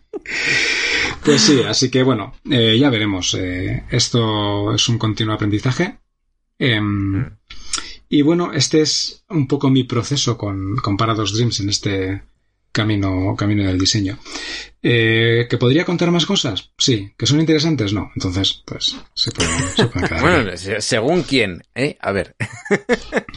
Pues 1.23 1.41
sí, 1.41 1.63
así 1.67 1.89
que 1.89 2.03
bueno, 2.03 2.35
eh, 2.51 2.77
ya 2.79 2.91
veremos. 2.91 3.33
Eh, 3.33 3.83
esto 3.89 4.75
es 4.75 4.87
un 4.89 4.99
continuo 4.99 5.33
aprendizaje. 5.33 5.97
Em, 6.59 7.29
y 8.09 8.21
bueno, 8.21 8.53
este 8.53 8.81
es 8.81 9.23
un 9.29 9.47
poco 9.47 9.69
mi 9.69 9.83
proceso 9.83 10.37
con, 10.37 10.75
con 10.77 10.95
Paradox 10.97 11.33
Dreams 11.33 11.59
en 11.59 11.69
este 11.69 12.21
camino, 12.71 13.35
camino 13.37 13.63
del 13.63 13.77
diseño. 13.79 14.17
Eh, 14.83 15.47
¿Que 15.49 15.57
podría 15.57 15.85
contar 15.85 16.11
más 16.11 16.25
cosas? 16.25 16.71
Sí. 16.77 17.13
¿Que 17.17 17.25
son 17.25 17.39
interesantes? 17.39 17.93
No. 17.93 18.11
Entonces, 18.15 18.61
pues 18.65 18.95
se 19.13 19.31
pueden, 19.31 19.51
se 19.75 19.87
pueden 19.87 20.07
quedar. 20.09 20.25
ahí. 20.25 20.43
Bueno, 20.43 20.57
se- 20.57 20.81
según 20.81 21.23
quién, 21.23 21.63
¿eh? 21.73 21.97
A 22.01 22.11
ver. 22.11 22.35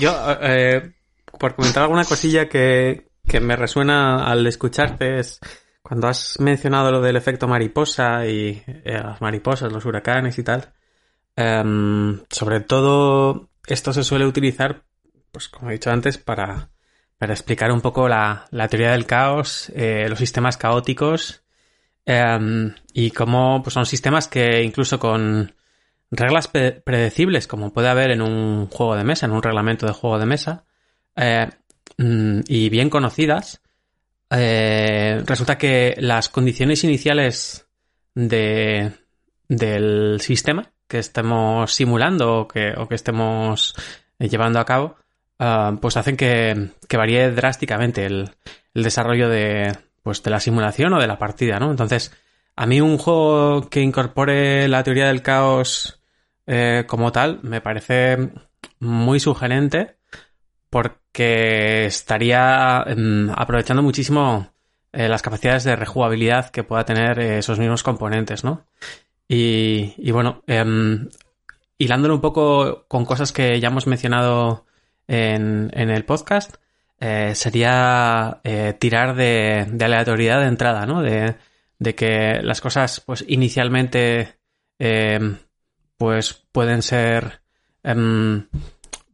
Yo, 0.00 0.12
eh, 0.40 0.92
por 1.38 1.54
comentar 1.54 1.84
alguna 1.84 2.04
cosilla 2.04 2.48
que, 2.48 3.08
que 3.26 3.40
me 3.40 3.56
resuena 3.56 4.24
al 4.26 4.46
escucharte, 4.46 5.18
es 5.20 5.38
cuando 5.82 6.08
has 6.08 6.38
mencionado 6.40 6.90
lo 6.90 7.00
del 7.00 7.16
efecto 7.16 7.46
mariposa 7.46 8.26
y 8.26 8.62
eh, 8.66 8.82
las 9.02 9.20
mariposas, 9.20 9.72
los 9.72 9.84
huracanes 9.84 10.38
y 10.38 10.42
tal. 10.42 10.72
Em, 11.36 12.20
sobre 12.30 12.60
todo, 12.60 13.48
esto 13.66 13.92
se 13.92 14.04
suele 14.04 14.26
utilizar, 14.26 14.84
pues 15.32 15.48
como 15.48 15.70
he 15.70 15.74
dicho 15.74 15.90
antes, 15.90 16.18
para, 16.18 16.70
para 17.18 17.32
explicar 17.34 17.72
un 17.72 17.80
poco 17.80 18.08
la, 18.08 18.46
la 18.50 18.68
teoría 18.68 18.92
del 18.92 19.06
caos, 19.06 19.70
eh, 19.74 20.06
los 20.08 20.18
sistemas 20.18 20.56
caóticos 20.56 21.42
em, 22.06 22.74
y 22.92 23.10
cómo 23.10 23.62
pues, 23.62 23.74
son 23.74 23.86
sistemas 23.86 24.28
que 24.28 24.62
incluso 24.62 24.98
con 24.98 25.54
reglas 26.10 26.48
pre- 26.48 26.72
predecibles, 26.72 27.46
como 27.46 27.72
puede 27.72 27.88
haber 27.88 28.10
en 28.10 28.22
un 28.22 28.66
juego 28.68 28.94
de 28.96 29.04
mesa, 29.04 29.26
en 29.26 29.32
un 29.32 29.42
reglamento 29.42 29.86
de 29.86 29.92
juego 29.92 30.18
de 30.18 30.26
mesa, 30.26 30.64
eh, 31.16 31.48
mm, 31.98 32.40
y 32.46 32.68
bien 32.68 32.90
conocidas, 32.90 33.60
eh, 34.30 35.22
resulta 35.26 35.58
que 35.58 35.94
las 35.98 36.28
condiciones 36.28 36.84
iniciales 36.84 37.66
de, 38.14 38.92
del 39.48 40.20
sistema 40.20 40.70
que 40.94 41.00
estemos 41.00 41.74
simulando 41.74 42.42
o 42.42 42.46
que, 42.46 42.72
o 42.76 42.86
que 42.86 42.94
estemos 42.94 43.74
eh, 44.20 44.28
llevando 44.28 44.60
a 44.60 44.64
cabo, 44.64 44.94
ah, 45.40 45.76
pues 45.80 45.96
hacen 45.96 46.16
que, 46.16 46.70
varíe 46.88 47.32
drásticamente 47.32 48.06
el, 48.06 48.30
desarrollo 48.74 49.28
de, 49.28 49.76
pues, 50.04 50.22
de 50.22 50.30
la 50.30 50.38
simulación 50.38 50.92
o 50.92 51.00
de 51.00 51.08
la 51.08 51.18
partida, 51.18 51.58
¿no? 51.58 51.72
Entonces, 51.72 52.12
a 52.54 52.66
mí 52.66 52.80
un 52.80 52.96
juego 52.96 53.68
que 53.68 53.80
incorpore 53.80 54.68
la 54.68 54.84
teoría 54.84 55.08
del 55.08 55.22
caos 55.22 56.00
eh, 56.46 56.84
como 56.86 57.10
tal 57.10 57.40
me 57.42 57.60
parece 57.60 58.30
muy 58.78 59.18
sugerente 59.18 59.96
porque 60.70 61.86
estaría 61.86 62.84
mm, 62.96 63.30
aprovechando 63.34 63.82
muchísimo 63.82 64.52
eh, 64.92 65.08
las 65.08 65.22
capacidades 65.22 65.64
de 65.64 65.74
rejugabilidad 65.74 66.50
que 66.50 66.62
pueda 66.62 66.84
tener 66.84 67.18
esos 67.18 67.58
mismos 67.58 67.82
componentes, 67.82 68.44
¿no? 68.44 68.64
Y, 69.28 70.10
bueno, 70.10 70.42
em, 70.46 71.08
hilándolo 71.78 72.14
un 72.14 72.20
poco 72.20 72.84
con 72.88 73.04
cosas 73.04 73.32
que 73.32 73.58
ya 73.60 73.68
hemos 73.68 73.86
mencionado 73.86 74.66
en, 75.08 75.70
en 75.74 75.90
el 75.90 76.04
podcast, 76.04 76.56
eh, 77.00 77.34
sería 77.34 78.40
eh, 78.44 78.74
tirar 78.78 79.14
de, 79.16 79.66
de 79.70 79.84
aleatoriedad 79.84 80.40
de 80.40 80.46
entrada, 80.46 80.86
¿no? 80.86 81.02
De, 81.02 81.36
de 81.78 81.94
que 81.94 82.40
las 82.42 82.60
cosas, 82.60 83.00
pues 83.00 83.24
inicialmente, 83.28 84.36
em, 84.78 85.38
pues 85.96 86.44
pueden 86.52 86.82
ser, 86.82 87.40
em, 87.82 88.48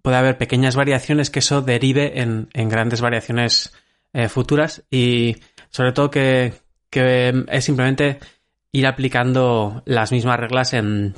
puede 0.03 0.17
haber 0.17 0.39
pequeñas 0.39 0.77
variaciones 0.77 1.31
que 1.31 1.41
eso 1.41 1.63
derive 1.63 2.21
en, 2.21 2.49
en 2.53 2.69
grandes 2.69 3.01
variaciones 3.01 3.73
eh, 4.13 4.29
futuras 4.29 4.83
y 4.91 5.37
sobre 5.71 5.93
todo 5.93 6.11
que, 6.11 6.55
que 6.91 7.45
es 7.49 7.65
simplemente 7.65 8.19
ir 8.73 8.87
aplicando 8.87 9.83
las 9.87 10.12
mismas 10.12 10.39
reglas 10.39 10.73
en 10.75 11.14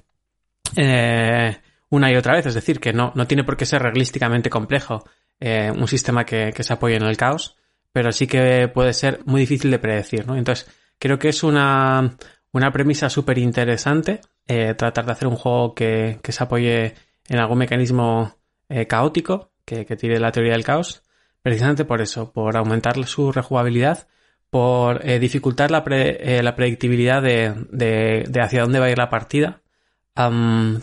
eh, 0.77 1.57
una 1.91 2.11
y 2.11 2.17
otra 2.17 2.35
vez, 2.35 2.47
es 2.47 2.55
decir, 2.55 2.81
que 2.81 2.93
no, 2.93 3.13
no 3.15 3.27
tiene 3.27 3.45
por 3.45 3.57
qué 3.57 3.67
ser 3.67 3.83
reglísticamente 3.83 4.49
complejo 4.51 5.05
eh, 5.41 5.71
un 5.71 5.89
sistema 5.89 6.25
que, 6.25 6.53
que 6.55 6.63
se 6.63 6.73
apoye 6.73 6.97
en 6.97 7.03
el 7.03 7.17
caos, 7.17 7.57
pero 7.93 8.13
sí 8.13 8.27
que 8.27 8.69
puede 8.69 8.95
ser 8.95 9.21
muy 9.27 9.41
difícil 9.43 9.71
de 9.71 9.79
predecir, 9.79 10.27
¿no? 10.27 10.37
Entonces, 10.37 10.71
creo 10.99 11.19
que 11.19 11.29
es 11.29 11.43
una, 11.43 12.17
una 12.53 12.73
premisa 12.73 13.11
súper 13.11 13.39
interesante 13.39 14.21
eh, 14.47 14.75
tratar 14.75 15.05
de 15.05 15.13
hacer 15.13 15.29
un 15.29 15.37
juego 15.37 15.75
que, 15.75 16.19
que 16.23 16.33
se 16.33 16.43
apoye 16.43 16.95
en 17.29 17.39
algún 17.39 17.59
mecanismo 17.59 18.37
eh, 18.69 18.87
caótico, 18.87 19.53
que, 19.65 19.85
que 19.85 19.97
tire 19.97 20.19
la 20.19 20.33
teoría 20.33 20.53
del 20.53 20.65
caos, 20.65 21.03
precisamente 21.43 21.85
por 21.85 22.01
eso, 22.01 22.33
por 22.33 22.57
aumentar 22.57 23.05
su 23.05 23.33
rejugabilidad, 23.33 24.09
por 24.53 25.01
eh, 25.09 25.19
dificultar 25.19 25.71
la, 25.71 25.83
eh, 25.89 26.43
la 26.43 26.55
predictibilidad 26.55 27.23
de, 27.23 27.55
de- 27.71 28.27
de 28.29 28.41
hacia 28.43 28.61
dónde 28.61 28.81
va 28.81 28.85
a 28.87 28.91
ir 28.91 28.99
la 28.99 29.09
partida, 29.09 29.63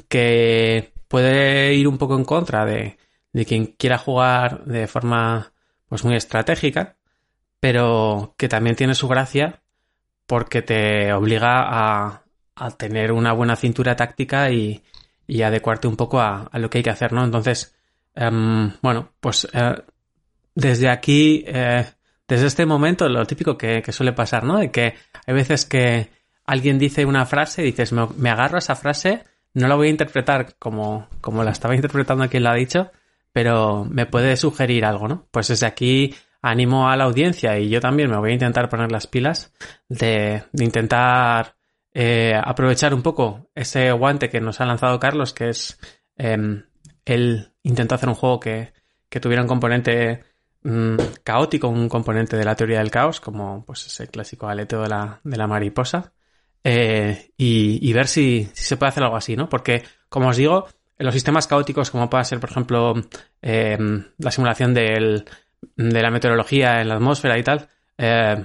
que 0.07 0.93
puede 1.07 1.73
ir 1.75 1.87
un 1.87 1.97
poco 1.97 2.15
en 2.15 2.25
contra 2.25 2.65
de, 2.65 2.97
de 3.33 3.45
quien 3.45 3.67
quiera 3.67 3.97
jugar 3.97 4.65
de 4.65 4.87
forma 4.87 5.53
pues 5.87 6.03
muy 6.03 6.15
estratégica, 6.15 6.95
pero 7.59 8.33
que 8.37 8.47
también 8.47 8.75
tiene 8.75 8.95
su 8.95 9.07
gracia 9.07 9.61
porque 10.25 10.61
te 10.61 11.13
obliga 11.13 11.61
a, 12.07 12.23
a 12.55 12.71
tener 12.71 13.11
una 13.11 13.33
buena 13.33 13.55
cintura 13.55 13.95
táctica 13.95 14.51
y, 14.51 14.83
y 15.27 15.41
adecuarte 15.43 15.87
un 15.87 15.95
poco 15.95 16.19
a, 16.21 16.43
a 16.51 16.59
lo 16.59 16.69
que 16.69 16.79
hay 16.79 16.83
que 16.83 16.89
hacer, 16.91 17.13
¿no? 17.13 17.23
Entonces, 17.23 17.75
em, 18.15 18.71
bueno, 18.81 19.11
pues 19.19 19.47
eh, 19.53 19.75
desde 20.55 20.89
aquí, 20.89 21.43
desde 22.29 22.45
este 22.45 22.65
momento, 22.67 23.09
lo 23.09 23.25
típico 23.25 23.57
que, 23.57 23.83
suele 23.91 24.13
pasar, 24.13 24.43
¿no? 24.43 24.59
De 24.59 24.69
que 24.69 24.93
hay 25.25 25.33
veces 25.33 25.65
que 25.65 26.09
alguien 26.45 26.77
dice 26.77 27.03
una 27.05 27.25
frase 27.25 27.63
y 27.63 27.71
dices, 27.71 27.91
me, 27.91 28.29
agarro 28.29 28.57
a 28.57 28.59
esa 28.59 28.75
frase, 28.75 29.23
no 29.55 29.67
la 29.67 29.75
voy 29.75 29.87
a 29.87 29.89
interpretar 29.91 30.55
como, 30.59 31.07
como 31.21 31.43
la 31.43 31.51
estaba 31.51 31.75
interpretando 31.75 32.29
quien 32.29 32.43
la 32.43 32.51
ha 32.51 32.55
dicho, 32.55 32.91
pero 33.33 33.83
me 33.83 34.05
puede 34.05 34.37
sugerir 34.37 34.85
algo, 34.85 35.07
¿no? 35.07 35.27
Pues 35.31 35.47
desde 35.47 35.65
aquí 35.65 36.13
animo 36.41 36.87
a 36.87 36.95
la 36.95 37.05
audiencia 37.05 37.57
y 37.57 37.67
yo 37.67 37.81
también 37.81 38.11
me 38.11 38.17
voy 38.17 38.29
a 38.29 38.33
intentar 38.33 38.69
poner 38.69 38.91
las 38.91 39.07
pilas 39.07 39.51
de, 39.89 40.43
intentar 40.53 41.55
eh, 41.93 42.39
aprovechar 42.41 42.93
un 42.93 43.01
poco 43.01 43.49
ese 43.55 43.91
guante 43.91 44.29
que 44.29 44.39
nos 44.39 44.61
ha 44.61 44.65
lanzado 44.65 44.99
Carlos, 44.99 45.33
que 45.33 45.49
es 45.49 45.79
eh, 46.17 46.63
él 47.05 47.53
intentó 47.63 47.95
hacer 47.95 48.07
un 48.07 48.15
juego 48.15 48.39
que, 48.39 48.71
que 49.09 49.19
tuviera 49.19 49.41
un 49.41 49.47
componente 49.47 50.28
mm, 50.63 50.97
caótico, 51.23 51.67
un 51.67 51.89
componente 51.89 52.37
de 52.37 52.45
la 52.45 52.55
teoría 52.55 52.79
del 52.79 52.91
caos, 52.91 53.19
como 53.19 53.63
pues 53.65 53.85
ese 53.87 54.07
clásico 54.07 54.47
aleteo 54.47 54.81
de 54.81 54.89
la, 54.89 55.19
de 55.23 55.37
la 55.37 55.47
mariposa, 55.47 56.13
eh, 56.63 57.31
y, 57.37 57.79
y 57.87 57.93
ver 57.93 58.07
si, 58.07 58.49
si 58.53 58.63
se 58.63 58.77
puede 58.77 58.89
hacer 58.89 59.03
algo 59.03 59.15
así, 59.15 59.35
¿no? 59.35 59.47
Porque, 59.49 59.83
como 60.09 60.29
os 60.29 60.37
digo, 60.37 60.67
en 60.99 61.05
los 61.05 61.15
sistemas 61.15 61.47
caóticos, 61.47 61.91
como 61.91 62.09
pueda 62.09 62.25
ser, 62.25 62.41
por 62.41 62.49
ejemplo, 62.49 62.93
eh, 63.41 63.77
la 64.17 64.31
simulación 64.31 64.73
de 64.73 65.23
la 65.77 66.11
meteorología 66.11 66.81
en 66.81 66.89
la 66.89 66.95
atmósfera 66.95 67.37
y 67.37 67.43
tal, 67.43 67.69
eh, 67.97 68.43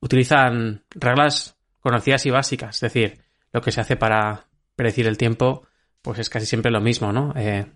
utilizan 0.00 0.82
reglas 0.90 1.56
conocidas 1.78 2.26
y 2.26 2.30
básicas. 2.30 2.74
Es 2.74 2.80
decir, 2.80 3.20
lo 3.52 3.60
que 3.60 3.70
se 3.70 3.80
hace 3.80 3.96
para 3.96 4.48
predecir 4.74 5.06
el 5.06 5.16
tiempo, 5.16 5.66
pues 6.02 6.18
es 6.18 6.28
casi 6.28 6.44
siempre 6.44 6.72
lo 6.72 6.80
mismo, 6.80 7.12
¿no? 7.12 7.32
Eh, 7.36 7.66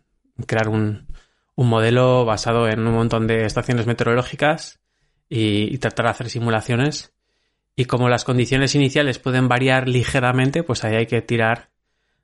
crear 0.45 0.68
un, 0.68 1.07
un 1.57 1.68
modelo 1.68 2.24
basado 2.24 2.68
en 2.68 2.86
un 2.86 2.94
montón 2.94 3.26
de 3.26 3.44
estaciones 3.44 3.86
meteorológicas 3.86 4.78
y, 5.28 5.74
y 5.74 5.78
tratar 5.78 6.04
de 6.07 6.11
hacer 6.11 6.30
simulaciones. 6.30 7.12
Y 7.74 7.86
como 7.86 8.09
las 8.09 8.24
condiciones 8.24 8.74
iniciales 8.74 9.18
pueden 9.18 9.48
variar 9.48 9.88
ligeramente, 9.88 10.62
pues 10.62 10.84
ahí 10.84 10.94
hay 10.94 11.07
que 11.07 11.20
tirar 11.22 11.70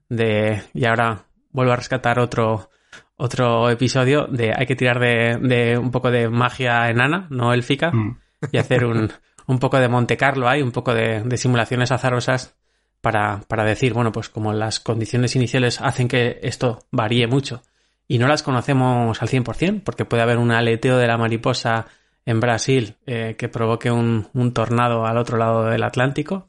de... 0.09 0.63
Y 0.75 0.85
ahora 0.85 1.25
vuelvo 1.51 1.73
a 1.73 1.77
rescatar 1.77 2.19
otro, 2.19 2.71
otro 3.17 3.69
episodio 3.71 4.27
de... 4.31 4.53
Hay 4.57 4.67
que 4.67 4.77
tirar 4.77 4.99
de, 5.01 5.39
de 5.43 5.77
un 5.79 5.91
poco 5.91 6.11
de 6.11 6.29
magia 6.29 6.89
enana, 6.89 7.27
no 7.31 7.53
élfica, 7.53 7.91
Mm. 7.91 8.19
y 8.53 8.59
hacer 8.59 8.85
un, 8.85 9.11
un 9.47 9.59
poco 9.59 9.79
de 9.79 9.89
Monte 9.89 10.17
Carlo 10.17 10.49
ahí, 10.49 10.63
un 10.63 10.73
poco 10.73 10.95
de, 10.95 11.23
de 11.23 11.37
simulaciones 11.37 11.91
azarosas 11.93 12.57
para, 13.01 13.41
para 13.49 13.65
decir, 13.65 13.95
bueno, 13.95 14.13
pues 14.13 14.29
como 14.29 14.53
las 14.53 14.81
condiciones 14.81 15.37
iniciales 15.37 15.81
hacen 15.81 16.09
que 16.09 16.39
esto 16.43 16.81
varíe 16.91 17.27
mucho 17.27 17.63
y 18.09 18.19
no 18.19 18.29
las 18.29 18.43
conocemos 18.43 19.23
al 19.23 19.29
100%, 19.29 19.83
porque 19.85 20.05
puede 20.05 20.23
haber 20.23 20.39
un 20.39 20.51
aleteo 20.51 20.99
de 20.99 21.07
la 21.07 21.19
mariposa 21.19 21.87
en 22.25 22.41
Brasil 22.41 22.97
eh, 23.07 23.37
que 23.39 23.49
provoque 23.49 23.91
un, 23.91 24.53
tornado 24.53 25.07
al 25.07 25.19
otro 25.19 25.39
lado 25.39 25.65
del 25.65 25.83
Atlántico, 25.83 26.49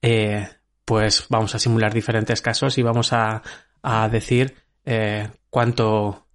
eh, 0.00 0.48
pues 0.84 1.26
vamos 1.28 1.54
a 1.54 1.58
simular 1.58 1.92
diferentes 1.92 2.40
casos 2.42 2.78
y 2.78 2.82
vamos 2.82 3.12
a, 3.12 3.42
a 3.82 4.08
decir 4.08 4.54
eh, 4.84 5.28
cuánto, 5.50 6.26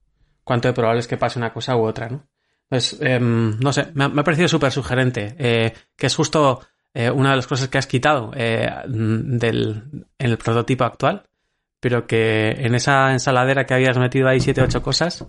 cuánto 0.43 0.67
de 0.67 0.73
probable 0.73 0.99
es 0.99 1.07
que 1.07 1.17
pase 1.17 1.39
una 1.39 1.53
cosa 1.53 1.75
u 1.75 1.85
otra, 1.85 2.09
¿no? 2.09 2.27
Pues, 2.69 2.99
no 2.99 3.71
sé, 3.71 3.91
me 3.93 4.05
ha, 4.05 4.23
parecido 4.25 4.49
súper 4.49 4.73
sugerente, 4.73 5.35
eh, 5.39 5.73
que 5.95 6.07
es 6.07 6.15
justo 6.15 6.59
eh, 6.93 7.09
una 7.09 7.29
de 7.29 7.37
las 7.37 7.47
cosas 7.47 7.69
que 7.69 7.77
has 7.77 7.87
quitado 7.87 8.31
del, 8.31 10.05
en 10.19 10.29
el 10.29 10.37
prototipo 10.37 10.83
actual, 10.83 11.23
pero 11.79 12.07
que 12.07 12.51
en 12.51 12.75
esa 12.75 13.11
ensaladera 13.11 13.65
que 13.65 13.73
habías 13.73 13.97
metido 13.97 14.27
ahí 14.27 14.39
siete 14.39 14.61
ocho 14.61 14.81
cosas, 14.81 15.25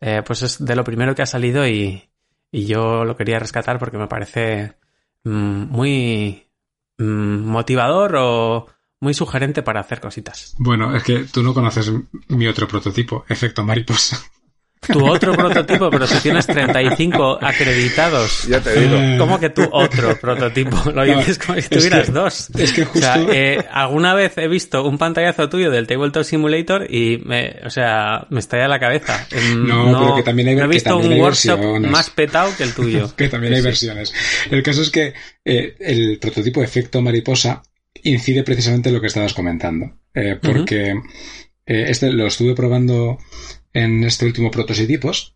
eh, 0.00 0.22
pues 0.24 0.42
es 0.42 0.64
de 0.64 0.76
lo 0.76 0.84
primero 0.84 1.14
que 1.14 1.22
ha 1.22 1.26
salido 1.26 1.66
y, 1.66 2.10
y 2.50 2.66
yo 2.66 3.04
lo 3.04 3.16
quería 3.16 3.38
rescatar 3.38 3.78
porque 3.78 3.98
me 3.98 4.08
parece 4.08 4.76
mm, 5.24 5.64
muy 5.70 6.50
mm, 6.98 7.04
motivador 7.46 8.16
o 8.16 8.66
muy 9.00 9.14
sugerente 9.14 9.62
para 9.62 9.80
hacer 9.80 10.00
cositas. 10.00 10.54
Bueno, 10.58 10.94
es 10.94 11.02
que 11.02 11.24
tú 11.24 11.42
no 11.42 11.54
conoces 11.54 11.92
mi 12.28 12.46
otro 12.46 12.68
prototipo, 12.68 13.24
efecto 13.28 13.64
mariposa. 13.64 14.18
Tu 14.86 15.06
otro 15.06 15.34
prototipo, 15.34 15.90
pero 15.90 16.06
si 16.06 16.18
tienes 16.20 16.46
35 16.46 17.38
acreditados. 17.42 18.46
Ya 18.48 18.60
te 18.60 18.80
digo. 18.80 18.96
¿Cómo 19.18 19.38
que 19.38 19.50
tu 19.50 19.62
otro 19.70 20.18
prototipo? 20.18 20.90
Lo 20.92 21.04
dices 21.04 21.38
como 21.38 21.54
si 21.54 21.60
es 21.60 21.68
tuvieras 21.68 22.06
que- 22.06 22.12
dos. 22.12 22.50
es 22.58 22.72
que 22.72 22.82
O 22.84 22.92
sea, 22.94 23.14
justo- 23.18 23.32
eh, 23.32 23.64
alguna 23.70 24.14
vez 24.14 24.38
he 24.38 24.48
visto 24.48 24.82
un 24.88 24.96
pantallazo 24.96 25.48
tuyo 25.50 25.70
del 25.70 25.86
Tabletop 25.86 26.24
Simulator 26.24 26.86
y 26.92 27.18
me, 27.24 27.56
o 27.64 27.68
sea, 27.70 28.26
me 28.30 28.40
estalla 28.40 28.68
la 28.68 28.80
cabeza. 28.80 29.26
Em, 29.30 29.66
No, 29.66 30.00
pero 30.00 30.16
que 30.16 30.22
también 30.22 30.48
hay- 30.48 30.56
no 30.56 30.64
he 30.64 30.68
visto 30.68 30.90
también 30.90 31.08
un 31.08 31.12
hay 31.14 31.20
workshop 31.20 31.58
versiones. 31.60 31.90
más 31.90 32.10
petado 32.10 32.56
que 32.56 32.62
el 32.64 32.72
tuyo. 32.74 33.12
que 33.16 33.28
también 33.28 33.52
hay 33.52 33.60
Sí, 33.60 33.66
versiones. 33.66 34.14
El 34.50 34.62
caso 34.62 34.80
es 34.80 34.90
que 34.90 35.12
eh, 35.44 35.76
el 35.78 36.18
prototipo 36.18 36.62
efecto 36.62 37.02
mariposa 37.02 37.62
incide 38.02 38.42
precisamente 38.44 38.88
en 38.88 38.94
lo 38.94 39.00
que 39.02 39.08
estabas 39.08 39.34
comentando. 39.34 39.98
Eh, 40.14 40.38
porque 40.42 40.92
eh, 41.66 41.84
este 41.88 42.10
lo 42.12 42.26
estuve 42.26 42.54
probando 42.54 43.18
en 43.72 44.04
este 44.04 44.26
último 44.26 44.50
prototipos 44.50 45.34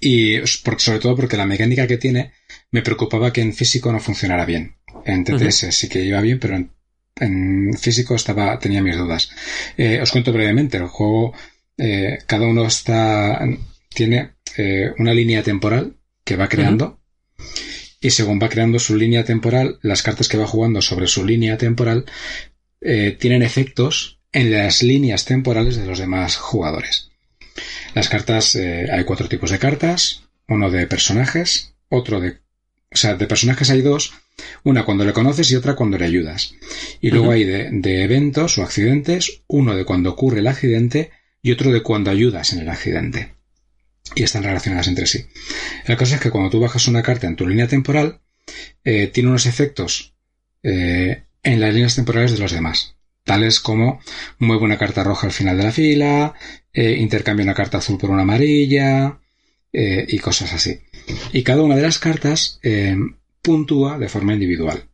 y 0.00 0.36
s- 0.36 0.58
por- 0.64 0.80
sobre 0.80 0.98
todo 0.98 1.16
porque 1.16 1.36
la 1.36 1.46
mecánica 1.46 1.86
que 1.86 1.98
tiene 1.98 2.32
me 2.70 2.82
preocupaba 2.82 3.32
que 3.32 3.40
en 3.40 3.52
físico 3.54 3.92
no 3.92 4.00
funcionara 4.00 4.44
bien. 4.44 4.76
En 5.04 5.24
TTS 5.24 5.72
sí 5.72 5.88
que 5.88 6.02
iba 6.04 6.20
bien, 6.20 6.38
pero 6.38 6.56
en, 6.56 6.70
en 7.16 7.74
físico 7.78 8.14
estaba 8.14 8.58
tenía 8.58 8.82
mis 8.82 8.96
dudas. 8.96 9.30
Eh, 9.76 10.00
os 10.00 10.10
cuento 10.10 10.32
brevemente. 10.32 10.76
El 10.78 10.86
juego, 10.86 11.32
eh, 11.76 12.18
cada 12.26 12.46
uno 12.46 12.66
está 12.66 13.40
tiene 13.94 14.30
eh, 14.56 14.92
una 14.98 15.12
línea 15.14 15.42
temporal 15.42 15.96
que 16.24 16.36
va 16.36 16.48
creando 16.48 17.00
y 18.00 18.10
según 18.10 18.38
va 18.42 18.48
creando 18.48 18.78
su 18.78 18.96
línea 18.96 19.24
temporal, 19.24 19.78
las 19.82 20.02
cartas 20.02 20.28
que 20.28 20.36
va 20.36 20.46
jugando 20.46 20.80
sobre 20.82 21.06
su 21.06 21.24
línea 21.24 21.56
temporal 21.58 22.04
tienen 23.18 23.42
efectos 23.42 24.20
en 24.32 24.52
las 24.52 24.82
líneas 24.82 25.24
temporales 25.24 25.76
de 25.76 25.86
los 25.86 25.98
demás 25.98 26.36
jugadores. 26.36 27.10
Las 27.94 28.08
cartas, 28.08 28.56
eh, 28.56 28.88
hay 28.90 29.04
cuatro 29.04 29.28
tipos 29.28 29.50
de 29.50 29.58
cartas, 29.58 30.24
uno 30.48 30.70
de 30.70 30.86
personajes, 30.86 31.74
otro 31.88 32.20
de... 32.20 32.38
O 32.92 32.96
sea, 32.96 33.14
de 33.14 33.26
personajes 33.26 33.70
hay 33.70 33.82
dos, 33.82 34.12
una 34.62 34.84
cuando 34.84 35.04
le 35.04 35.12
conoces 35.12 35.50
y 35.50 35.56
otra 35.56 35.74
cuando 35.74 35.98
le 35.98 36.04
ayudas. 36.04 36.54
Y 37.00 37.10
luego 37.10 37.32
hay 37.32 37.44
de, 37.44 37.68
de 37.72 38.04
eventos 38.04 38.56
o 38.58 38.62
accidentes, 38.62 39.42
uno 39.48 39.74
de 39.74 39.84
cuando 39.84 40.10
ocurre 40.10 40.40
el 40.40 40.46
accidente 40.46 41.10
y 41.42 41.50
otro 41.52 41.72
de 41.72 41.82
cuando 41.82 42.10
ayudas 42.10 42.52
en 42.52 42.60
el 42.60 42.68
accidente. 42.68 43.34
Y 44.14 44.22
están 44.22 44.44
relacionadas 44.44 44.86
entre 44.88 45.06
sí. 45.06 45.26
La 45.86 45.96
cosa 45.96 46.16
es 46.16 46.20
que 46.20 46.30
cuando 46.30 46.50
tú 46.50 46.60
bajas 46.60 46.86
una 46.88 47.02
carta 47.02 47.26
en 47.26 47.36
tu 47.36 47.46
línea 47.46 47.66
temporal, 47.66 48.20
eh, 48.84 49.08
tiene 49.08 49.30
unos 49.30 49.46
efectos 49.46 50.14
eh, 50.62 51.24
en 51.42 51.60
las 51.60 51.74
líneas 51.74 51.96
temporales 51.96 52.32
de 52.32 52.38
los 52.38 52.52
demás. 52.52 52.96
Tales 53.24 53.60
como 53.60 54.00
mueve 54.38 54.64
una 54.64 54.78
carta 54.78 55.02
roja 55.02 55.26
al 55.26 55.32
final 55.32 55.56
de 55.56 55.64
la 55.64 55.72
fila, 55.72 56.34
eh, 56.72 56.96
intercambia 56.98 57.44
una 57.44 57.54
carta 57.54 57.78
azul 57.78 57.98
por 57.98 58.10
una 58.10 58.22
amarilla 58.22 59.18
eh, 59.72 60.06
y 60.08 60.18
cosas 60.18 60.52
así. 60.52 60.80
Y 61.32 61.42
cada 61.42 61.62
una 61.62 61.76
de 61.76 61.82
las 61.82 61.98
cartas 61.98 62.60
eh, 62.62 62.96
puntúa 63.42 63.98
de 63.98 64.08
forma 64.08 64.34
individual. 64.34 64.88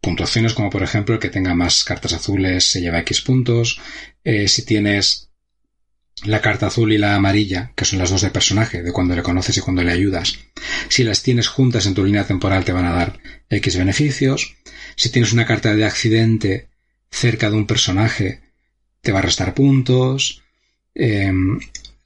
Puntuaciones 0.00 0.54
como 0.54 0.70
por 0.70 0.82
ejemplo 0.82 1.14
el 1.14 1.20
que 1.20 1.30
tenga 1.30 1.54
más 1.54 1.84
cartas 1.84 2.12
azules 2.12 2.70
se 2.70 2.80
lleva 2.80 3.00
X 3.00 3.20
puntos. 3.20 3.80
Eh, 4.24 4.48
si 4.48 4.64
tienes 4.64 5.30
la 6.24 6.40
carta 6.40 6.68
azul 6.68 6.92
y 6.92 6.98
la 6.98 7.14
amarilla, 7.14 7.72
que 7.76 7.84
son 7.84 7.98
las 7.98 8.10
dos 8.10 8.22
de 8.22 8.30
personaje, 8.30 8.82
de 8.82 8.92
cuando 8.92 9.14
le 9.14 9.22
conoces 9.22 9.56
y 9.56 9.60
cuando 9.60 9.82
le 9.82 9.92
ayudas, 9.92 10.38
si 10.88 11.04
las 11.04 11.22
tienes 11.22 11.48
juntas 11.48 11.86
en 11.86 11.94
tu 11.94 12.04
línea 12.04 12.26
temporal 12.26 12.64
te 12.64 12.72
van 12.72 12.86
a 12.86 12.92
dar 12.92 13.20
X 13.50 13.76
beneficios. 13.76 14.56
Si 14.96 15.10
tienes 15.10 15.32
una 15.32 15.46
carta 15.46 15.74
de 15.74 15.84
accidente 15.84 16.70
cerca 17.16 17.50
de 17.50 17.56
un 17.56 17.66
personaje, 17.66 18.40
te 19.00 19.10
va 19.12 19.20
a 19.20 19.22
restar 19.22 19.54
puntos. 19.54 20.42
Eh, 20.94 21.32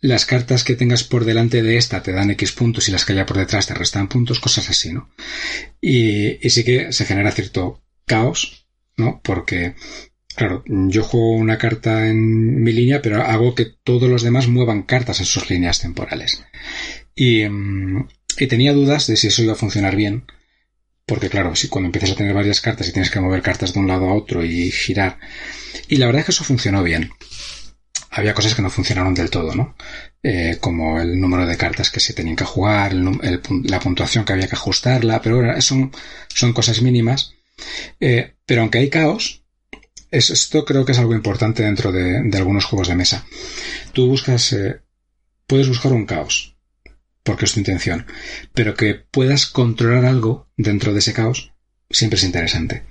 las 0.01 0.25
cartas 0.25 0.65
que 0.65 0.77
tengas 0.77 1.05
por 1.05 1.25
delante 1.25 1.63
de 1.63 1.77
esta 1.77 2.03
te 2.03 2.13
dan 2.13 2.31
X 2.31 2.53
puntos 2.53 2.89
y 2.89 2.93
las 2.93 3.05
que 3.05 3.13
haya 3.13 3.27
por 3.27 3.37
detrás 3.37 3.67
te 3.67 3.75
restan 3.75 4.09
puntos, 4.09 4.41
cosas 4.41 4.71
así, 4.71 4.93
¿no? 4.93 5.11
Y, 5.81 6.39
sí 6.49 6.65
que 6.65 6.93
se 6.93 7.05
genera 7.05 7.33
cierto 7.33 7.83
caos, 8.07 8.67
¿no? 8.97 9.21
Porque, 9.23 9.75
claro, 10.35 10.63
yo 10.67 11.03
juego 11.03 11.33
una 11.33 11.59
carta 11.59 12.09
en 12.09 12.63
mi 12.63 12.73
línea, 12.73 13.03
pero 13.03 13.23
hago 13.23 13.55
que 13.55 13.67
todos 13.67 14.09
los 14.09 14.23
demás 14.23 14.49
muevan 14.49 14.85
cartas 14.85 15.21
en 15.21 15.27
sus 15.27 15.51
líneas 15.51 15.81
temporales. 15.81 16.43
Y, 17.15 17.45
mm, 17.47 18.09
y 18.39 18.47
tenía 18.47 18.73
dudas 18.73 19.07
de 19.07 19.17
si 19.17 19.27
eso 19.27 19.43
iba 19.43 19.53
a 19.53 19.57
funcionar 19.57 19.97
bien. 19.97 20.25
Porque 21.11 21.29
claro, 21.29 21.57
si 21.57 21.67
cuando 21.67 21.87
empiezas 21.89 22.13
a 22.13 22.15
tener 22.15 22.33
varias 22.33 22.61
cartas 22.61 22.87
y 22.89 22.93
tienes 22.93 23.11
que 23.11 23.19
mover 23.19 23.43
cartas 23.43 23.75
de 23.75 23.81
un 23.81 23.89
lado 23.89 24.09
a 24.09 24.15
otro 24.15 24.45
y 24.45 24.71
girar. 24.71 25.19
Y 25.89 25.97
la 25.97 26.07
verdad 26.07 26.21
es 26.21 26.27
que 26.27 26.31
eso 26.33 26.45
funcionó 26.45 26.85
bien. 26.85 27.11
Había 28.13 28.33
cosas 28.33 28.55
que 28.55 28.63
no 28.63 28.71
funcionaron 28.71 29.13
del 29.13 29.29
todo, 29.29 29.53
¿no? 29.57 29.75
Eh, 30.23 30.59
como 30.61 31.01
el 31.01 31.21
número 31.21 31.47
de 31.47 31.57
cartas 31.57 31.91
que 31.91 31.99
se 31.99 32.13
tenían 32.15 32.37
que 32.37 32.45
jugar, 32.45 32.93
la 32.95 33.81
puntuación 33.81 34.25
que 34.25 34.33
había 34.35 34.47
que 34.47 34.55
ajustarla, 34.55 35.21
pero 35.21 35.37
bueno, 35.39 35.61
son, 35.61 35.91
cosas 36.55 36.81
mínimas. 36.81 37.35
Eh, 37.99 38.35
pero 38.47 38.61
aunque 38.63 38.79
hay 38.79 38.89
caos, 38.89 39.43
es- 40.13 40.31
esto 40.31 40.65
creo 40.65 40.85
que 40.85 40.93
es 40.93 40.99
algo 41.01 41.15
importante 41.15 41.65
dentro 41.65 41.91
de, 41.91 42.23
de 42.23 42.39
algunos 42.39 42.67
juegos 42.67 42.87
de 42.87 42.95
mesa. 42.95 43.27
Tú 43.93 44.07
buscas, 44.07 44.53
eh, 44.53 44.81
puedes 45.49 45.67
buscar 45.69 45.93
un 45.93 46.07
caos, 46.07 46.57
porque 47.23 47.45
es 47.45 47.53
tu 47.53 47.61
intención, 47.61 48.07
pero 48.55 48.75
que 48.75 48.95
puedas 48.95 49.47
controlar 49.47 50.05
algo 50.05 50.49
dentro 50.57 50.93
de 50.93 51.01
ese 51.01 51.13
caos 51.13 51.53
siempre 51.91 52.19
es 52.19 52.25
interesante. 52.25 52.85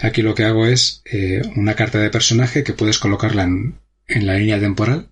Aquí 0.00 0.22
lo 0.22 0.34
que 0.34 0.44
hago 0.44 0.66
es 0.66 1.02
eh, 1.04 1.42
una 1.56 1.74
carta 1.74 1.98
de 1.98 2.10
personaje 2.10 2.64
que 2.64 2.72
puedes 2.72 2.98
colocarla 2.98 3.44
en, 3.44 3.78
en 4.08 4.26
la 4.26 4.34
línea 4.34 4.58
temporal 4.58 5.10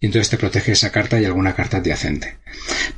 y 0.00 0.06
entonces 0.06 0.30
te 0.30 0.38
protege 0.38 0.72
esa 0.72 0.90
carta 0.90 1.20
y 1.20 1.24
alguna 1.24 1.54
carta 1.54 1.78
adyacente. 1.78 2.38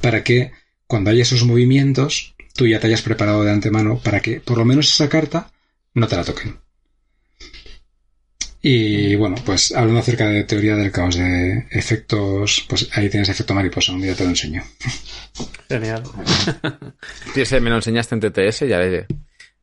Para 0.01 0.23
que 0.23 0.53
cuando 0.87 1.11
haya 1.11 1.23
esos 1.23 1.45
movimientos, 1.45 2.35
tú 2.55 2.66
ya 2.66 2.81
te 2.81 2.87
hayas 2.87 3.03
preparado 3.03 3.43
de 3.43 3.51
antemano 3.51 4.01
para 4.03 4.21
que 4.21 4.41
por 4.41 4.59
lo 4.59 4.64
menos 4.64 4.93
esa 4.93 5.09
carta 5.09 5.53
no 5.95 6.09
te 6.09 6.16
la 6.16 6.25
toquen. 6.25 6.60
Y 8.63 9.15
bueno, 9.17 9.37
pues 9.45 9.75
hablando 9.75 10.01
acerca 10.01 10.29
de 10.29 10.45
teoría 10.45 10.77
del 10.77 10.93
caos, 10.93 11.17
de 11.17 11.67
efectos, 11.71 12.67
pues 12.69 12.91
ahí 12.97 13.09
tienes 13.09 13.29
efecto 13.31 13.55
mariposa, 13.55 13.93
un 13.93 14.03
día 14.03 14.15
te 14.15 14.25
lo 14.25 14.31
enseño. 14.31 14.63
Genial. 15.69 16.03
Sí, 17.35 17.41
ese 17.43 17.61
me 17.61 17.71
lo 17.71 17.77
enseñaste 17.77 18.15
en 18.17 18.21
TTS, 18.21 18.61
ya 18.69 18.79
le- 18.79 19.07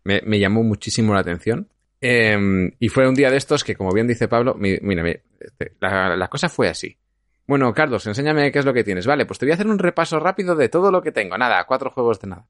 me, 0.03 0.21
me 0.25 0.39
llamó 0.39 0.63
muchísimo 0.63 1.13
la 1.13 1.19
atención. 1.19 1.69
Eh, 2.01 2.37
y 2.79 2.89
fue 2.89 3.07
un 3.07 3.13
día 3.15 3.29
de 3.29 3.37
estos 3.37 3.63
que, 3.63 3.75
como 3.75 3.91
bien 3.91 4.07
dice 4.07 4.27
Pablo, 4.27 4.55
mi- 4.55 4.77
mira, 4.81 5.03
mi- 5.03 5.15
este, 5.39 5.73
la, 5.81 6.15
la 6.15 6.27
cosa 6.29 6.47
fue 6.49 6.69
así. 6.69 6.97
Bueno, 7.45 7.73
Carlos, 7.73 8.05
enséñame 8.07 8.51
qué 8.51 8.59
es 8.59 8.65
lo 8.65 8.73
que 8.73 8.83
tienes. 8.83 9.05
Vale, 9.05 9.25
pues 9.25 9.37
te 9.39 9.45
voy 9.45 9.51
a 9.51 9.55
hacer 9.55 9.67
un 9.67 9.79
repaso 9.79 10.19
rápido 10.19 10.55
de 10.55 10.69
todo 10.69 10.91
lo 10.91 11.01
que 11.01 11.11
tengo. 11.11 11.37
Nada, 11.37 11.65
cuatro 11.65 11.91
juegos 11.91 12.19
de 12.21 12.27
nada. 12.29 12.47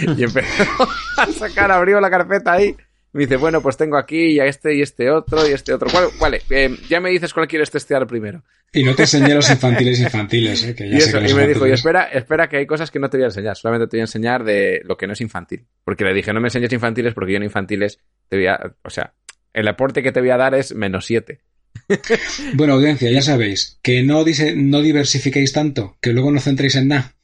y 0.16 0.22
empezó 0.24 0.64
a 1.16 1.26
sacar, 1.26 1.70
abrió 1.70 2.00
la 2.00 2.10
carpeta 2.10 2.52
ahí. 2.52 2.76
Me 3.12 3.22
dice, 3.22 3.36
bueno, 3.36 3.62
pues 3.62 3.76
tengo 3.76 3.96
aquí 3.96 4.32
y 4.32 4.40
a 4.40 4.44
este 4.46 4.74
y 4.76 4.82
este 4.82 5.10
otro 5.10 5.48
y 5.48 5.52
este 5.52 5.72
otro. 5.72 5.88
¿Cuál- 5.90 6.08
Vale, 6.20 6.42
eh, 6.50 6.76
ya 6.88 7.00
me 7.00 7.10
dices 7.10 7.32
cuál 7.32 7.48
quieres 7.48 7.70
testear 7.70 8.06
primero. 8.06 8.42
Y 8.70 8.82
no 8.84 8.94
te 8.94 9.02
enseñé 9.02 9.34
los 9.34 9.48
infantiles 9.50 9.98
infantiles, 10.00 10.62
¿eh? 10.64 10.74
que 10.74 10.90
ya 10.90 10.98
Y, 10.98 11.00
sé 11.00 11.18
que 11.18 11.30
y 11.30 11.34
me 11.34 11.46
dijo, 11.48 11.66
y 11.66 11.70
espera, 11.72 12.04
espera 12.04 12.48
que 12.50 12.58
hay 12.58 12.66
cosas 12.66 12.90
que 12.90 12.98
no 12.98 13.08
te 13.08 13.16
voy 13.16 13.24
a 13.24 13.28
enseñar, 13.28 13.56
solamente 13.56 13.86
te 13.88 13.96
voy 13.96 14.00
a 14.00 14.04
enseñar 14.04 14.44
de 14.44 14.82
lo 14.84 14.96
que 14.98 15.06
no 15.06 15.14
es 15.14 15.20
infantil. 15.22 15.64
Porque 15.84 16.04
le 16.04 16.12
dije, 16.12 16.34
no 16.34 16.40
me 16.40 16.48
enseñes 16.48 16.70
infantiles 16.72 17.14
porque 17.14 17.32
yo 17.32 17.38
en 17.38 17.44
infantiles 17.44 17.98
te 18.28 18.36
voy 18.36 18.46
a, 18.46 18.74
o 18.84 18.90
sea, 18.90 19.14
el 19.54 19.66
aporte 19.68 20.02
que 20.02 20.12
te 20.12 20.20
voy 20.20 20.28
a 20.30 20.36
dar 20.36 20.54
es 20.54 20.74
menos 20.74 21.06
7. 21.06 21.40
Bueno, 22.54 22.74
audiencia, 22.74 23.10
ya 23.10 23.22
sabéis, 23.22 23.78
que 23.82 24.02
no, 24.02 24.22
dice, 24.22 24.54
no 24.54 24.82
diversifiquéis 24.82 25.54
tanto, 25.54 25.96
que 26.02 26.12
luego 26.12 26.30
no 26.30 26.40
centréis 26.40 26.74
en 26.76 26.88
nada. 26.88 27.14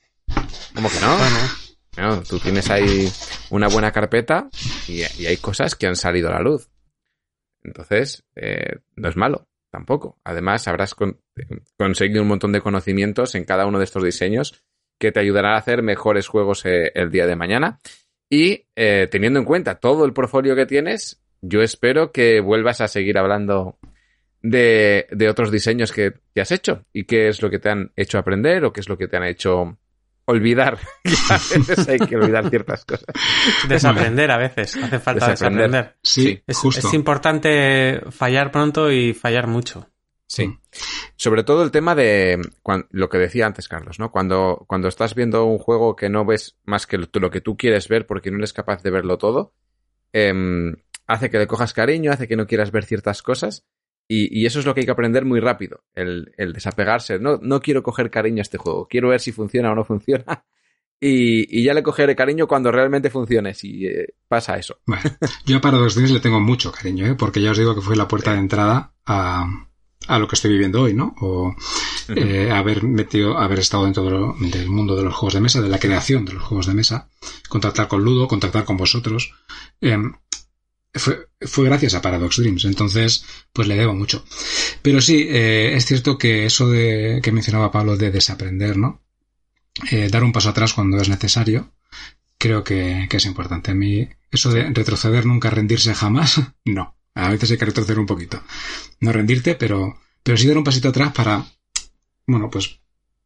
¿Cómo 0.74 0.89
que 0.89 0.99
no? 1.01 1.18
No, 1.18 1.24
tú 2.28 2.38
tienes 2.38 2.70
ahí 2.70 3.09
una 3.51 3.68
buena 3.68 3.92
carpeta 3.92 4.49
y, 4.88 5.03
hay 5.03 5.36
cosas 5.36 5.74
que 5.74 5.86
han 5.86 5.97
salido 5.97 6.28
a 6.28 6.32
la 6.34 6.40
luz. 6.40 6.68
Entonces, 7.62 8.24
eh, 8.36 8.78
no 8.97 9.09
es 9.09 9.16
malo, 9.16 9.49
tampoco. 9.70 10.18
Además, 10.24 10.68
habrás 10.68 10.95
con- 10.95 11.20
conseguido 11.78 12.22
un 12.22 12.28
montón 12.28 12.53
de 12.53 12.61
conocimientos 12.61 13.34
en 13.34 13.45
cada 13.45 13.66
uno 13.66 13.78
de 13.78 13.84
estos 13.84 14.05
diseños 14.05 14.62
que 14.99 15.12
te 15.12 15.20
ayudarán 15.20 15.55
a 15.55 15.59
hacer 15.59 15.82
mejores 15.82 16.28
juegos 16.28 16.64
eh, 16.66 16.92
el 16.95 17.11
día 17.11 17.26
de 17.26 17.36
mañana. 17.36 17.80
Y 18.30 18.66
eh, 18.76 19.09
teniendo 19.11 19.38
en 19.38 19.45
cuenta 19.45 19.76
todo 19.76 20.05
el 20.05 20.12
portfolio 20.12 20.57
que 20.57 20.66
tienes, 20.66 21.22
yo 21.40 21.62
espero 21.62 22.11
que 22.12 22.40
vuelvas 22.40 22.80
a 22.80 22.88
seguir 22.88 23.18
hablando 23.18 23.78
de, 24.42 25.07
de 25.11 25.28
otros 25.28 25.51
diseños 25.51 25.92
que, 25.92 26.14
que 26.34 26.40
has 26.40 26.51
hecho 26.53 26.84
y 26.92 27.05
qué 27.05 27.28
es 27.28 27.40
lo 27.42 27.51
que 27.51 27.59
te 27.59 27.70
han 27.70 27.92
hecho 27.97 28.18
aprender 28.18 28.64
o 28.64 28.72
qué 28.72 28.80
es 28.80 28.88
lo 28.88 28.99
que 28.99 29.09
te 29.09 29.16
han 29.16 29.24
hecho 29.24 29.78
olvidar. 30.27 30.79
a 31.31 31.35
veces 31.35 31.89
hay 31.89 31.99
que 31.99 32.16
olvidar 32.16 32.49
ciertas 32.51 32.85
cosas. 32.85 33.07
Desaprender 33.68 34.31
a 34.31 34.39
veces, 34.39 34.77
hace 34.77 34.99
falta 34.99 35.29
Desaprender. 35.29 35.70
desaprender. 35.70 35.97
Sí, 36.03 36.43
Es, 36.47 36.59
justo. 36.59 36.87
es 36.89 36.95
importante 36.95 38.01
fallar 38.11 38.51
pronto 38.51 38.91
y 38.91 39.14
fallar 39.14 39.47
mucho. 39.47 39.89
Sí. 40.27 40.59
Sobre 41.16 41.45
todo 41.45 41.62
el 41.62 41.70
tema 41.70 41.95
de 41.95 42.41
cuan- 42.62 42.87
lo 42.91 43.09
que 43.09 43.18
decía 43.18 43.47
antes 43.47 43.68
Carlos, 43.68 43.99
¿no? 44.01 44.11
Cuando, 44.11 44.64
cuando 44.66 44.89
estás 44.89 45.14
viendo 45.14 45.45
un 45.45 45.59
juego 45.59 45.95
que 45.97 46.09
no 46.09 46.25
ves 46.25 46.57
más 46.64 46.87
que 46.87 46.99
lo, 46.99 47.07
lo 47.12 47.31
que 47.31 47.41
tú 47.43 47.57
quieres 47.57 47.89
ver 47.89 48.07
porque 48.07 48.31
no 48.31 48.39
eres 48.39 48.53
capaz 48.53 48.83
de 48.83 48.91
verlo 48.91 49.18
todo, 49.18 49.53
em, 50.12 50.75
hace 51.07 51.31
que 51.31 51.39
le 51.39 51.47
cojas 51.47 51.72
cariño, 51.75 52.11
hace 52.11 52.27
que 52.27 52.37
no 52.37 52.47
quieras 52.47 52.72
ver 52.72 52.85
ciertas 52.85 53.22
cosas 53.22 53.64
y, 54.09 54.40
y 54.40 54.46
eso 54.46 54.59
es 54.61 54.66
lo 54.66 54.74
que 54.74 54.80
hay 54.80 54.86
que 54.86 54.92
aprender 54.92 55.24
muy 55.24 55.40
rápido, 55.40 55.84
el, 55.94 56.32
el 56.36 56.52
desapegarse. 56.52 57.18
No, 57.18 57.38
no 57.42 57.61
quiero 57.61 57.82
coger 57.82 58.11
cariño 58.11 58.40
a 58.40 58.42
este 58.42 58.59
juego, 58.59 58.86
quiero 58.88 59.09
ver 59.09 59.20
si 59.20 59.32
funciona 59.32 59.72
o 59.72 59.74
no 59.74 59.84
funciona 59.84 60.44
y, 61.00 61.61
y 61.61 61.64
ya 61.64 61.74
le 61.74 61.82
cogeré 61.82 62.14
cariño 62.16 62.46
cuando 62.46 62.70
realmente 62.70 63.11
funcione, 63.11 63.55
si 63.55 63.86
eh, 63.86 64.07
pasa 64.28 64.57
eso. 64.59 64.78
Bueno, 64.86 65.02
yo 65.46 65.57
a 65.57 65.61
Paradox 65.61 65.94
Dreams 65.94 66.12
le 66.12 66.20
tengo 66.20 66.40
mucho 66.40 66.72
cariño, 66.72 67.07
¿eh? 67.07 67.14
porque 67.14 67.40
ya 67.42 67.50
os 67.50 67.59
digo 67.59 67.74
que 67.74 67.80
fue 67.80 67.96
la 67.96 68.09
puerta 68.09 68.32
de 68.32 68.38
entrada 68.38 68.94
a, 69.07 69.46
a 70.07 70.18
lo 70.18 70.28
que 70.28 70.34
estoy 70.34 70.50
viviendo 70.52 70.82
hoy, 70.82 70.94
¿no? 70.94 71.14
O 71.20 71.55
eh, 72.14 72.50
haber 72.52 72.82
metido, 72.84 73.38
haber 73.38 73.59
estado 73.61 73.84
dentro 73.84 74.05
de 74.05 74.11
lo- 74.11 74.34
del 74.38 74.68
mundo 74.68 74.96
de 74.96 75.02
los 75.05 75.14
juegos 75.14 75.34
de 75.34 75.40
mesa, 75.40 75.62
de 75.62 75.68
la 75.70 75.78
creación 75.78 76.24
de 76.26 76.34
los 76.34 76.42
juegos 76.42 76.66
de 76.66 76.74
mesa, 76.74 77.09
contactar 77.48 77.88
con 77.88 78.05
Ludo, 78.05 78.28
contactar 78.28 78.64
con 78.64 78.76
vosotros. 78.76 79.32
eh, 79.80 79.96
fue, 80.95 81.28
fue 81.40 81.64
gracias 81.66 81.95
a 81.95 82.03
Paradox 82.03 82.36
Dreams, 82.36 82.64
entonces 82.64 83.24
pues 83.53 83.68
le 83.68 83.76
debo 83.76 83.95
mucho. 83.95 84.24
Pero 84.82 85.01
sí, 85.01 85.26
eh, 85.28 85.74
es 85.74 85.86
cierto 85.86 86.16
que 86.18 86.47
eso 86.47 86.68
de 86.68 87.20
que 87.22 87.32
mencionaba 87.32 87.72
Pablo 87.72 87.97
de 87.97 88.11
desaprender, 88.11 88.76
¿no? 88.76 89.03
Eh, 89.90 90.09
dar 90.09 90.22
un 90.22 90.32
paso 90.32 90.51
atrás 90.51 90.72
cuando 90.72 90.99
es 90.99 91.09
necesario, 91.09 91.72
creo 92.38 92.62
que, 92.62 93.07
que 93.11 93.16
es 93.16 93.26
importante. 93.26 93.72
A 93.72 93.74
mí, 93.74 94.09
eso 94.30 94.53
de 94.53 94.70
retroceder 94.70 95.26
nunca, 95.26 95.51
rendirse 95.51 95.95
jamás, 95.95 96.40
no. 96.64 96.97
A 97.14 97.30
veces 97.30 97.53
hay 97.53 97.59
que 97.59 97.66
retroceder 97.66 97.99
un 97.99 98.07
poquito. 98.07 98.42
No 99.01 99.12
rendirte, 99.12 99.55
pero, 99.55 100.01
pero 100.22 100.36
sí 100.36 100.47
dar 100.47 100.59
un 100.59 100.64
pasito 100.64 100.88
atrás 100.88 101.12
para, 101.12 101.45
bueno, 102.26 102.51
pues, 102.51 102.80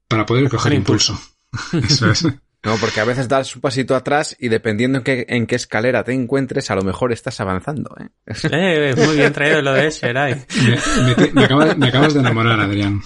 para 0.08 0.26
poder 0.26 0.44
coger 0.44 0.58
Coger 0.58 0.74
impulso. 0.74 1.20
Eso 1.72 2.10
es. 2.10 2.26
No, 2.68 2.76
porque 2.76 3.00
a 3.00 3.04
veces 3.04 3.28
das 3.28 3.54
un 3.56 3.62
pasito 3.62 3.96
atrás 3.96 4.36
y 4.38 4.48
dependiendo 4.48 4.98
en 4.98 5.04
qué, 5.04 5.24
en 5.28 5.46
qué 5.46 5.56
escalera 5.56 6.04
te 6.04 6.12
encuentres, 6.12 6.70
a 6.70 6.74
lo 6.74 6.82
mejor 6.82 7.12
estás 7.12 7.40
avanzando. 7.40 7.94
¿eh? 7.98 8.08
Eh, 8.52 8.94
muy 8.96 9.16
bien 9.16 9.32
traído 9.32 9.62
lo 9.62 9.72
de 9.72 9.90
Sherai. 9.90 10.44
Me, 10.62 11.04
me 11.06 11.14
te- 11.14 11.32
me 11.32 11.44
acaba- 11.44 11.74
me 11.74 11.88
acabas 11.88 12.12
de 12.14 12.20
enamorar, 12.20 12.60
Adrián. 12.60 13.00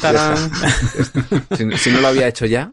Tarán. 0.00 0.36
Si, 1.56 1.70
si 1.78 1.90
no 1.90 2.00
lo 2.00 2.08
había 2.08 2.28
hecho 2.28 2.46
ya. 2.46 2.72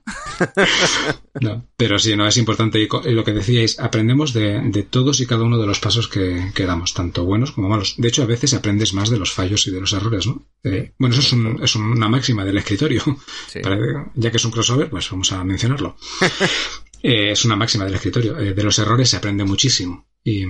No, 1.41 1.65
pero 1.77 1.99
sí, 1.99 2.15
no 2.15 2.27
es 2.27 2.38
importante. 2.38 2.79
Y 2.79 2.88
lo 3.11 3.23
que 3.23 3.31
decíais, 3.33 3.79
aprendemos 3.79 4.33
de, 4.33 4.59
de 4.61 4.83
todos 4.83 5.19
y 5.19 5.27
cada 5.27 5.43
uno 5.43 5.57
de 5.59 5.67
los 5.67 5.79
pasos 5.79 6.07
que, 6.07 6.51
que 6.53 6.65
damos, 6.65 6.93
tanto 6.93 7.25
buenos 7.25 7.51
como 7.51 7.69
malos. 7.69 7.95
De 7.97 8.07
hecho, 8.07 8.23
a 8.23 8.25
veces 8.25 8.53
aprendes 8.53 8.93
más 8.93 9.09
de 9.09 9.17
los 9.17 9.31
fallos 9.31 9.65
y 9.67 9.71
de 9.71 9.79
los 9.81 9.93
errores, 9.93 10.25
¿no? 10.27 10.43
Eh, 10.63 10.93
bueno, 10.97 11.13
eso 11.15 11.21
es, 11.21 11.33
un- 11.33 11.59
es 11.63 11.75
una 11.75 12.09
máxima 12.09 12.43
del 12.43 12.57
escritorio. 12.57 13.01
Sí. 13.47 13.59
Para- 13.59 13.77
ya 14.15 14.31
que 14.31 14.38
es 14.38 14.45
un 14.45 14.51
crossover, 14.51 14.89
pues 14.89 15.09
vamos 15.11 15.31
a 15.31 15.43
mencionarlo. 15.43 15.95
Eh, 17.03 17.32
es 17.32 17.45
una 17.45 17.55
máxima 17.55 17.86
del 17.86 17.93
escritorio. 17.93 18.39
Eh, 18.39 18.55
de 18.55 18.63
los 18.63 18.80
errores 18.80 19.09
se 19.09 19.17
aprende 19.17 19.43
muchísimo. 19.43 20.07
Y, 20.23 20.45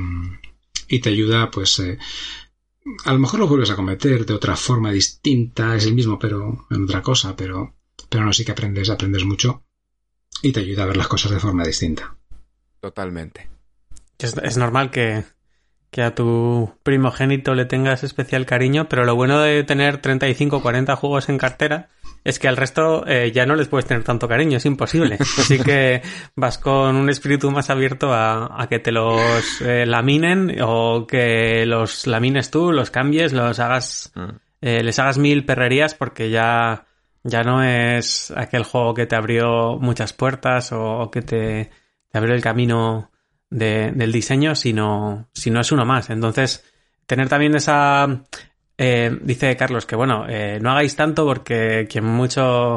y 0.88 1.00
te 1.00 1.10
ayuda, 1.10 1.52
pues, 1.52 1.78
eh, 1.80 1.98
a 3.04 3.14
lo 3.14 3.20
mejor 3.20 3.40
lo 3.40 3.48
vuelves 3.48 3.70
a 3.70 3.76
cometer 3.76 4.26
de 4.26 4.34
otra 4.34 4.56
forma 4.56 4.92
distinta, 4.92 5.76
es 5.76 5.86
el 5.86 5.94
mismo, 5.94 6.18
pero 6.18 6.66
en 6.70 6.84
otra 6.84 7.02
cosa, 7.02 7.36
pero, 7.36 7.76
pero 8.10 8.26
no, 8.26 8.34
sí 8.34 8.46
que 8.46 8.54
aprendes, 8.54 8.90
aprendes 8.90 9.26
mucho 9.26 9.64
y 10.42 10.52
te 10.52 10.62
ayuda 10.62 10.84
a 10.84 10.88
ver 10.88 10.98
las 10.98 11.08
cosas 11.08 11.32
de 11.32 11.40
forma 11.40 11.66
distinta. 11.66 12.16
Totalmente. 12.80 13.50
Es, 14.20 14.36
es 14.38 14.58
normal 14.58 14.90
que, 14.90 15.26
que 15.92 16.02
a 16.02 16.16
tu 16.16 16.74
primogénito 16.84 17.56
le 17.56 17.66
tengas 17.66 18.04
especial 18.04 18.46
cariño, 18.46 18.88
pero 18.88 19.06
lo 19.06 19.16
bueno 19.16 19.40
de 19.40 19.64
tener 19.64 20.02
35 20.02 20.58
o 20.58 20.62
40 20.62 20.96
juegos 20.96 21.30
en 21.30 21.38
cartera 21.38 21.90
es 22.28 22.40
que 22.40 22.48
al 22.48 22.58
resto 22.58 23.06
eh, 23.08 23.32
ya 23.32 23.46
no 23.46 23.56
les 23.56 23.68
puedes 23.68 23.86
tener 23.86 24.04
tanto 24.04 24.28
cariño, 24.28 24.58
es 24.58 24.66
imposible. 24.66 25.18
Así 25.38 25.58
que 25.60 26.02
vas 26.36 26.58
con 26.58 26.96
un 26.96 27.10
espíritu 27.10 27.50
más 27.52 27.70
abierto 27.70 28.14
a, 28.14 28.62
a 28.62 28.68
que 28.68 28.80
te 28.80 28.92
los 28.92 29.62
eh, 29.62 29.86
laminen 29.86 30.58
o 30.62 31.08
que 31.08 31.66
los 31.66 32.06
lamines 32.08 32.52
tú, 32.52 32.72
los 32.72 32.92
cambies, 32.92 33.34
los 33.34 33.60
hagas, 33.60 34.12
Mm. 34.16 34.30
eh, 34.62 34.84
les 34.84 35.00
hagas 35.00 35.18
mil 35.18 35.46
perrerías 35.46 35.94
porque 35.94 36.30
ya, 36.30 36.86
ya 37.24 37.44
no 37.44 37.64
es 37.64 38.32
aquel 38.36 38.64
juego 38.64 38.94
que 38.94 39.06
te 39.06 39.16
abrió 39.16 39.78
muchas 39.80 40.14
puertas 40.14 40.72
o, 40.72 40.82
o 41.00 41.12
que 41.12 41.22
te, 41.22 41.70
te 42.12 42.18
abrió 42.18 42.34
el 42.36 42.42
camino 42.42 43.12
de- 43.50 43.92
del 43.94 44.12
diseño, 44.12 44.56
sino, 44.56 45.30
sino 45.34 45.62
es 45.62 45.72
uno 45.72 45.86
más. 45.86 46.10
Entonces, 46.10 46.66
tener 47.06 47.30
también 47.30 47.56
esa... 47.56 48.08
eh, 48.78 49.18
dice 49.22 49.56
Carlos 49.58 49.86
que, 49.86 49.96
bueno, 49.96 50.26
eh, 50.30 50.60
no 50.62 50.72
hagáis 50.72 50.96
tanto 50.96 51.26
porque 51.26 51.88
quien 51.90 52.06
mucho 52.06 52.76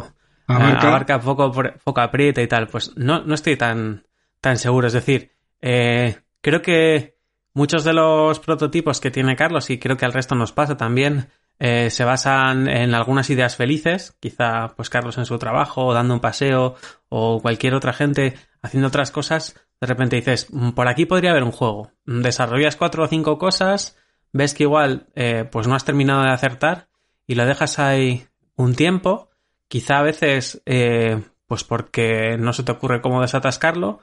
eh, 0.48 0.53
Abarca- 0.53 0.88
abarca 0.88 1.20
poco, 1.20 1.53
poco 1.84 2.01
aprieta 2.01 2.42
y 2.42 2.46
tal. 2.48 2.66
Pues 2.68 2.96
no, 2.96 3.22
no 3.24 3.34
estoy 3.34 3.57
tan, 3.57 4.07
tan 4.40 4.57
seguro. 4.57 4.86
Es 4.86 4.92
decir, 4.94 5.32
eh, 5.61 6.16
creo 6.40 6.62
que 6.62 7.16
muchos 7.55 7.84
de 7.84 7.92
los 7.92 8.38
prototipos 8.40 9.01
que 9.01 9.11
tiene 9.11 9.36
Carlos, 9.36 9.70
y 9.70 9.78
creo 9.78 9.96
que 9.96 10.05
al 10.07 10.12
resto 10.12 10.34
nos 10.34 10.53
pasa 10.53 10.76
también, 10.76 11.28
eh, 11.59 11.90
se 11.90 12.05
basan 12.05 12.68
en 12.68 12.94
algunas 12.94 13.28
ideas 13.30 13.55
felices. 13.57 14.16
Quizá, 14.20 14.68
pues 14.76 14.88
Carlos 14.90 15.18
en 15.18 15.26
su 15.26 15.38
trabajo, 15.38 15.86
o 15.86 15.94
dando 15.94 16.14
un 16.14 16.20
paseo, 16.20 16.74
o 17.11 17.40
cualquier 17.42 17.74
otra 17.74 17.92
gente 17.92 18.34
haciendo 18.62 18.88
otras 18.88 19.11
cosas. 19.11 19.55
De 19.80 19.86
repente 19.86 20.16
dices, 20.16 20.46
"Mm, 20.51 20.70
por 20.70 20.88
aquí 20.88 21.05
podría 21.07 21.30
haber 21.32 21.42
un 21.42 21.53
juego. 21.53 21.92
Mm, 22.07 22.22
Desarrollas 22.22 22.76
cuatro 22.76 23.05
o 23.05 23.07
cinco 23.09 23.36
cosas, 23.38 23.96
ves 24.32 24.54
que 24.54 24.64
igual, 24.64 25.06
eh, 25.14 25.44
pues 25.50 25.66
no 25.66 25.74
has 25.74 25.84
terminado 25.84 26.22
de 26.22 26.30
acertar, 26.30 26.88
y 27.26 27.34
lo 27.34 27.46
dejas 27.46 27.78
ahí 27.78 28.26
un 28.56 28.74
tiempo. 28.74 29.30
Quizá 29.68 29.98
a 29.98 30.02
veces, 30.02 30.62
eh, 30.66 31.22
pues 31.46 31.64
porque 31.64 32.36
no 32.38 32.52
se 32.52 32.62
te 32.62 32.72
ocurre 32.72 33.00
cómo 33.00 33.20
desatascarlo, 33.20 34.00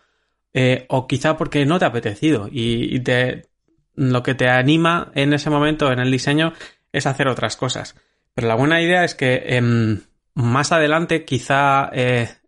eh, 0.54 0.86
o 0.90 1.08
quizá 1.08 1.38
porque 1.38 1.66
no 1.66 1.78
te 1.78 1.86
ha 1.86 1.90
apetecido 1.90 2.48
y, 2.50 2.96
y 2.96 3.00
te, 3.02 3.48
lo 3.96 4.24
que 4.24 4.34
te 4.34 4.50
anima 4.50 5.12
en 5.14 5.34
ese 5.34 5.50
momento 5.50 5.92
en 5.92 6.00
el 6.00 6.10
diseño 6.10 6.54
es 6.94 7.06
hacer 7.06 7.28
otras 7.28 7.58
cosas. 7.58 7.96
Pero 8.34 8.48
la 8.48 8.56
buena 8.56 8.82
idea 8.82 9.04
es 9.04 9.14
que 9.14 9.44
em, 9.58 10.02
más 10.34 10.72
adelante 10.72 11.26
quizá 11.26 11.92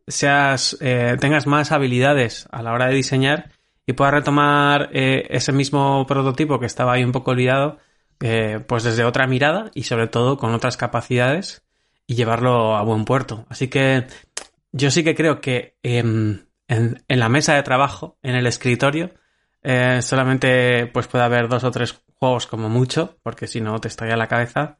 seas, 0.07 0.77
tengas 1.19 1.45
más 1.45 1.71
habilidades 1.71 2.47
a 2.51 2.63
la 2.63 2.73
hora 2.73 2.87
de 2.87 2.95
diseñar 2.95 3.51
y 3.89 3.93
puedas 3.93 4.13
retomar 4.13 4.91
eh, 4.93 5.25
ese 5.31 5.51
mismo 5.51 6.05
prototipo 6.05 6.59
que 6.59 6.67
estaba 6.67 6.93
ahí 6.93 7.03
un 7.03 7.11
poco 7.11 7.31
olvidado, 7.31 7.79
eh, 8.19 8.63
pues 8.67 8.83
desde 8.83 9.03
otra 9.03 9.25
mirada 9.25 9.71
y 9.73 9.81
sobre 9.81 10.05
todo 10.05 10.37
con 10.37 10.53
otras 10.53 10.77
capacidades 10.77 11.65
y 12.05 12.13
llevarlo 12.13 12.77
a 12.77 12.83
buen 12.83 13.03
puerto. 13.03 13.47
Así 13.49 13.67
que 13.67 14.05
yo 14.71 14.91
sí 14.91 15.03
que 15.03 15.15
creo 15.15 15.41
que 15.41 15.75
em, 15.81 16.45
en, 16.67 17.03
la 17.07 17.29
mesa 17.29 17.55
de 17.55 17.63
trabajo, 17.63 18.19
en 18.21 18.35
el 18.35 18.45
escritorio, 18.45 19.09
eh, 19.63 20.03
solamente 20.03 20.85
pues 20.85 21.07
puede 21.07 21.23
haber 21.23 21.47
dos 21.47 21.63
o 21.63 21.71
tres 21.71 21.99
juegos 22.19 22.45
como 22.45 22.69
mucho, 22.69 23.17
porque 23.23 23.47
si 23.47 23.59
no 23.59 23.79
te 23.79 23.87
estalla 23.87 24.15
la 24.15 24.27
cabeza. 24.27 24.77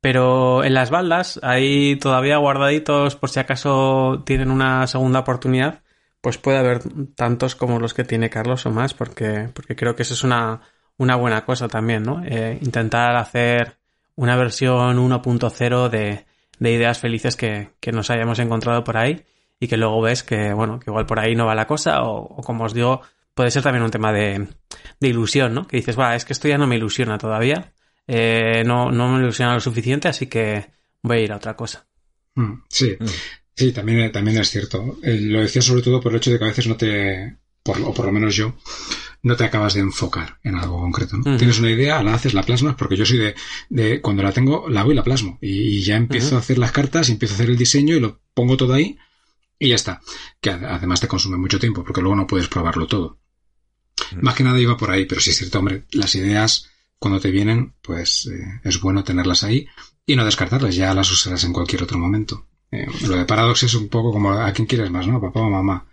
Pero 0.00 0.64
en 0.64 0.74
las 0.74 0.90
baldas, 0.90 1.38
ahí 1.44 1.94
todavía 2.00 2.38
guardaditos 2.38 3.14
por 3.14 3.30
si 3.30 3.38
acaso 3.38 4.24
tienen 4.26 4.50
una 4.50 4.88
segunda 4.88 5.20
oportunidad, 5.20 5.84
pues 6.20 6.38
puede 6.38 6.58
haber 6.58 6.80
tantos 7.14 7.54
como 7.56 7.78
los 7.78 7.94
que 7.94 8.04
tiene 8.04 8.30
Carlos 8.30 8.66
o 8.66 8.70
más, 8.70 8.94
porque, 8.94 9.48
porque 9.54 9.76
creo 9.76 9.94
que 9.96 10.02
eso 10.02 10.14
es 10.14 10.22
una, 10.24 10.60
una 10.96 11.16
buena 11.16 11.44
cosa 11.44 11.68
también, 11.68 12.02
¿no? 12.02 12.22
Eh, 12.24 12.58
intentar 12.60 13.16
hacer 13.16 13.76
una 14.16 14.36
versión 14.36 14.98
1.0 14.98 15.88
de, 15.88 16.26
de 16.58 16.72
ideas 16.72 16.98
felices 16.98 17.36
que, 17.36 17.70
que 17.80 17.92
nos 17.92 18.10
hayamos 18.10 18.38
encontrado 18.38 18.84
por 18.84 18.96
ahí 18.98 19.24
y 19.58 19.68
que 19.68 19.76
luego 19.76 20.00
ves 20.02 20.22
que, 20.22 20.52
bueno, 20.52 20.78
que 20.78 20.90
igual 20.90 21.06
por 21.06 21.18
ahí 21.18 21.34
no 21.34 21.46
va 21.46 21.54
la 21.54 21.66
cosa 21.66 22.02
o, 22.02 22.18
o 22.22 22.42
como 22.42 22.64
os 22.64 22.74
digo, 22.74 23.00
puede 23.34 23.50
ser 23.50 23.62
también 23.62 23.84
un 23.84 23.90
tema 23.90 24.12
de, 24.12 24.46
de 25.00 25.08
ilusión, 25.08 25.54
¿no? 25.54 25.66
Que 25.66 25.78
dices, 25.78 25.98
va, 25.98 26.14
es 26.16 26.24
que 26.24 26.32
esto 26.34 26.48
ya 26.48 26.58
no 26.58 26.66
me 26.66 26.76
ilusiona 26.76 27.16
todavía, 27.18 27.72
eh, 28.06 28.62
no, 28.66 28.90
no 28.90 29.08
me 29.08 29.20
ilusiona 29.22 29.54
lo 29.54 29.60
suficiente, 29.60 30.08
así 30.08 30.26
que 30.26 30.70
voy 31.02 31.18
a 31.18 31.20
ir 31.20 31.32
a 31.32 31.36
otra 31.36 31.56
cosa. 31.56 31.86
Mm, 32.34 32.54
Sí, 32.68 32.96
Mm. 33.00 33.06
Sí, 33.66 33.72
también, 33.72 34.10
también 34.12 34.38
es 34.38 34.50
cierto. 34.50 34.98
Eh, 35.02 35.18
lo 35.20 35.40
decía 35.40 35.62
sobre 35.62 35.82
todo 35.82 36.00
por 36.00 36.12
el 36.12 36.18
hecho 36.18 36.30
de 36.30 36.38
que 36.38 36.44
a 36.44 36.48
veces 36.48 36.66
no 36.66 36.76
te, 36.76 37.36
por, 37.62 37.80
o 37.82 37.92
por 37.94 38.06
lo 38.06 38.12
menos 38.12 38.34
yo, 38.34 38.56
no 39.22 39.36
te 39.36 39.44
acabas 39.44 39.74
de 39.74 39.80
enfocar 39.80 40.38
en 40.42 40.54
algo 40.56 40.80
concreto. 40.80 41.16
Tienes 41.38 41.58
una 41.58 41.70
idea, 41.70 42.02
la 42.02 42.14
haces, 42.14 42.34
la 42.34 42.42
plasmas, 42.42 42.74
porque 42.76 42.96
yo 42.96 43.04
soy 43.06 43.18
de, 43.18 43.34
de 43.68 44.00
cuando 44.00 44.22
la 44.22 44.32
tengo, 44.32 44.68
la 44.68 44.80
hago 44.80 44.92
y 44.92 44.94
la 44.94 45.04
plasmo. 45.04 45.38
Y, 45.40 45.78
y 45.78 45.82
ya 45.82 45.96
empiezo 45.96 46.36
a 46.36 46.38
hacer 46.40 46.58
las 46.58 46.72
cartas, 46.72 47.08
y 47.08 47.12
empiezo 47.12 47.34
a 47.34 47.36
hacer 47.36 47.50
el 47.50 47.56
diseño 47.58 47.94
y 47.96 48.00
lo 48.00 48.20
pongo 48.34 48.56
todo 48.56 48.72
ahí 48.74 48.96
y 49.58 49.68
ya 49.68 49.74
está. 49.76 50.00
Que 50.40 50.50
ad- 50.50 50.64
además 50.64 51.00
te 51.00 51.08
consume 51.08 51.36
mucho 51.36 51.58
tiempo, 51.58 51.84
porque 51.84 52.00
luego 52.00 52.16
no 52.16 52.26
puedes 52.26 52.48
probarlo 52.48 52.86
todo. 52.86 53.18
Mm. 54.12 54.24
Más 54.24 54.34
que 54.34 54.44
nada 54.44 54.58
iba 54.58 54.76
por 54.76 54.90
ahí, 54.90 55.04
pero 55.04 55.20
sí 55.20 55.30
es 55.30 55.36
cierto, 55.36 55.58
hombre, 55.58 55.84
las 55.92 56.14
ideas 56.14 56.66
cuando 56.98 57.20
te 57.20 57.30
vienen, 57.30 57.74
pues 57.82 58.26
eh, 58.32 58.60
es 58.64 58.80
bueno 58.80 59.04
tenerlas 59.04 59.44
ahí 59.44 59.66
y 60.06 60.16
no 60.16 60.24
descartarlas, 60.24 60.74
ya 60.74 60.92
las 60.94 61.10
usarás 61.10 61.44
en 61.44 61.52
cualquier 61.52 61.82
otro 61.82 61.98
momento. 61.98 62.46
Eh, 62.72 62.86
lo 63.06 63.16
de 63.16 63.24
Paradox 63.24 63.64
es 63.64 63.74
un 63.74 63.88
poco 63.88 64.12
como 64.12 64.32
a 64.32 64.52
quién 64.52 64.66
quieres 64.66 64.90
más, 64.90 65.06
¿no? 65.06 65.20
Papá 65.20 65.40
o 65.40 65.50
mamá. 65.50 65.86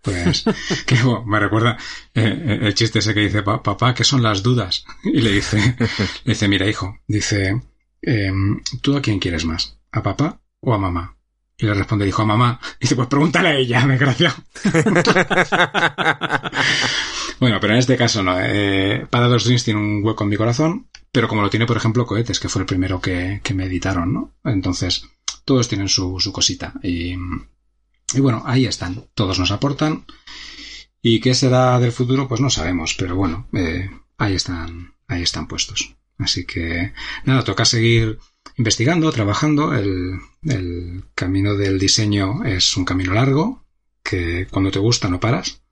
Pues, 0.00 0.44
que 0.86 0.96
bueno, 0.96 1.24
me 1.24 1.38
recuerda 1.38 1.76
eh, 2.14 2.58
el 2.62 2.74
chiste 2.74 2.98
ese 2.98 3.14
que 3.14 3.20
dice, 3.20 3.42
papá, 3.42 3.94
¿qué 3.94 4.04
son 4.04 4.22
las 4.22 4.42
dudas? 4.42 4.84
Y 5.04 5.20
le 5.20 5.30
dice, 5.30 5.76
le 6.24 6.32
dice, 6.32 6.48
mira, 6.48 6.66
hijo, 6.66 6.98
dice, 7.06 7.62
em, 8.00 8.60
¿tú 8.80 8.96
a 8.96 9.02
quién 9.02 9.18
quieres 9.20 9.44
más? 9.44 9.78
¿A 9.92 10.02
papá 10.02 10.40
o 10.60 10.74
a 10.74 10.78
mamá? 10.78 11.16
Y 11.58 11.66
le 11.66 11.74
responde, 11.74 12.06
dijo 12.06 12.22
a 12.22 12.26
mamá. 12.26 12.58
Y 12.80 12.84
dice, 12.84 12.96
pues 12.96 13.06
pregúntale 13.08 13.50
a 13.50 13.54
ella, 13.54 13.86
me 13.86 13.96
gracia. 13.96 14.34
bueno, 17.38 17.60
pero 17.60 17.74
en 17.74 17.78
este 17.78 17.96
caso 17.96 18.22
no. 18.22 18.36
Eh, 18.40 19.06
Paradox 19.08 19.44
Dreams 19.44 19.62
tiene 19.62 19.78
un 19.78 20.04
hueco 20.04 20.24
en 20.24 20.30
mi 20.30 20.36
corazón, 20.36 20.88
pero 21.12 21.28
como 21.28 21.42
lo 21.42 21.50
tiene, 21.50 21.66
por 21.66 21.76
ejemplo, 21.76 22.04
Cohetes, 22.06 22.40
que 22.40 22.48
fue 22.48 22.62
el 22.62 22.66
primero 22.66 23.00
que, 23.00 23.40
que 23.44 23.54
me 23.54 23.66
editaron, 23.66 24.12
¿no? 24.12 24.34
Entonces, 24.44 25.04
todos 25.44 25.68
tienen 25.68 25.88
su, 25.88 26.18
su 26.20 26.32
cosita. 26.32 26.74
Y, 26.82 27.16
bueno, 28.18 28.42
ahí 28.46 28.66
están. 28.66 29.06
Todos 29.14 29.38
nos 29.38 29.50
aportan. 29.50 30.04
¿Y 31.00 31.20
qué 31.20 31.34
será 31.34 31.78
del 31.78 31.92
futuro? 31.92 32.28
Pues 32.28 32.40
no 32.40 32.50
sabemos, 32.50 32.94
pero 32.98 33.16
bueno, 33.16 33.48
eh, 33.52 33.90
ahí 34.18 34.34
están, 34.34 34.94
ahí 35.08 35.22
están 35.22 35.48
puestos. 35.48 35.96
Así 36.18 36.46
que 36.46 36.92
nada, 37.24 37.42
toca 37.42 37.64
seguir 37.64 38.18
investigando, 38.56 39.10
trabajando. 39.10 39.74
El, 39.74 40.20
el 40.42 41.04
camino 41.14 41.56
del 41.56 41.78
diseño 41.78 42.44
es 42.44 42.76
un 42.76 42.84
camino 42.84 43.14
largo, 43.14 43.64
que 44.02 44.46
cuando 44.50 44.70
te 44.70 44.78
gusta 44.78 45.08
no 45.08 45.20
paras. 45.20 45.62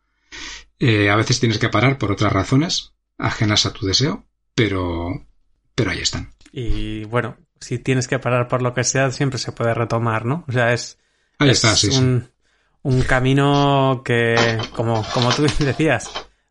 Eh, 0.78 1.10
a 1.10 1.16
veces 1.16 1.40
tienes 1.40 1.58
que 1.58 1.68
parar 1.68 1.98
por 1.98 2.10
otras 2.10 2.32
razones, 2.32 2.94
ajenas 3.18 3.66
a 3.66 3.72
tu 3.72 3.86
deseo, 3.86 4.24
pero, 4.54 5.26
pero 5.74 5.90
ahí 5.90 5.98
están. 5.98 6.32
Y 6.52 7.04
bueno, 7.04 7.36
si 7.61 7.78
tienes 7.78 8.08
que 8.08 8.18
parar 8.18 8.48
por 8.48 8.62
lo 8.62 8.74
que 8.74 8.84
sea, 8.84 9.11
siempre 9.11 9.38
se 9.38 9.52
puede 9.52 9.74
retomar, 9.74 10.24
¿no? 10.24 10.44
O 10.48 10.52
sea, 10.52 10.72
es, 10.72 10.98
Ahí 11.38 11.50
está, 11.50 11.74
sí, 11.74 11.90
sí. 11.90 11.98
un, 11.98 12.28
un 12.82 13.02
camino 13.02 14.02
que, 14.04 14.58
como, 14.74 15.04
como 15.12 15.30
tú 15.30 15.42
decías, 15.58 16.11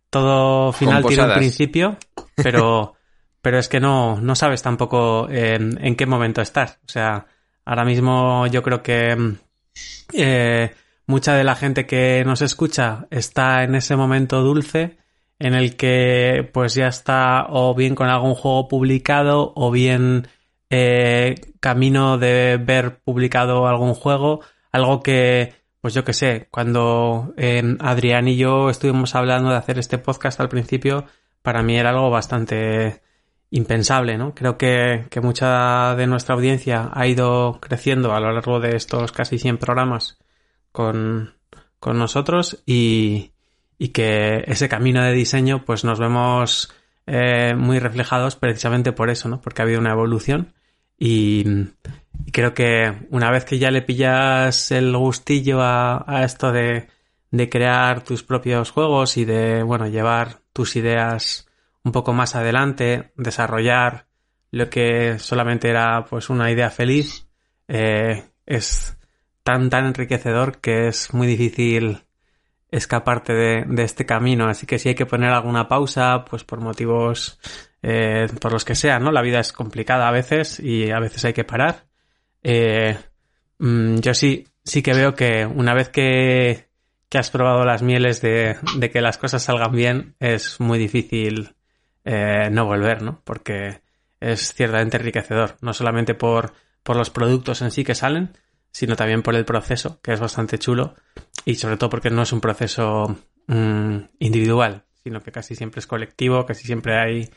todo 0.10 0.72
final 0.72 1.03
tiene 1.05 1.24
un 1.24 1.34
principio, 1.34 1.97
pero, 2.36 2.95
pero 3.41 3.60
es 3.60 3.68
que 3.68 3.80
no, 3.80 4.20
no 4.22 4.36
sabes 4.36 4.62
tampoco 4.62 5.28
en, 5.30 5.84
en 5.84 5.95
qué 5.95 6.05
momento 6.05 6.41
estar. 6.41 6.80
O 6.86 6.89
sea, 6.89 7.26
ahora 7.66 7.86
mismo 7.86 8.47
yo 8.47 8.62
creo 8.62 8.82
que 8.82 9.16
mm, 9.16 9.36
eh, 10.14 10.74
mucha 11.05 11.36
de 11.36 11.43
la 11.43 11.55
gente 11.55 11.86
que 11.86 12.24
nos 12.26 12.41
escucha 12.41 13.07
está 13.10 13.64
en 13.64 13.76
ese 13.76 13.95
momento 13.95 14.41
dulce 14.41 14.97
en 15.39 15.53
el 15.53 15.76
que 15.78 16.49
pues 16.53 16.76
ya 16.76 16.88
está 16.88 17.47
o 17.49 17.74
bien 17.74 17.95
con 17.95 18.10
algún 18.10 18.36
juego 18.36 18.68
publicado 18.68 19.53
o 19.55 19.72
bien 19.72 20.28
eh, 20.70 21.36
camino 21.59 22.17
de 22.17 22.57
ver 22.57 22.99
publicado 22.99 23.67
algún 23.67 23.93
juego, 23.93 24.41
algo 24.72 25.01
que 25.01 25.53
pues 25.82 25.93
yo 25.93 26.03
que 26.03 26.13
sé, 26.13 26.47
cuando 26.51 27.34
eh, 27.38 27.63
Adrián 27.80 28.28
y 28.28 28.36
yo 28.36 28.70
estuvimos 28.70 29.15
hablando 29.15 29.49
de 29.49 29.55
hacer 29.55 29.80
este 29.80 29.97
podcast 29.97 30.39
al 30.41 30.49
principio, 30.49 31.05
para 31.41 31.63
mí 31.63 31.78
era 31.78 31.91
algo 31.91 32.09
bastante 32.09 33.01
impensable, 33.49 34.17
¿no? 34.17 34.36
Creo 34.36 34.57
que, 34.57 35.05
que 35.09 35.22
mucha 35.22 35.95
de 35.95 36.07
nuestra 36.07 36.36
audiencia 36.36 36.89
ha 36.93 37.07
ido 37.07 37.59
creciendo 37.61 38.13
a 38.13 38.20
lo 38.20 38.32
largo 38.34 38.59
de 38.59 38.76
estos 38.76 39.11
casi 39.11 39.39
100 39.39 39.57
programas 39.57 40.20
con, 40.72 41.34
con 41.80 41.97
nosotros 41.97 42.61
y, 42.65 43.32
y 43.78 43.89
que 43.89 44.43
ese 44.47 44.70
camino 44.70 45.01
de 45.03 45.13
diseño 45.13 45.65
pues 45.65 45.84
nos 45.86 45.99
vemos 45.99 46.74
eh, 47.07 47.55
muy 47.55 47.80
reflejados 47.80 48.36
precisamente 48.36 48.91
por 48.91 49.09
eso, 49.09 49.30
¿no? 49.30 49.41
Porque 49.41 49.61
ha 49.61 49.65
habido 49.65 49.80
una 49.80 49.91
evolución 49.93 50.53
y, 51.00 51.45
creo 52.32 52.54
que 52.54 53.08
una 53.10 53.32
vez 53.32 53.45
que 53.45 53.58
ya 53.58 53.72
le 53.72 53.82
pillas 53.82 54.72
el 54.72 54.95
gustillo 54.95 55.62
a, 55.62 56.04
a 56.06 56.24
esto 56.24 56.52
de, 56.52 56.88
de 57.32 57.50
crear 57.50 58.04
tus 58.04 58.24
propios 58.24 58.72
juegos 58.72 59.18
y 59.18 59.26
de, 59.26 59.64
bueno, 59.64 59.88
llevar 59.88 60.41
tus 60.54 60.76
ideas 60.76 61.47
un 61.84 61.91
poco 61.91 62.14
más 62.14 62.36
adelante, 62.36 63.12
desarrollar 63.16 64.08
lo 64.52 64.70
que 64.70 65.20
solamente 65.20 65.70
era 65.70 66.06
pues 66.06 66.30
una 66.30 66.52
idea 66.52 66.70
feliz, 66.70 67.28
eh, 67.68 68.26
es 68.45 68.97
tan 69.43 69.70
tan 69.70 69.86
enriquecedor 69.86 70.60
que 70.60 70.88
es 70.88 71.14
muy 71.14 71.28
difícil 71.28 72.04
escaparte 72.72 73.34
de, 73.34 73.66
de 73.68 73.84
este 73.84 74.06
camino. 74.06 74.47
Así 74.47 74.66
que 74.66 74.80
si 74.80 74.89
hay 74.89 74.95
que 74.95 75.06
poner 75.06 75.32
alguna 75.32 75.68
pausa, 75.68 76.26
pues 76.26 76.43
por 76.43 76.60
motivos 76.62 77.39
eh, 77.82 78.27
por 78.41 78.51
los 78.51 78.65
que 78.65 78.75
sea, 78.75 78.99
¿no? 78.99 79.11
La 79.11 79.21
vida 79.21 79.39
es 79.39 79.53
complicada 79.53 80.07
a 80.07 80.11
veces 80.11 80.59
y 80.59 80.91
a 80.91 80.99
veces 80.99 81.25
hay 81.25 81.34
que 81.34 81.43
parar. 81.43 81.86
Eh, 82.43 82.97
mm, 83.57 83.97
yo 83.99 84.13
sí, 84.13 84.47
sí 84.63 84.82
que 84.82 84.93
veo 84.93 85.13
que 85.13 85.45
una 85.45 85.73
vez 85.73 85.89
que, 85.89 86.69
que 87.09 87.17
has 87.17 87.30
probado 87.32 87.63
las 87.65 87.82
mieles 87.82 88.21
de, 88.21 88.57
que 88.91 89.01
las 89.01 89.17
cosas 89.17 89.43
salgan 89.43 89.71
bien, 89.71 90.15
es 90.19 90.59
muy 90.59 90.77
difícil 90.77 91.55
eh, 92.05 92.49
no 92.51 92.65
volver, 92.65 93.01
¿no? 93.01 93.21
Porque 93.23 93.82
es 94.19 94.53
ciertamente 94.53 94.97
enriquecedor, 94.97 95.57
no 95.61 95.73
solamente 95.73 96.13
por, 96.13 96.53
por 96.84 96.97
los 96.97 97.09
productos 97.09 97.61
en 97.61 97.71
sí 97.71 97.84
que 97.84 97.95
salen, 97.95 98.34
sino 98.71 98.95
también 98.95 99.23
por 99.23 99.36
el 99.36 99.45
proceso, 99.45 99.99
que 100.01 100.13
es 100.13 100.19
bastante 100.19 100.59
chulo, 100.59 100.95
y 101.45 101.55
sobre 101.55 101.77
todo 101.77 101.89
porque 101.89 102.09
no 102.09 102.21
es 102.21 102.32
un 102.32 102.41
proceso 102.41 103.17
mm, 103.47 103.97
individual, 104.19 104.86
sino 105.03 105.21
que 105.21 105.32
casi 105.32 105.55
siempre 105.55 105.80
es 105.80 105.88
colectivo, 105.88 106.45
casi 106.45 106.65
siempre 106.65 106.99
hay 106.99 107.30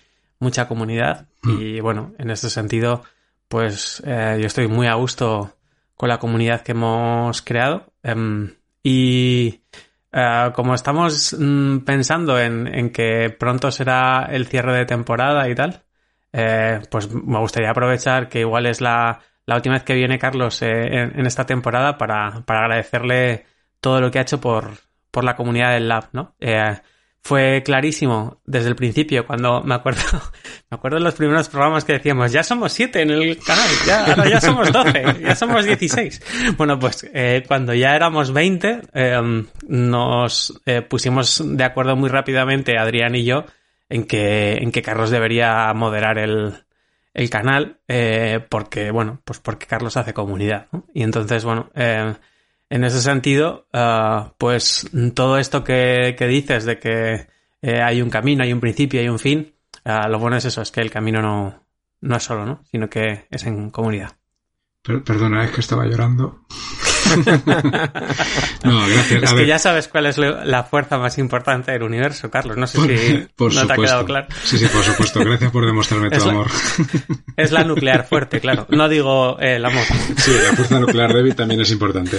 mucha 0.43 0.68
comunidad, 0.68 1.28
y 1.45 1.80
bueno, 1.80 2.12
en 2.18 2.30
ese 2.30 2.51
sentido, 2.51 3.03
pues 3.49 4.03
eh, 4.05 4.38
yo 4.40 4.47
estoy 4.47 4.68
muy 4.68 4.86
a 4.86 4.95
gusto 4.95 5.57
con 5.97 6.09
la 6.09 6.18
comunidad 6.18 6.62
que 6.62 6.72
hemos 6.72 7.40
creado, 7.43 7.93
em, 8.03 8.55
y 8.82 9.62
eh, 10.12 10.51
como 10.55 10.74
estamos 10.74 11.36
mm, 11.38 11.78
pensando 11.78 12.38
en, 12.38 12.66
en 12.66 12.90
que 12.90 13.30
pronto 13.30 13.70
será 13.70 14.28
el 14.30 14.47
cierre 14.47 14.76
de 14.76 14.84
temporada 14.84 15.49
y 15.49 15.55
tal, 15.55 15.84
eh, 16.32 16.80
pues 16.90 17.12
me 17.12 17.38
gustaría 17.38 17.70
aprovechar 17.70 18.28
que 18.28 18.40
igual 18.40 18.66
es 18.66 18.80
la, 18.80 19.20
la 19.47 19.57
última 19.57 19.74
vez 19.74 19.84
que 19.84 19.95
viene 19.95 20.18
Carlos 20.18 20.62
eh, 20.62 20.68
en, 20.70 21.18
en 21.18 21.26
esta 21.26 21.47
temporada 21.47 21.99
para, 21.99 22.43
para 22.45 22.61
agradecerle 22.61 23.47
todo 23.80 24.01
lo 24.01 24.11
que 24.11 24.18
ha 24.18 24.22
hecho 24.22 24.40
por, 24.40 24.70
por 25.11 25.24
la 25.24 25.36
comunidad 25.36 25.72
del 25.72 25.88
Lab, 25.88 26.09
¿no? 26.12 26.34
Eh, 26.40 26.80
fue 27.23 27.62
clarísimo 27.64 28.41
desde 28.45 28.68
el 28.68 28.75
principio, 28.75 29.25
cuando 29.27 29.62
me 29.62 29.77
acuerdo, 29.77 30.03
me 30.70 30.77
acuerdo 30.77 30.99
de 30.99 31.05
los 31.05 31.14
primeros 31.14 31.49
programas 31.49 31.85
que 31.85 31.95
decíamos, 31.95 32.33
ya 32.33 32.43
somos 32.43 32.73
siete 32.73 33.01
en 33.03 33.11
el 33.11 33.39
canal, 33.39 33.68
ya, 33.87 34.07
ahora 34.07 34.29
ya 34.29 34.41
somos 34.41 34.73
doce, 34.73 35.05
ya 35.20 35.35
somos 35.37 35.64
dieciséis. 35.64 36.20
Bueno, 36.57 36.79
pues 36.79 37.09
eh, 37.14 37.45
cuando 37.47 37.75
ya 37.75 37.95
éramos 37.95 38.33
veinte, 38.33 38.81
eh, 38.93 39.45
nos 39.68 40.61
eh, 40.66 40.83
pusimos 40.83 41.43
de 41.45 41.64
acuerdo 41.64 41.95
muy 41.95 42.09
rápidamente, 42.09 42.77
Adrián 42.77 43.14
y 43.14 43.25
yo, 43.25 43.45
en 43.89 44.05
que, 44.05 44.55
en 44.55 44.73
que 44.73 44.83
Carlos 44.83 45.11
debería 45.11 45.73
moderar 45.75 46.18
el, 46.18 46.55
el 47.14 47.31
canal, 47.31 47.79
eh, 47.89 48.41
porque, 48.49 48.91
bueno, 48.91 49.20
pues 49.25 49.39
porque 49.39 49.66
Carlos 49.66 49.97
hace 49.97 50.14
comunidad, 50.14 50.66
¿no? 50.73 50.87
Y 50.93 51.03
entonces, 51.03 51.45
bueno, 51.45 51.70
eh, 51.75 52.14
en 52.73 52.85
ese 52.85 53.03
sentido, 53.03 53.66
ah, 53.75 54.33
pues 54.39 54.89
todo 55.14 55.37
esto 55.37 55.62
que, 55.62 56.16
dices 56.18 56.64
de 56.64 56.79
que 56.79 57.27
eh, 57.61 57.83
hay 57.83 58.01
un 58.01 58.09
camino, 58.09 58.43
hay 58.43 58.53
un 58.53 58.61
principio, 58.61 58.99
hay 58.99 59.11
un 59.11 59.18
fin, 59.18 59.55
ah, 59.85 60.09
lo 60.09 60.18
bueno 60.18 60.39
es 60.39 60.47
eso, 60.47 60.62
es 60.62 60.70
que 60.70 60.81
el 60.81 60.91
camino 60.91 61.20
no, 61.20 61.62
no 62.01 62.16
es 62.16 62.23
solo, 62.23 62.47
¿no? 62.47 62.62
Sino 62.70 62.89
que 62.89 63.27
es 63.31 63.45
en 63.45 63.68
comunidad. 63.68 64.16
Per- 64.83 65.05
perdona, 65.05 65.45
es 65.45 65.51
que 65.51 65.61
estaba 65.61 65.85
llorando. 65.85 66.47
no, 68.65 68.87
gracias. 68.87 69.23
Es 69.23 69.31
A 69.31 69.35
que 69.35 69.41
ver, 69.41 69.47
ya 69.47 69.59
sabes 69.59 69.89
cuál 69.89 70.07
es 70.07 70.19
la 70.19 70.65
fuerza 70.65 70.99
más 70.99 71.19
importante 71.19 71.73
del 71.73 71.83
universo, 71.83 72.31
Carlos. 72.31 72.57
No 72.57 72.67
sé 72.67 72.79
por, 72.79 72.89
si 72.89 73.27
por 73.37 73.55
no 73.55 73.67
te 73.67 73.73
ha 73.73 73.77
quedado 73.77 74.05
claro. 74.05 74.27
Sí, 74.45 74.59
sí, 74.59 74.67
por 74.67 74.83
supuesto. 74.83 75.21
Gracias 75.25 75.51
por 75.51 75.67
demostrarme 75.67 76.11
tu 76.11 76.25
la- 76.25 76.31
amor. 76.31 76.47
Es 77.37 77.51
la 77.51 77.65
nuclear 77.65 78.07
fuerte, 78.07 78.41
claro. 78.41 78.67
No 78.71 78.89
digo 78.89 79.39
eh, 79.41 79.57
el 79.57 79.65
amor. 79.65 79.85
Sí, 80.17 80.33
la 80.33 80.55
fuerza 80.55 80.81
nuclear 80.81 81.13
débil 81.13 81.35
también 81.35 81.61
es 81.63 81.71
importante. 81.71 82.19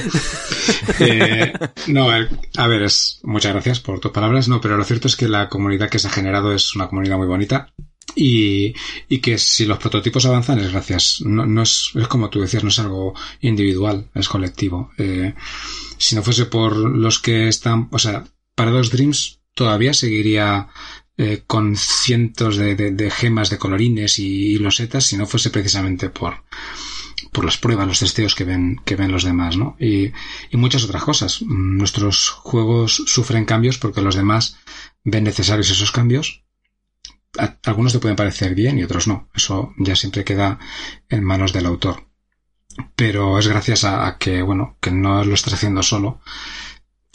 Eh, 1.00 1.54
no, 1.88 2.10
a 2.10 2.68
ver, 2.68 2.82
es, 2.84 3.20
muchas 3.24 3.54
gracias 3.54 3.80
por 3.80 4.00
tus 4.00 4.12
palabras, 4.12 4.48
no, 4.48 4.60
pero 4.60 4.76
lo 4.78 4.84
cierto 4.84 5.08
es 5.08 5.16
que 5.16 5.28
la 5.28 5.50
comunidad 5.50 5.90
que 5.90 6.00
se 6.00 6.08
ha 6.08 6.12
generado 6.12 6.54
es 6.54 6.76
una 6.76 6.88
comunidad 6.88 7.18
muy 7.18 7.28
bonita 7.28 7.70
y, 8.16 8.74
y 9.09 9.20
que 9.20 9.38
si 9.38 9.66
los 9.66 9.78
prototipos 9.80 10.26
avanzan 10.26 10.59
es 10.59 10.72
gracias, 10.72 11.22
no, 11.26 11.45
no 11.45 11.64
es, 11.64 11.91
es 11.95 12.07
como 12.07 12.30
tú 12.30 12.39
decías, 12.41 12.64
no 12.64 12.70
es 12.70 12.80
algo 12.80 13.14
individual, 13.41 14.09
es 14.14 14.28
colectivo. 14.30 14.91
Eh, 14.97 15.34
si 15.97 16.16
no 16.16 16.24
fuese 16.24 16.45
por 16.45 16.76
los 16.76 17.20
que 17.20 17.47
están, 17.47 17.88
o 17.91 17.99
sea, 17.99 18.26
Paradox 18.55 18.91
Dreams 18.91 19.39
todavía 19.55 19.93
seguiría 19.93 20.68
eh, 21.18 21.43
con 21.45 21.76
cientos 21.76 22.57
de, 22.57 22.76
de- 22.76 22.91
de 22.91 23.11
gemas 23.11 23.49
de 23.49 23.57
colorines 23.59 24.20
y, 24.20 24.53
y 24.53 24.57
losetas 24.57 25.05
si 25.05 25.16
no 25.18 25.26
fuese 25.28 25.49
precisamente 25.51 26.09
por, 26.09 26.43
por 27.32 27.45
las 27.45 27.57
pruebas, 27.57 27.88
los 27.88 27.99
testeos 27.99 28.36
que 28.36 28.43
ven, 28.43 28.78
que 28.86 28.95
ven 28.95 29.11
los 29.11 29.24
demás, 29.24 29.55
¿no? 29.57 29.76
Y, 29.80 30.11
y 30.51 30.57
muchas 30.57 30.84
otras 30.84 31.03
cosas. 31.03 31.41
Mm, 31.41 31.78
Nuestros 31.78 32.30
juegos 32.30 33.03
sufren 33.07 33.45
cambios 33.45 33.78
porque 33.78 34.01
los 34.01 34.16
demás 34.16 34.57
ven 35.03 35.24
necesarios 35.24 35.70
esos 35.70 35.91
cambios, 35.91 36.43
algunos 37.64 37.94
te 37.94 38.00
pueden 38.00 38.16
parecer 38.16 38.56
bien 38.56 38.78
y 38.78 38.84
otros 38.84 39.08
no. 39.08 39.30
Eso 39.34 39.74
ya 39.78 39.96
siempre 39.96 40.24
queda 40.24 40.60
en 41.10 41.24
manos 41.24 41.54
del 41.54 41.66
autor. 41.66 42.08
Pero 42.96 43.38
es 43.40 43.48
gracias 43.48 43.84
a, 43.84 44.08
a 44.08 44.18
que, 44.18 44.42
bueno, 44.42 44.78
que 44.82 44.92
no 44.92 45.24
lo 45.24 45.34
estás 45.34 45.54
haciendo 45.54 45.84
solo. 45.84 46.22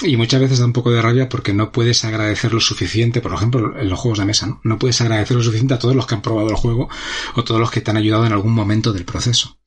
Y 0.01 0.17
muchas 0.17 0.41
veces 0.41 0.61
da 0.61 0.67
un 0.67 0.73
poco 0.73 0.93
de 0.93 1.03
rabia 1.03 1.29
porque 1.29 1.53
no 1.53 1.73
puedes 1.73 2.05
agradecer 2.05 2.53
lo 2.53 2.61
suficiente, 2.61 3.21
por 3.21 3.33
ejemplo, 3.33 3.77
en 3.79 3.89
los 3.89 3.99
juegos 3.99 4.21
de 4.21 4.27
mesa, 4.27 4.47
¿no? 4.47 4.61
No 4.63 4.79
puedes 4.79 5.01
agradecer 5.01 5.37
lo 5.37 5.43
suficiente 5.43 5.75
a 5.75 5.79
todos 5.81 5.97
los 5.97 6.07
que 6.07 6.15
han 6.15 6.23
probado 6.23 6.49
el 6.51 6.55
juego 6.57 6.89
o 7.35 7.43
todos 7.43 7.61
los 7.61 7.71
que 7.73 7.81
te 7.81 7.91
han 7.91 7.97
ayudado 7.97 8.25
en 8.25 8.33
algún 8.33 8.55
momento 8.55 8.93
del 8.93 9.05
proceso. 9.05 9.59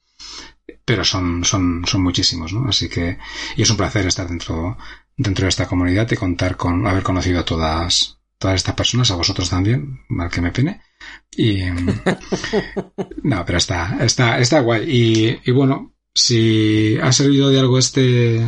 Pero 0.86 1.04
son, 1.04 1.44
son, 1.44 1.84
son 1.86 2.02
muchísimos, 2.02 2.54
¿no? 2.54 2.68
Así 2.70 2.88
que, 2.88 3.18
y 3.58 3.62
es 3.62 3.70
un 3.70 3.78
placer 3.78 4.06
estar 4.06 4.28
dentro, 4.28 4.78
dentro 5.18 5.44
de 5.46 5.50
esta 5.50 5.68
comunidad 5.68 6.10
y 6.12 6.16
contar 6.16 6.56
con 6.56 6.88
haber 6.88 7.04
conocido 7.04 7.42
a 7.42 7.46
todas, 7.46 8.21
todas 8.42 8.56
estas 8.56 8.74
personas, 8.74 9.12
a 9.12 9.16
vosotros 9.16 9.52
también, 9.52 10.00
mal 10.10 10.32
que 10.32 10.42
me 10.42 10.52
pene. 10.52 10.82
Y, 11.38 11.62
no, 13.24 13.46
pero 13.46 13.58
está, 13.60 13.98
está, 14.02 14.40
está 14.40 14.62
guay. 14.62 14.84
Y, 14.90 15.40
y 15.50 15.52
bueno, 15.52 15.94
si 16.14 16.98
ha 16.98 17.12
servido 17.12 17.50
de 17.50 17.60
algo 17.60 17.78
este 17.78 18.44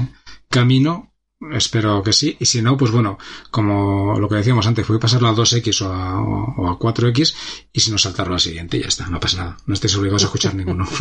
camino, 0.50 1.13
espero 1.52 2.02
que 2.04 2.14
sí. 2.14 2.36
Y 2.40 2.46
si 2.46 2.62
no, 2.62 2.78
pues 2.78 2.92
bueno, 2.92 3.18
como 3.52 4.20
lo 4.20 4.30
que 4.30 4.36
decíamos 4.36 4.68
antes, 4.68 4.86
fui 4.86 4.98
a 4.98 5.00
pasarlo 5.00 5.28
a 5.28 5.34
2X 5.34 5.82
o 5.82 5.94
a, 5.94 6.22
o 6.22 6.70
a 6.70 6.80
4X 6.80 7.36
y 7.72 7.80
si 7.80 7.92
no 7.92 7.98
saltarlo 7.98 8.34
al 8.34 8.40
siguiente, 8.40 8.80
ya 8.80 8.88
está, 8.88 9.08
no 9.08 9.20
pasa 9.20 9.38
nada. 9.38 9.58
No 9.66 9.74
estáis 9.74 9.96
obligados 9.96 10.24
a 10.24 10.26
escuchar 10.28 10.56
ninguno. 10.56 10.88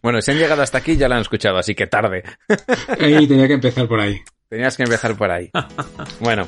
Bueno, 0.00 0.20
si 0.22 0.30
han 0.30 0.38
llegado 0.38 0.62
hasta 0.62 0.78
aquí 0.78 0.96
ya 0.96 1.08
lo 1.08 1.16
han 1.16 1.22
escuchado, 1.22 1.58
así 1.58 1.74
que 1.74 1.88
tarde. 1.88 2.22
y 3.00 3.26
tenía 3.26 3.48
que 3.48 3.54
empezar 3.54 3.88
por 3.88 3.98
ahí. 3.98 4.20
Tenías 4.48 4.76
que 4.76 4.84
empezar 4.84 5.16
por 5.16 5.30
ahí. 5.30 5.50
Bueno, 6.20 6.46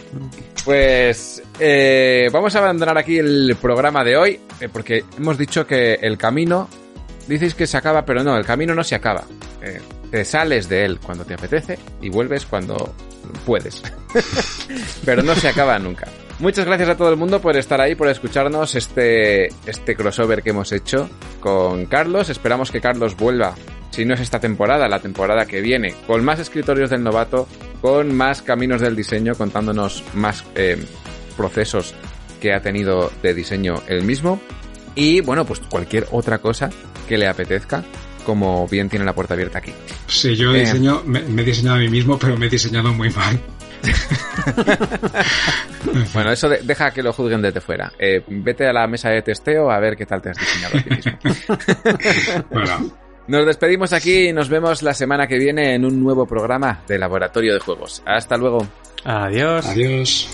pues 0.64 1.42
eh, 1.58 2.28
vamos 2.30 2.54
a 2.54 2.58
abandonar 2.58 2.96
aquí 2.98 3.18
el 3.18 3.56
programa 3.60 4.04
de 4.04 4.16
hoy, 4.16 4.40
eh, 4.60 4.68
porque 4.72 5.02
hemos 5.18 5.38
dicho 5.38 5.66
que 5.66 5.94
el 5.94 6.16
camino, 6.16 6.68
dices 7.26 7.54
que 7.54 7.66
se 7.66 7.76
acaba, 7.76 8.04
pero 8.04 8.22
no, 8.22 8.36
el 8.36 8.44
camino 8.44 8.74
no 8.74 8.84
se 8.84 8.94
acaba. 8.94 9.24
Eh, 9.62 9.80
te 10.10 10.24
sales 10.24 10.68
de 10.68 10.84
él 10.84 10.98
cuando 11.00 11.24
te 11.24 11.34
apetece 11.34 11.78
y 12.00 12.08
vuelves 12.08 12.46
cuando 12.46 12.94
puedes. 13.44 13.82
pero 15.04 15.22
no 15.22 15.34
se 15.34 15.48
acaba 15.48 15.78
nunca. 15.78 16.08
Muchas 16.38 16.66
gracias 16.66 16.90
a 16.90 16.96
todo 16.96 17.08
el 17.08 17.16
mundo 17.16 17.40
por 17.40 17.56
estar 17.56 17.80
ahí, 17.80 17.94
por 17.94 18.08
escucharnos 18.08 18.74
este, 18.74 19.46
este 19.66 19.96
crossover 19.96 20.42
que 20.42 20.50
hemos 20.50 20.70
hecho 20.70 21.08
con 21.40 21.86
Carlos. 21.86 22.28
Esperamos 22.28 22.70
que 22.70 22.80
Carlos 22.80 23.16
vuelva, 23.16 23.54
si 23.90 24.04
no 24.04 24.12
es 24.12 24.20
esta 24.20 24.38
temporada, 24.38 24.86
la 24.86 25.00
temporada 25.00 25.46
que 25.46 25.62
viene, 25.62 25.94
con 26.06 26.22
más 26.22 26.38
escritorios 26.38 26.90
del 26.90 27.02
novato, 27.02 27.48
con 27.80 28.14
más 28.14 28.42
caminos 28.42 28.82
del 28.82 28.94
diseño, 28.94 29.34
contándonos 29.34 30.04
más 30.12 30.44
eh, 30.56 30.76
procesos 31.38 31.94
que 32.40 32.52
ha 32.52 32.60
tenido 32.60 33.10
de 33.22 33.32
diseño 33.32 33.82
él 33.88 34.02
mismo. 34.02 34.38
Y 34.94 35.22
bueno, 35.22 35.46
pues 35.46 35.60
cualquier 35.60 36.06
otra 36.10 36.38
cosa 36.38 36.68
que 37.08 37.16
le 37.16 37.28
apetezca, 37.28 37.82
como 38.26 38.68
bien 38.68 38.90
tiene 38.90 39.04
la 39.06 39.14
puerta 39.14 39.32
abierta 39.32 39.58
aquí. 39.58 39.72
Sí, 40.06 40.36
yo 40.36 40.54
Eh. 40.54 40.60
diseño, 40.60 41.02
me, 41.06 41.20
me 41.22 41.40
he 41.40 41.44
diseñado 41.46 41.76
a 41.76 41.78
mí 41.80 41.88
mismo, 41.88 42.18
pero 42.18 42.36
me 42.36 42.46
he 42.46 42.50
diseñado 42.50 42.92
muy 42.92 43.08
mal. 43.10 43.40
Bueno, 46.12 46.32
eso 46.32 46.48
de- 46.48 46.58
deja 46.62 46.90
que 46.90 47.02
lo 47.02 47.12
juzguen 47.12 47.40
desde 47.40 47.60
fuera. 47.60 47.92
Eh, 47.98 48.22
vete 48.26 48.66
a 48.66 48.72
la 48.72 48.86
mesa 48.88 49.08
de 49.10 49.22
testeo 49.22 49.70
a 49.70 49.78
ver 49.78 49.96
qué 49.96 50.04
tal 50.04 50.20
te 50.20 50.30
has 50.30 50.36
diseñado 50.38 50.76
a 50.78 50.82
ti 50.82 50.90
mismo. 50.90 51.12
Bueno, 52.50 52.90
Nos 53.28 53.46
despedimos 53.46 53.92
aquí 53.92 54.28
y 54.28 54.32
nos 54.32 54.48
vemos 54.48 54.82
la 54.82 54.94
semana 54.94 55.26
que 55.26 55.38
viene 55.38 55.74
en 55.74 55.84
un 55.84 56.02
nuevo 56.02 56.26
programa 56.26 56.82
de 56.88 56.98
Laboratorio 56.98 57.54
de 57.54 57.60
Juegos. 57.60 58.02
Hasta 58.04 58.36
luego. 58.36 58.66
Adiós. 59.04 59.66
adiós. 59.66 60.28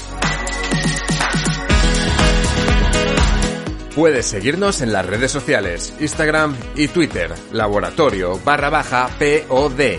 Puedes 3.95 4.25
seguirnos 4.25 4.81
en 4.81 4.91
las 4.91 5.05
redes 5.05 5.31
sociales, 5.31 5.93
Instagram 6.01 6.57
y 6.75 6.89
Twitter, 6.89 7.31
laboratorio 7.53 8.41
barra 8.43 8.71
baja 8.71 9.11
POD. 9.19 9.99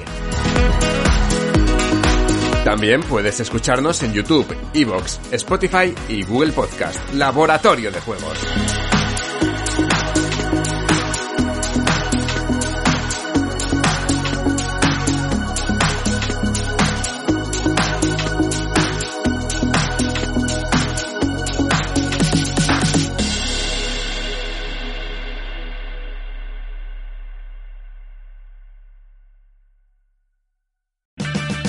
También 2.66 3.02
puedes 3.02 3.40
escucharnos 3.40 4.02
en 4.02 4.14
YouTube, 4.14 4.48
Evox, 4.74 5.20
Spotify 5.32 5.94
y 6.10 6.24
Google 6.24 6.54
Podcast, 6.54 7.14
Laboratorio 7.14 7.92
de 7.92 8.00
Juegos. 8.00 8.93